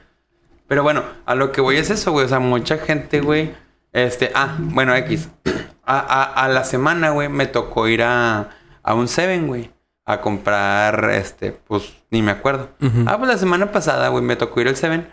Pero 0.68 0.82
bueno, 0.82 1.02
a 1.26 1.34
lo 1.34 1.52
que 1.52 1.60
voy 1.60 1.76
es 1.76 1.90
eso, 1.90 2.12
güey. 2.12 2.26
O 2.26 2.28
sea, 2.28 2.38
mucha 2.38 2.76
gente, 2.78 3.20
güey. 3.20 3.54
Este, 3.92 4.30
ah, 4.34 4.56
bueno, 4.58 4.94
X. 4.96 5.28
A, 5.86 5.98
a, 5.98 6.22
a 6.44 6.48
la 6.48 6.64
semana, 6.64 7.10
güey, 7.10 7.28
me 7.28 7.44
tocó 7.46 7.88
ir 7.88 8.02
a, 8.02 8.48
a 8.82 8.94
un 8.94 9.06
Seven, 9.06 9.46
güey. 9.48 9.70
A 10.06 10.22
comprar, 10.22 11.10
este, 11.10 11.52
pues, 11.52 11.92
ni 12.10 12.22
me 12.22 12.30
acuerdo. 12.32 12.70
Ah, 13.06 13.18
pues 13.18 13.28
la 13.30 13.36
semana 13.36 13.70
pasada, 13.70 14.08
güey, 14.08 14.24
me 14.24 14.34
tocó 14.36 14.62
ir 14.62 14.68
al 14.68 14.76
Seven. 14.76 15.06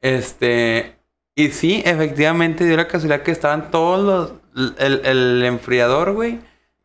Este. 0.00 0.96
Y 1.36 1.48
sí, 1.48 1.82
efectivamente 1.84 2.64
dio 2.64 2.76
la 2.76 2.86
casualidad 2.86 3.22
que 3.22 3.30
estaban 3.32 3.70
todos 3.70 4.38
los. 4.54 4.74
El, 4.78 5.00
el 5.04 5.44
enfriador, 5.44 6.12
güey, 6.12 6.38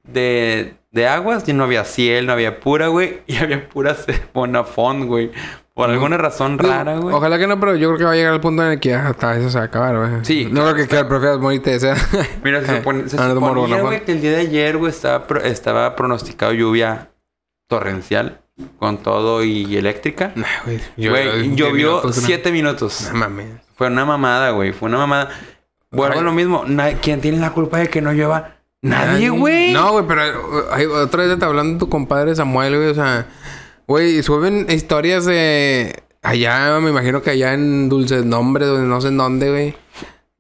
de, 0.04 0.74
de 0.92 1.08
aguas. 1.08 1.48
Y 1.48 1.54
no 1.54 1.64
había 1.66 1.86
ciel, 1.86 2.26
no 2.26 2.34
había 2.34 2.60
pura, 2.60 2.88
güey. 2.88 3.22
Y 3.28 3.38
había 3.38 3.70
pura 3.70 3.96
Bonafont, 4.34 5.06
güey. 5.06 5.32
Por 5.76 5.90
alguna 5.90 6.18
razón 6.18 6.58
rara, 6.58 6.98
güey. 6.98 7.16
Ojalá 7.16 7.38
que 7.38 7.48
no, 7.48 7.58
pero 7.58 7.74
yo 7.78 7.88
creo 7.90 7.98
que 8.00 8.04
va 8.04 8.12
a 8.12 8.16
llegar 8.16 8.34
al 8.34 8.42
punto 8.42 8.66
en 8.66 8.74
el 8.74 8.80
que 8.82 8.90
ya 8.90 9.08
hasta 9.08 9.38
eso 9.38 9.50
se 9.50 9.60
va 9.60 9.64
a 9.64 9.68
acabar, 9.68 9.98
güey. 9.98 10.26
Sí, 10.26 10.46
No 10.52 10.64
creo 10.64 10.76
que, 10.76 10.88
que 10.88 11.06
prefieras 11.06 11.40
morirte 11.40 11.70
de 11.70 11.76
esa. 11.78 11.96
Mira, 12.44 12.66
se, 12.66 12.82
supone- 12.84 13.08
se 13.08 13.18
Ah, 13.20 13.28
no 13.30 13.36
suponía, 13.36 13.82
güey, 13.82 14.04
que 14.04 14.12
el 14.12 14.20
día 14.20 14.32
de 14.32 14.38
ayer, 14.42 14.76
güey, 14.78 14.90
estaba, 14.92 15.26
pro- 15.26 15.42
estaba 15.42 15.96
pronosticado 15.96 16.52
lluvia 16.52 17.12
torrencial 17.68 18.42
con 18.78 18.98
todo 18.98 19.42
y 19.44 19.78
eléctrica. 19.78 20.34
Nah, 20.36 20.48
güey. 20.66 20.82
Yo- 20.98 21.12
Güey, 21.12 21.56
llovió 21.56 22.02
siete 22.12 22.52
minutos. 22.52 23.08
No 23.14 23.20
mames. 23.20 23.48
Fue 23.80 23.88
una 23.88 24.04
mamada, 24.04 24.50
güey. 24.50 24.74
Fue 24.74 24.90
una 24.90 24.98
mamada. 24.98 25.30
Vuelvo 25.90 26.20
a 26.20 26.22
lo 26.22 26.34
mismo. 26.34 26.66
¿Quién 27.02 27.22
tiene 27.22 27.38
la 27.38 27.52
culpa 27.52 27.78
de 27.78 27.88
que 27.88 28.02
no 28.02 28.12
llueva? 28.12 28.58
Nadie, 28.82 29.30
güey. 29.30 29.72
No, 29.72 29.94
güey, 29.94 30.06
pero 30.06 30.22
eh, 30.78 30.86
otra 30.88 31.24
vez 31.24 31.40
te 31.40 31.46
hablando 31.46 31.76
de 31.76 31.80
tu 31.80 31.88
compadre 31.88 32.36
Samuel, 32.36 32.76
güey. 32.76 32.90
O 32.90 32.94
sea, 32.94 33.28
güey, 33.88 34.22
suben 34.22 34.68
historias 34.70 35.24
de 35.24 36.04
allá, 36.22 36.78
me 36.82 36.90
imagino 36.90 37.22
que 37.22 37.30
allá 37.30 37.54
en 37.54 37.88
Dulces 37.88 38.26
Nombres, 38.26 38.68
donde 38.68 38.86
no 38.86 39.00
sé 39.00 39.08
en 39.08 39.18
dónde, 39.18 39.50
güey. 39.50 39.76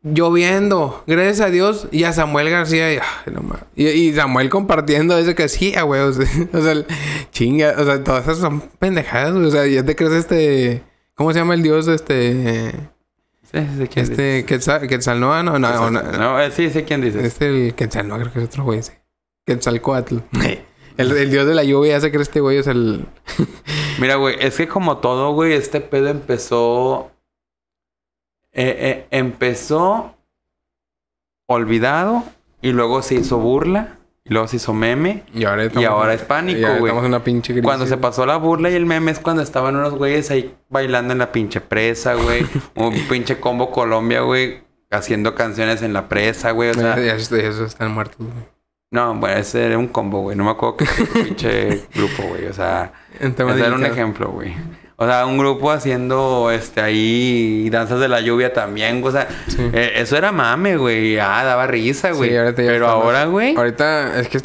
lloviendo, 0.03 1.05
gracias 1.07 1.39
a 1.39 1.49
Dios, 1.49 1.87
y 1.93 2.03
a 2.03 2.11
Samuel 2.11 2.49
García, 2.49 2.93
y, 2.93 2.97
ay, 2.97 3.33
no 3.33 3.41
mames. 3.41 3.63
y, 3.73 3.87
y 3.87 4.13
Samuel 4.13 4.49
compartiendo 4.49 5.17
eso 5.17 5.33
que 5.33 5.43
hacía, 5.43 5.83
güey, 5.83 6.01
o 6.01 6.11
sea, 6.11 6.27
o 6.53 6.61
sea, 6.61 6.73
chinga, 7.31 7.73
o 7.77 7.85
sea, 7.85 8.03
todas 8.03 8.23
esas 8.23 8.39
son 8.39 8.59
pendejadas, 8.79 9.31
güey, 9.31 9.45
o 9.45 9.51
sea, 9.51 9.65
ya 9.65 9.85
te 9.85 9.95
crees 9.95 10.11
este, 10.11 10.83
¿cómo 11.15 11.31
se 11.31 11.39
llama 11.39 11.53
el 11.53 11.63
dios, 11.63 11.87
este, 11.87 12.73
Sí, 13.52 13.60
sí, 13.68 13.78
sé 13.78 13.88
quién 13.88 14.06
este, 14.06 14.45
Quetzal, 14.45 14.88
Quetzalnoa, 14.88 15.41
no, 15.43 15.58
no, 15.58 15.68
dices. 15.72 15.91
no, 15.91 16.02
No, 16.18 16.39
eh, 16.39 16.52
sí, 16.52 16.70
sé 16.70 16.84
quién 16.84 17.02
dices. 17.02 17.24
este, 17.24 17.47
el 17.68 17.76
Quetzalnoa, 17.76 18.20
creo 18.20 18.34
que 18.34 18.39
es 18.39 18.45
otro 18.45 18.64
güey, 18.64 18.84
sí. 18.84 18.93
Quetzalcoatl. 19.45 20.18
el, 20.97 21.12
el 21.12 21.32
dios 21.32 21.47
de 21.47 21.56
la 21.56 21.64
lluvia, 21.64 21.93
ya 21.93 22.02
se 22.02 22.12
cree 22.12 22.22
este 22.22 22.41
güey 22.41 22.58
es 22.58 22.68
el... 22.68 23.08
Mira, 24.00 24.16
güey, 24.16 24.36
es 24.39 24.56
que 24.58 24.68
como 24.68 24.97
todo, 25.00 25.34
güey, 25.34 25.54
este 25.54 25.82
pedo 25.82 26.10
empezó. 26.10 27.12
eh, 28.52 28.76
eh, 28.80 29.08
empezó 29.12 30.16
olvidado 31.47 32.24
y 32.62 32.72
luego 32.72 33.02
se 33.02 33.16
hizo 33.16 33.39
burla 33.39 33.99
y 34.30 34.34
luego 34.34 34.47
se 34.47 34.57
hizo 34.57 34.73
meme. 34.73 35.23
Y 35.34 35.43
ahora, 35.45 35.63
estamos- 35.63 35.84
Y 35.84 35.86
ahora 35.86 36.13
es 36.13 36.21
pánico, 36.21 36.61
güey. 36.67 36.84
Estamos 36.84 37.01
en 37.03 37.07
una 37.09 37.23
pinche 37.23 37.53
crisis. 37.53 37.65
Cuando 37.65 37.86
se 37.88 37.97
pasó 37.97 38.25
la 38.25 38.38
burla 38.38 38.69
y 38.69 38.75
el 38.75 38.86
meme 38.86 39.11
es 39.11 39.19
cuando 39.19 39.41
estaban 39.41 39.75
unos 39.75 39.95
güeyes 39.95 40.30
ahí 40.32 40.55
bailando 40.69 41.11
en 41.13 41.19
la 41.19 41.32
pinche 41.32 41.59
presa, 41.61 42.13
güey. 42.13 42.45
Un 42.75 42.93
pinche 43.09 43.39
combo 43.39 43.71
Colombia, 43.71 44.21
güey. 44.21 44.61
Haciendo 44.91 45.36
canciones 45.36 45.82
en 45.82 45.93
la 45.93 46.07
presa, 46.09 46.51
güey. 46.51 46.69
O 46.69 46.73
sea, 46.73 46.95
ya, 46.97 47.15
ya- 47.17 47.38
ya 47.38 47.65
están 47.65 47.91
muertos, 47.91 48.17
güey. 48.19 48.32
no, 48.91 49.13
bueno, 49.15 49.38
ese 49.38 49.65
era 49.65 49.77
un 49.77 49.88
combo, 49.88 50.21
güey. 50.21 50.36
No 50.38 50.45
me 50.45 50.51
acuerdo 50.51 50.77
qué 50.77 50.86
pinche 51.13 51.84
grupo, 51.93 52.23
güey. 52.30 52.45
O 52.47 52.53
sea, 52.53 52.91
ese 53.19 53.65
era 53.65 53.75
un 53.75 53.86
ejemplo, 53.86 54.30
güey. 54.32 54.55
O 55.02 55.06
sea, 55.06 55.26
un 55.26 55.38
grupo 55.38 55.72
haciendo 55.72 56.52
este 56.52 56.82
ahí 56.82 57.70
danzas 57.70 58.00
de 58.02 58.10
la 58.10 58.20
lluvia 58.20 58.52
también, 58.54 59.02
o 59.04 59.10
sea, 59.12 59.28
Sí. 59.47 59.58
eh, 59.74 59.93
eso 59.95 60.18
era 60.18 60.32
mame, 60.34 60.76
güey. 60.76 61.18
Ah, 61.20 61.43
daba 61.45 61.68
risa, 61.68 62.12
güey. 62.12 62.32
Sí, 62.32 62.36
ahorita 62.38 62.62
ya 62.64 62.72
Pero 62.72 62.88
ahora, 62.88 63.26
güey. 63.26 63.56
Ahorita 63.56 64.20
es 64.20 64.28
que... 64.28 64.41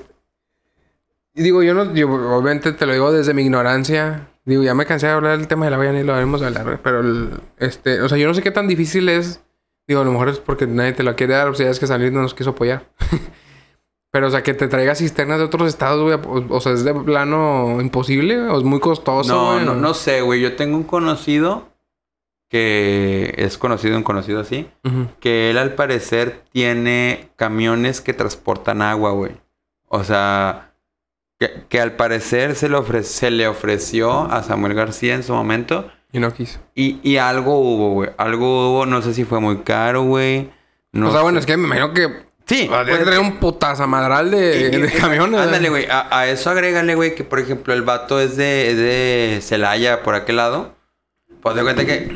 Digo, 1.34 1.62
yo 1.64 1.74
no... 1.74 1.92
Yo, 1.92 2.08
obviamente 2.08 2.72
te 2.72 2.86
lo 2.86 2.92
digo 2.92 3.10
desde 3.12 3.34
mi 3.34 3.42
ignorancia. 3.42 4.28
Digo, 4.44 4.62
ya 4.62 4.74
me 4.74 4.86
cansé 4.86 5.06
de 5.08 5.12
hablar 5.14 5.36
del 5.38 5.48
tema 5.48 5.64
de 5.64 5.72
la 5.72 5.76
Bayana 5.78 5.98
y 6.00 6.04
lo 6.04 6.14
haremos 6.14 6.40
hablar. 6.42 6.78
Pero, 6.84 7.00
el- 7.00 7.30
este... 7.58 8.00
O 8.02 8.08
sea, 8.08 8.16
yo 8.18 8.28
no 8.28 8.34
sé 8.34 8.42
qué 8.42 8.52
tan 8.52 8.68
difícil 8.68 9.08
es. 9.08 9.40
Digo, 9.88 10.02
a 10.02 10.04
lo 10.04 10.12
mejor 10.12 10.28
es 10.28 10.38
porque 10.38 10.66
nadie 10.68 10.92
te 10.92 11.02
lo 11.02 11.16
quiere 11.16 11.34
dar. 11.34 11.48
O 11.48 11.54
sea, 11.54 11.68
es 11.68 11.80
que 11.80 11.88
salir 11.88 12.12
no 12.12 12.22
nos 12.22 12.34
quiso 12.34 12.50
apoyar. 12.50 12.84
Pero, 14.14 14.28
o 14.28 14.30
sea, 14.30 14.44
que 14.44 14.54
te 14.54 14.68
traiga 14.68 14.94
cisternas 14.94 15.38
de 15.38 15.44
otros 15.46 15.66
estados, 15.66 16.00
güey. 16.00 16.14
O, 16.14 16.54
o 16.56 16.60
sea, 16.60 16.70
es 16.70 16.84
de 16.84 16.94
plano 16.94 17.80
imposible. 17.80 18.40
O 18.48 18.56
es 18.58 18.62
muy 18.62 18.78
costoso, 18.78 19.34
No, 19.34 19.52
güey. 19.54 19.64
no, 19.66 19.74
no 19.74 19.92
sé, 19.92 20.20
güey. 20.20 20.40
Yo 20.40 20.54
tengo 20.54 20.76
un 20.76 20.84
conocido 20.84 21.66
que 22.48 23.34
es 23.36 23.58
conocido, 23.58 23.96
un 23.96 24.04
conocido 24.04 24.38
así, 24.40 24.68
que 25.18 25.50
él 25.50 25.58
al 25.58 25.74
parecer 25.74 26.42
tiene 26.52 27.28
camiones 27.34 28.00
que 28.00 28.12
transportan 28.14 28.80
agua, 28.82 29.10
güey. 29.10 29.32
O 29.88 30.04
sea, 30.04 30.70
que, 31.40 31.64
que 31.68 31.80
al 31.80 31.92
parecer 31.96 32.54
se 32.54 32.68
le, 32.68 32.76
ofre- 32.76 33.02
se 33.02 33.32
le 33.32 33.48
ofreció 33.48 34.30
a 34.32 34.44
Samuel 34.44 34.74
García 34.74 35.14
en 35.14 35.24
su 35.24 35.32
momento. 35.34 35.90
Y 36.12 36.20
no 36.20 36.32
quiso. 36.32 36.60
Y, 36.76 37.00
y 37.02 37.16
algo 37.16 37.58
hubo, 37.58 37.90
güey. 37.94 38.10
Algo 38.18 38.70
hubo, 38.70 38.86
no 38.86 39.02
sé 39.02 39.14
si 39.14 39.24
fue 39.24 39.40
muy 39.40 39.58
caro, 39.58 40.04
güey. 40.04 40.50
No 40.92 41.08
o 41.08 41.12
sea, 41.12 41.22
bueno, 41.22 41.40
es 41.40 41.46
que 41.46 41.56
me 41.56 41.66
imagino 41.66 41.92
que... 41.92 42.23
Sí. 42.46 42.68
Debe 42.68 42.84
pues, 42.84 43.04
traer 43.04 43.20
un 43.20 43.38
putazamadral 43.40 44.30
de, 44.30 44.70
y- 44.72 44.80
de 44.80 44.92
camiones. 44.92 45.40
Ándale, 45.40 45.68
güey. 45.70 45.86
A, 45.90 46.18
a 46.18 46.28
eso 46.28 46.50
agrégale, 46.50 46.94
güey, 46.94 47.14
que 47.14 47.24
por 47.24 47.38
ejemplo 47.38 47.72
el 47.72 47.82
vato 47.82 48.20
es 48.20 48.36
de, 48.36 48.70
es 48.70 48.76
de 48.76 49.38
Celaya, 49.42 50.02
por 50.02 50.14
aquel 50.14 50.36
lado. 50.36 50.74
Pues 51.42 51.56
de 51.56 51.62
cuenta 51.62 51.84
que 51.86 52.14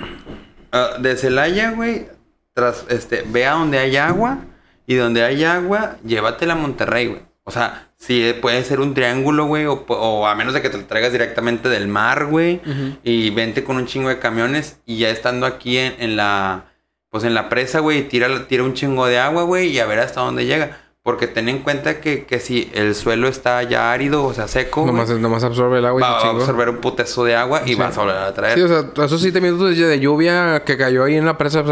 ah, 0.72 0.90
de 0.98 1.16
Celaya, 1.16 1.70
güey, 1.72 2.08
tras, 2.54 2.84
este, 2.88 3.24
ve 3.26 3.46
a 3.46 3.52
donde 3.52 3.78
hay 3.78 3.96
agua. 3.96 4.38
Y 4.86 4.94
donde 4.94 5.22
hay 5.22 5.44
agua, 5.44 5.96
llévatela 6.04 6.54
a 6.54 6.56
Monterrey, 6.56 7.08
güey. 7.08 7.20
O 7.44 7.50
sea, 7.50 7.88
sí 7.98 8.34
puede 8.40 8.64
ser 8.64 8.80
un 8.80 8.94
triángulo, 8.94 9.44
güey. 9.44 9.66
O, 9.66 9.84
o 9.86 10.26
a 10.26 10.34
menos 10.34 10.54
de 10.54 10.62
que 10.62 10.70
te 10.70 10.78
lo 10.78 10.84
traigas 10.86 11.12
directamente 11.12 11.68
del 11.68 11.88
mar, 11.88 12.24
güey. 12.26 12.60
Y 13.04 13.28
vente 13.30 13.64
con 13.64 13.76
un 13.76 13.86
chingo 13.86 14.08
de 14.08 14.18
camiones. 14.18 14.78
Y 14.86 14.96
ya 14.98 15.10
estando 15.10 15.44
aquí 15.46 15.76
en, 15.78 15.94
en 15.98 16.16
la. 16.16 16.64
Pues 17.10 17.24
en 17.24 17.34
la 17.34 17.48
presa, 17.48 17.80
güey. 17.80 18.08
Tira, 18.08 18.46
tira 18.48 18.62
un 18.64 18.74
chingo 18.74 19.06
de 19.06 19.18
agua, 19.18 19.42
güey. 19.44 19.68
Y 19.68 19.78
a 19.80 19.86
ver 19.86 19.98
hasta 20.00 20.20
dónde 20.20 20.46
llega. 20.46 20.78
Porque 21.02 21.26
ten 21.26 21.48
en 21.48 21.60
cuenta 21.60 22.00
que, 22.00 22.26
que 22.26 22.38
si 22.38 22.70
el 22.74 22.94
suelo 22.94 23.28
está 23.28 23.62
ya 23.62 23.92
árido, 23.92 24.24
o 24.26 24.34
sea, 24.34 24.46
seco, 24.46 24.84
Nomás, 24.84 25.08
nomás 25.08 25.42
absorbe 25.42 25.78
el 25.78 25.86
agua 25.86 26.00
y 26.00 26.02
va, 26.02 26.18
a 26.20 26.30
absorber 26.30 26.68
un 26.68 26.78
putazo 26.78 27.24
de 27.24 27.34
agua 27.34 27.62
y 27.64 27.68
Sí. 27.70 27.74
vas 27.76 27.96
a 27.96 28.00
volver 28.02 28.16
a 28.16 28.34
traer. 28.34 28.58
Sí, 28.58 28.62
o 28.62 28.68
sea, 28.68 29.04
esos 29.06 29.18
siete 29.22 29.40
minutos 29.40 29.74
de, 29.74 30.00
lluvia 30.00 30.64
que 30.66 30.76
cayó 30.76 31.04
ahí 31.04 31.16
en 31.16 31.24
la 31.24 31.38
presa, 31.38 31.60
Eh, 31.60 31.64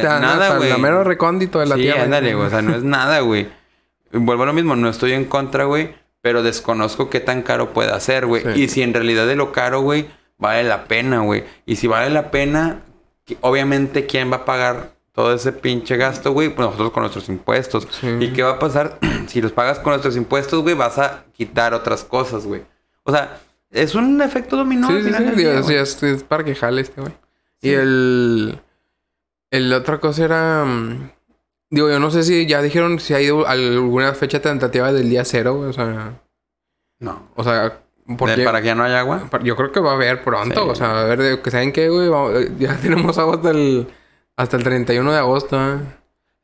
te 0.00 0.06
dan 0.06 0.22
nada, 0.22 0.58
güey. 0.58 0.70
la 0.70 0.78
mero 0.78 1.02
recóndito 1.02 1.58
de 1.58 1.66
la 1.66 1.74
sí, 1.74 1.82
tierra. 1.82 2.04
ándale, 2.04 2.34
güey. 2.34 2.46
O 2.46 2.50
sea, 2.50 2.62
no 2.62 2.76
es 2.76 2.84
nada, 2.84 3.18
güey. 3.20 3.48
Vuelvo 4.12 4.44
a 4.44 4.46
lo 4.46 4.52
mismo, 4.52 4.76
no 4.76 4.88
estoy 4.88 5.12
en 5.12 5.24
contra, 5.24 5.64
güey. 5.64 5.92
Pero 6.20 6.44
desconozco 6.44 7.10
qué 7.10 7.18
tan 7.18 7.42
caro 7.42 7.72
puede 7.72 7.98
ser, 8.00 8.26
güey. 8.26 8.42
Sí. 8.54 8.62
Y 8.62 8.68
si 8.68 8.82
en 8.82 8.94
realidad 8.94 9.26
de 9.26 9.34
lo 9.34 9.50
caro, 9.50 9.80
güey, 9.80 10.06
vale 10.38 10.62
la 10.62 10.84
pena, 10.84 11.20
güey. 11.20 11.42
Y 11.66 11.76
si 11.76 11.88
vale 11.88 12.10
la 12.10 12.30
pena, 12.30 12.82
obviamente, 13.40 14.06
¿quién 14.06 14.30
va 14.30 14.36
a 14.36 14.44
pagar 14.44 14.92
todo 15.12 15.32
ese 15.32 15.52
pinche 15.52 15.96
gasto, 15.96 16.32
güey? 16.32 16.48
Pues 16.48 16.66
nosotros 16.66 16.90
con 16.90 17.02
nuestros 17.02 17.28
impuestos. 17.28 17.86
Sí. 17.90 18.08
¿Y 18.20 18.32
qué 18.32 18.42
va 18.42 18.52
a 18.52 18.58
pasar? 18.58 18.98
si 19.28 19.40
los 19.40 19.52
pagas 19.52 19.78
con 19.78 19.92
nuestros 19.92 20.16
impuestos, 20.16 20.62
güey, 20.62 20.74
vas 20.74 20.98
a 20.98 21.24
quitar 21.32 21.74
otras 21.74 22.04
cosas, 22.04 22.46
güey. 22.46 22.62
O 23.04 23.12
sea, 23.12 23.40
es 23.70 23.94
un 23.94 24.20
efecto 24.22 24.56
dominó. 24.56 24.88
Sí, 24.88 25.02
sí, 25.02 25.10
día, 25.36 25.58
es, 25.80 26.02
es 26.02 26.22
para 26.22 26.44
que 26.44 26.54
jale 26.54 26.82
este, 26.82 27.00
güey. 27.00 27.12
Y 27.60 27.70
el... 27.70 28.60
El 29.50 29.72
otra 29.72 30.00
cosa 30.00 30.24
era... 30.24 30.64
mm, 30.64 31.10
Digo, 31.70 31.88
yo 31.88 31.98
no 31.98 32.10
sé 32.10 32.22
si 32.24 32.46
ya 32.46 32.60
dijeron 32.62 33.00
si 33.00 33.14
hay 33.14 33.28
alguna 33.28 34.14
fecha 34.14 34.40
tentativa 34.40 34.92
del 34.92 35.08
día 35.10 35.24
cero, 35.24 35.56
güey. 35.56 35.70
O 35.70 35.72
sea... 35.72 36.20
No. 36.98 37.30
O 37.36 37.44
sea... 37.44 37.80
¿De- 38.06 38.16
Porque... 38.16 38.44
¿Para 38.44 38.60
que 38.60 38.66
ya 38.68 38.74
no 38.74 38.84
haya 38.84 39.00
agua? 39.00 39.28
Yo 39.42 39.56
creo 39.56 39.72
que 39.72 39.80
va 39.80 39.92
a 39.92 39.94
haber 39.94 40.22
pronto. 40.22 40.62
Sí. 40.64 40.68
O 40.70 40.74
sea, 40.74 41.00
a 41.00 41.04
ver, 41.04 41.18
de- 41.22 41.40
que 41.40 41.50
¿saben 41.50 41.72
qué, 41.72 41.88
güey? 41.88 42.10
Ya 42.58 42.76
tenemos 42.82 43.18
agua 43.18 43.36
hasta 43.36 43.50
el... 43.50 43.88
Hasta 44.36 44.56
el 44.56 44.64
31 44.64 45.12
de 45.12 45.18
agosto, 45.18 45.56
¿eh? 45.62 45.78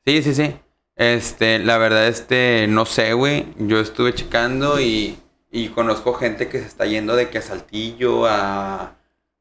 Sí, 0.06 0.22
sí, 0.22 0.34
sí. 0.34 0.56
Este, 0.94 1.58
la 1.58 1.76
verdad, 1.78 2.06
este, 2.06 2.66
no 2.68 2.84
sé, 2.86 3.14
güey. 3.14 3.46
Yo 3.58 3.80
estuve 3.80 4.14
checando 4.14 4.80
y, 4.80 5.18
y 5.50 5.68
conozco 5.70 6.14
gente 6.14 6.48
que 6.48 6.60
se 6.60 6.66
está 6.66 6.86
yendo 6.86 7.16
de 7.16 7.30
que 7.30 7.38
a 7.38 7.42
Saltillo, 7.42 8.26
a, 8.26 8.92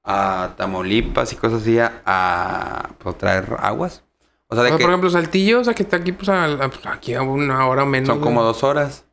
a 0.03 0.53
Tamaulipas 0.57 1.31
y 1.31 1.35
cosas 1.35 1.61
así, 1.61 1.77
a, 1.77 2.01
a, 2.05 2.89
pues, 2.97 3.17
traer 3.19 3.55
aguas. 3.59 4.03
O 4.47 4.55
sea, 4.55 4.61
O 4.61 4.63
de 4.63 4.69
sea, 4.69 4.77
que 4.77 4.83
por 4.83 4.89
ejemplo, 4.91 5.09
Saltillo, 5.11 5.59
o 5.59 5.63
sea, 5.63 5.75
que 5.75 5.83
está 5.83 5.97
aquí, 5.97 6.11
pues, 6.11 6.27
a, 6.29 6.47
pues, 6.57 6.85
aquí 6.87 7.13
a 7.13 7.21
una 7.21 7.67
hora 7.67 7.85
menos. 7.85 8.07
son 8.07 8.19
como 8.19 8.41
dos 8.41 8.63
horas. 8.63 9.05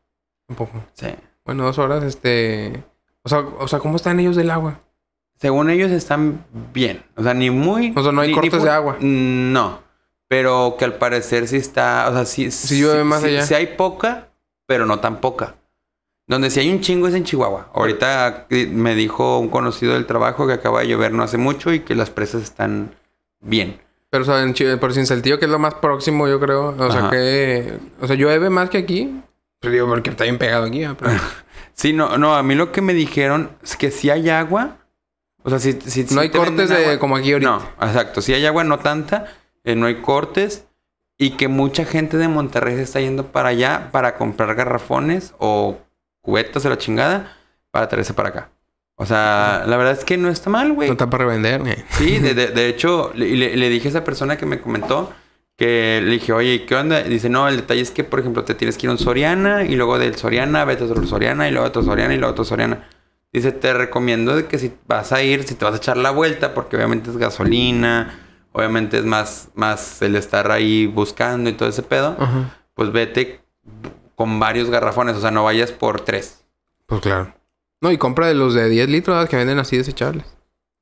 Un 0.49 0.57
poco. 0.57 0.83
Sí. 0.95 1.09
Bueno, 1.45 1.65
dos 1.65 1.79
horas, 1.79 2.03
este... 2.05 2.83
O 3.27 3.29
sea, 3.29 3.41
o 3.41 3.67
sea, 3.67 3.81
¿cómo 3.81 3.97
están 3.97 4.21
ellos 4.21 4.37
del 4.37 4.53
agua? 4.53 4.79
Según 5.41 5.69
ellos 5.69 5.91
están 5.91 6.45
bien. 6.73 7.03
O 7.17 7.25
sea, 7.25 7.35
ni 7.35 7.51
muy... 7.51 7.93
O 7.97 8.03
sea, 8.05 8.13
no 8.13 8.21
hay 8.21 8.29
ni- 8.29 8.35
ni 8.35 8.41
cortes 8.41 8.63
de 8.63 8.71
agua. 8.71 8.97
No. 9.01 9.81
Pero 10.29 10.77
que 10.79 10.85
al 10.85 10.95
parecer 10.95 11.49
sí 11.49 11.57
está... 11.57 12.07
O 12.09 12.13
sea, 12.13 12.25
sí... 12.25 12.53
Sí 12.53 12.81
llueve 12.81 13.03
más 13.03 13.23
sí- 13.23 13.27
allá. 13.31 13.43
sí 13.45 13.55
hay 13.55 13.67
poca, 13.67 14.29
pero 14.67 14.87
no 14.87 15.01
tan 15.01 15.21
poca. 15.21 15.57
Donde 16.29 16.51
sí 16.51 16.61
hay 16.61 16.71
un 16.71 16.81
chingo 16.83 17.09
es 17.09 17.15
en 17.15 17.25
Chihuahua. 17.25 17.69
Ahorita 17.75 18.47
eh, 18.51 18.69
me 18.71 18.95
dijo 18.95 19.41
un 19.41 19.49
conocido 19.49 19.95
del 19.95 20.07
trabajo 20.07 20.47
que 20.47 20.53
acaba 20.53 20.83
de 20.83 20.87
llover 20.89 21.13
no 21.13 21.25
hace 21.25 21.37
mucho 21.37 21.73
y 21.73 21.81
que 21.81 21.97
las 21.97 22.11
presas 22.11 22.43
están 22.45 22.95
bien. 23.41 23.81
Pero, 24.09 24.23
o 24.23 24.27
sea, 24.27 24.41
en 24.41 24.79
por 24.79 24.93
si 24.95 25.01
en 25.01 25.07
Saltillo, 25.07 25.41
que 25.41 25.47
es 25.47 25.51
lo 25.51 25.59
más 25.59 25.75
próximo, 25.75 26.29
yo 26.29 26.39
creo. 26.39 26.77
O 26.79 26.93
sea, 26.93 27.11
que... 27.11 27.77
O 28.01 28.07
sea, 28.07 28.15
llueve 28.15 28.51
más 28.51 28.71
que 28.71 28.79
aquí. 28.79 29.21
Pero 29.61 29.73
digo, 29.73 29.89
porque 29.89 30.11
está 30.11 30.23
bien 30.23 30.39
pegado 30.39 30.65
aquí, 30.67 30.85
¿eh? 30.85 30.95
pero... 30.97 31.11
Sí, 31.77 31.93
no, 31.93 32.17
no, 32.19 32.35
a 32.35 32.43
mí 32.43 32.55
lo 32.55 32.73
que 32.73 32.81
me 32.81 32.95
dijeron 32.95 33.51
es 33.63 33.77
que 33.77 33.91
si 33.91 34.11
hay 34.11 34.31
agua. 34.31 34.79
O 35.43 35.51
sea, 35.51 35.59
si, 35.59 35.73
si, 35.75 36.05
si 36.07 36.15
no 36.15 36.23
hay 36.23 36.31
cortes 36.31 36.71
de... 36.71 36.77
agua- 36.77 36.99
Como 36.99 37.17
aquí 37.17 37.33
ahorita. 37.33 37.51
No, 37.51 37.87
exacto. 37.87 38.21
Si 38.23 38.33
hay 38.35 38.45
agua, 38.47 38.65
no 38.65 38.79
tanta. 38.79 39.27
eh, 39.63 39.77
no 39.77 39.87
hay 39.87 40.01
cortes. 40.01 40.65
Y 41.19 41.31
que 41.31 41.49
mucha 41.49 41.85
gente 41.85 42.17
de 42.19 42.29
Monterrey 42.29 42.77
se 42.77 42.83
está 42.83 43.01
yendo 43.01 43.27
para 43.29 43.51
allá 43.51 43.89
para 43.93 44.17
comprar 44.17 44.55
garrafones 44.55 45.35
o 45.39 45.79
cubetas 46.23 46.63
de 46.63 46.71
la 46.71 46.79
chingada 46.79 47.37
para 47.71 47.89
traerse 47.89 48.13
para 48.15 48.31
acá. 48.31 48.51
O 48.97 49.07
sea, 49.07 49.65
la 49.67 49.77
verdad 49.77 49.93
es 49.93 50.05
que 50.05 50.17
no 50.17 50.29
está 50.29 50.51
mal, 50.51 50.73
güey. 50.73 50.89
No 50.89 50.93
está 50.95 51.09
para 51.09 51.25
revender, 51.27 51.61
güey. 51.61 51.77
Sí, 51.91 52.19
de, 52.19 52.35
de- 52.35 52.49
de 52.49 52.69
hecho, 52.71 53.13
le- 53.15 53.57
le 53.57 53.69
dije 53.69 53.89
a 53.89 53.91
esa 53.91 54.05
persona 54.05 54.37
que 54.37 54.47
me 54.47 54.61
comentó 54.61 55.13
que 55.57 56.01
le 56.05 56.11
dije, 56.13 56.33
oye, 56.33 56.67
¿qué 56.67 56.75
onda? 56.75 57.03
Dice, 57.03 57.29
no, 57.31 57.49
el 57.49 57.57
detalle 57.57 57.81
es 57.81 57.91
que, 57.91 58.05
por 58.05 58.21
ejemplo, 58.21 58.45
te 58.45 58.55
tienes 58.55 58.77
que 58.77 58.87
ir 58.87 58.91
a 58.91 58.93
un 58.93 58.99
Soriana 58.99 59.65
y 59.65 59.75
luego 59.75 59.99
del 59.99 60.15
Soriana 60.17 60.65
vete 60.65 60.85
a 60.85 60.87
otro 60.87 61.07
Soriana 61.07 61.49
y 61.49 61.51
luego 61.51 61.65
a 61.67 61.69
otro 61.69 61.83
Soriana 61.83 62.13
y 62.15 62.19
luego 62.19 62.29
a 62.29 62.33
otro 62.33 62.45
Soriana. 62.45 62.89
Dice, 63.33 63.53
te 63.53 63.73
recomiendo 63.73 64.37
de 64.37 64.47
que 64.47 64.59
si 64.59 64.73
vas 64.87 65.13
a 65.13 65.23
ir, 65.23 65.45
si 65.45 65.55
te 65.55 65.65
vas 65.65 65.75
a 65.75 65.79
echar 65.79 65.97
la 65.97 66.11
vuelta, 66.11 66.53
porque 66.55 66.77
obviamente 66.77 67.11
es 67.11 67.17
gasolina, 67.17 68.19
obviamente 68.53 68.99
es 68.99 69.05
más, 69.05 69.49
más 69.55 70.01
el 70.03 70.17
estar 70.17 70.51
ahí 70.51 70.87
buscando 70.87 71.49
y 71.49 71.55
todo 71.55 71.69
ese 71.69 71.83
pedo, 71.83 72.17
Ajá. 72.19 72.55
pues 72.75 72.93
vete 72.93 73.41
con 74.15 74.39
varios 74.39 74.69
garrafones, 74.71 75.17
o 75.17 75.21
sea, 75.21 75.31
no 75.31 75.45
vayas 75.45 75.73
por 75.73 76.03
tres. 76.03 76.45
Pues 76.87 77.01
claro. 77.01 77.35
No, 77.81 77.91
y 77.93 77.99
compra 77.99 78.27
de 78.29 78.35
los 78.35 78.55
de 78.55 78.69
10 78.69 78.89
litros 78.89 79.29
que 79.29 79.37
venden 79.37 79.59
así 79.59 79.77
desechables. 79.77 80.25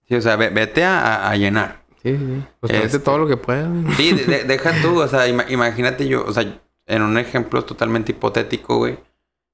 Sí, 0.09 0.15
o 0.17 0.21
sea, 0.21 0.37
ve- 0.37 0.51
vete 0.51 0.85
a 0.85 1.35
llenar. 1.37 1.84
Sí, 2.05 2.17
sí. 2.19 2.43
Pues 2.61 2.73
Este- 2.73 2.99
todo 3.01 3.19
lo 3.19 3.27
que 3.27 3.37
pueda. 3.37 3.67
güey. 3.67 3.95
Sí, 3.97 4.13
de- 4.13 4.25
de- 4.27 4.45
deja 4.45 4.73
tú, 4.83 5.01
o 5.01 5.09
sea, 5.09 5.27
ima- 5.27 5.47
imagínate 5.51 6.07
yo, 6.07 6.25
o 6.27 6.33
sea, 6.33 6.45
en 6.87 7.03
un 7.03 7.17
ejemplo 7.19 7.65
totalmente 7.65 8.13
hipotético, 8.13 8.77
güey. 8.77 8.99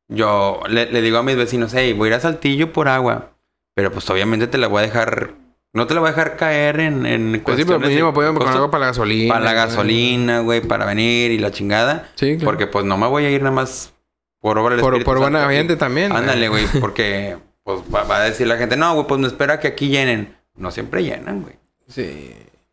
Yo 0.09 0.61
le, 0.69 0.91
le 0.91 1.01
digo 1.03 1.19
a 1.19 1.23
mis 1.23 1.37
vecinos, 1.37 1.73
hey, 1.75 1.93
voy 1.93 2.09
a 2.09 2.11
ir 2.11 2.15
a 2.15 2.21
Saltillo 2.21 2.73
por 2.73 2.89
agua. 2.89 3.31
Pero 3.77 3.93
pues 3.93 4.11
obviamente 4.11 4.49
te 4.49 4.59
la 4.59 4.67
voy 4.67 4.81
a 4.81 4.87
dejar, 4.87 5.31
no 5.73 5.87
te 5.87 5.95
la 5.95 6.01
voy 6.01 6.09
a 6.09 6.11
dejar 6.13 6.37
caer 6.37 6.81
en, 6.81 7.07
en 7.07 7.41
Pues 7.45 7.57
sí, 7.57 7.65
pero 7.65 7.79
mínimo 7.79 8.13
con 8.13 8.25
algo 8.49 8.69
para 8.71 8.81
la 8.81 8.87
gasolina. 8.89 9.33
para 9.33 9.45
la 9.45 9.53
gasolina, 9.53 10.41
güey, 10.41 10.61
para 10.61 10.85
venir 10.85 11.31
y 11.31 11.39
la 11.39 11.53
chingada. 11.53 12.11
Sí, 12.17 12.33
claro. 12.37 12.45
Porque 12.47 12.67
pues 12.67 12.85
no 12.85 12.99
me 12.99 13.07
voy 13.07 13.25
a 13.27 13.31
ir 13.31 13.41
nada 13.43 13.55
más 13.55 13.95
por 14.41 14.59
obra 14.59 14.75
del 14.75 14.81
por, 14.83 14.95
Espíritu 14.95 15.09
por 15.09 15.19
buena 15.21 15.39
Santo. 15.43 15.55
gente 15.55 15.77
también. 15.77 16.11
Ándale, 16.11 16.49
güey, 16.49 16.67
porque 16.81 17.37
pues 17.63 17.81
va, 17.95 18.03
va 18.03 18.17
a 18.17 18.25
decir 18.25 18.49
la 18.49 18.57
gente, 18.57 18.77
no, 18.77 18.93
güey, 18.95 19.07
pues 19.07 19.21
me 19.21 19.29
espera 19.29 19.61
que 19.61 19.69
aquí 19.69 19.89
llenen. 19.89 20.37
No 20.57 20.73
siempre 20.73 21.05
llenan, 21.05 21.43
güey. 21.43 21.55
Sí. 21.91 22.33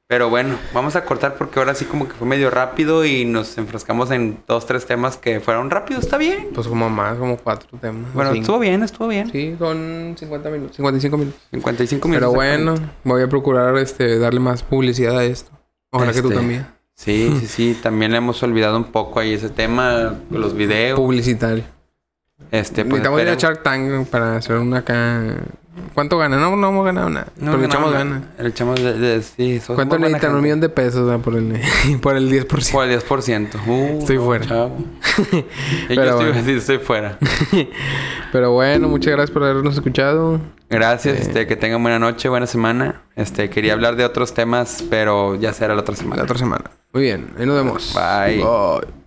Pero 0.09 0.29
bueno, 0.29 0.57
vamos 0.73 0.95
a 0.95 1.03
cortar 1.03 1.35
porque 1.35 1.59
ahora 1.59 1.75
sí 1.75 1.83
como 1.83 2.07
que 2.07 2.13
fue 2.13 2.25
medio 2.25 2.49
rápido 2.49 3.03
y 3.03 3.25
nos 3.25 3.57
enfrascamos 3.57 4.09
en 4.11 4.37
dos, 4.47 4.65
tres 4.65 4.85
temas 4.85 5.17
que 5.17 5.41
fueron 5.41 5.69
rápidos. 5.69 6.05
Está 6.05 6.17
bien. 6.17 6.47
Pues 6.55 6.69
como 6.69 6.89
más, 6.89 7.17
como 7.17 7.35
cuatro 7.35 7.77
temas. 7.77 8.13
Bueno, 8.13 8.31
cinco. 8.31 8.41
estuvo 8.43 8.59
bien, 8.59 8.83
estuvo 8.83 9.07
bien. 9.09 9.29
Sí, 9.29 9.55
con 9.59 10.15
50 10.17 10.49
minutos. 10.49 10.77
55 10.77 11.17
minutos. 11.17 11.41
55 11.51 12.07
minutos. 12.07 12.29
Pero 12.29 12.33
bueno, 12.33 12.75
voy 13.03 13.21
a 13.21 13.27
procurar 13.27 13.77
este 13.79 14.17
darle 14.17 14.39
más 14.39 14.63
publicidad 14.63 15.17
a 15.17 15.25
esto. 15.25 15.51
Ojalá 15.89 16.13
que 16.13 16.21
tú 16.21 16.29
Este, 16.29 16.39
también. 16.39 16.67
Sí, 16.95 17.35
sí, 17.41 17.47
sí. 17.47 17.79
También 17.83 18.11
le 18.11 18.17
hemos 18.19 18.41
olvidado 18.43 18.77
un 18.77 18.85
poco 18.85 19.19
ahí 19.19 19.33
ese 19.33 19.49
tema, 19.49 20.15
los 20.31 20.55
videos. 20.55 20.97
Publicitario. 20.97 21.65
Este, 22.51 22.85
pues, 22.85 23.01
Necesitamos 23.01 23.21
ir 23.21 23.29
a 23.29 23.35
Shark 23.35 23.61
Tank 23.61 24.07
para 24.07 24.37
hacer 24.37 24.55
una 24.55 24.77
acá. 24.77 25.21
¿Cuánto 25.93 26.17
gana? 26.17 26.37
No, 26.37 26.55
no 26.55 26.69
hemos 26.69 26.85
ganado 26.85 27.09
nada. 27.09 27.27
No, 27.37 27.51
pero 27.53 27.65
echamos 27.65 27.91
no, 27.91 27.97
ganas. 27.97 28.23
Le 28.39 28.49
echamos 28.49 28.81
de, 28.81 28.93
de- 28.97 29.21
sí, 29.21 29.61
¿Cuánto 29.67 29.97
necesitan? 29.97 30.35
Un 30.35 30.41
millón 30.41 30.59
de 30.59 30.69
pesos 30.69 31.09
ah, 31.11 31.17
por 31.17 31.35
el, 31.35 31.59
por 32.01 32.15
el 32.15 32.29
10%. 32.31 32.71
Por 32.71 32.87
el 32.87 32.99
10%. 32.99 33.49
Uh, 33.67 33.99
Estoy 33.99 34.17
fuera. 34.17 34.45
chavo. 34.45 34.77
Yo 35.31 35.43
Pero 35.87 36.03
estoy, 36.03 36.31
bueno. 36.31 36.49
estoy 36.59 36.77
fuera. 36.79 37.17
Pero 38.31 38.51
bueno, 38.51 38.87
muchas 38.87 39.13
gracias 39.13 39.31
por 39.31 39.43
habernos 39.43 39.75
escuchado. 39.75 40.39
Gracias, 40.69 41.17
Eh. 41.17 41.21
este, 41.21 41.47
que 41.47 41.55
tengan 41.55 41.81
buena 41.81 41.97
noche, 41.99 42.27
buena 42.29 42.45
semana. 42.47 43.01
Este, 43.15 43.49
quería 43.49 43.73
hablar 43.73 43.95
de 43.95 44.05
otros 44.05 44.33
temas, 44.33 44.83
pero 44.89 45.35
ya 45.35 45.53
será 45.53 45.73
la 45.75 45.81
otra 45.81 45.95
semana. 45.95 46.17
La 46.17 46.23
otra 46.23 46.37
semana. 46.37 46.65
Muy 46.93 47.03
bien, 47.03 47.29
ahí 47.39 47.45
nos 47.45 47.55
vemos. 47.55 47.93
Bye. 47.95 48.37
Bye. 48.43 49.06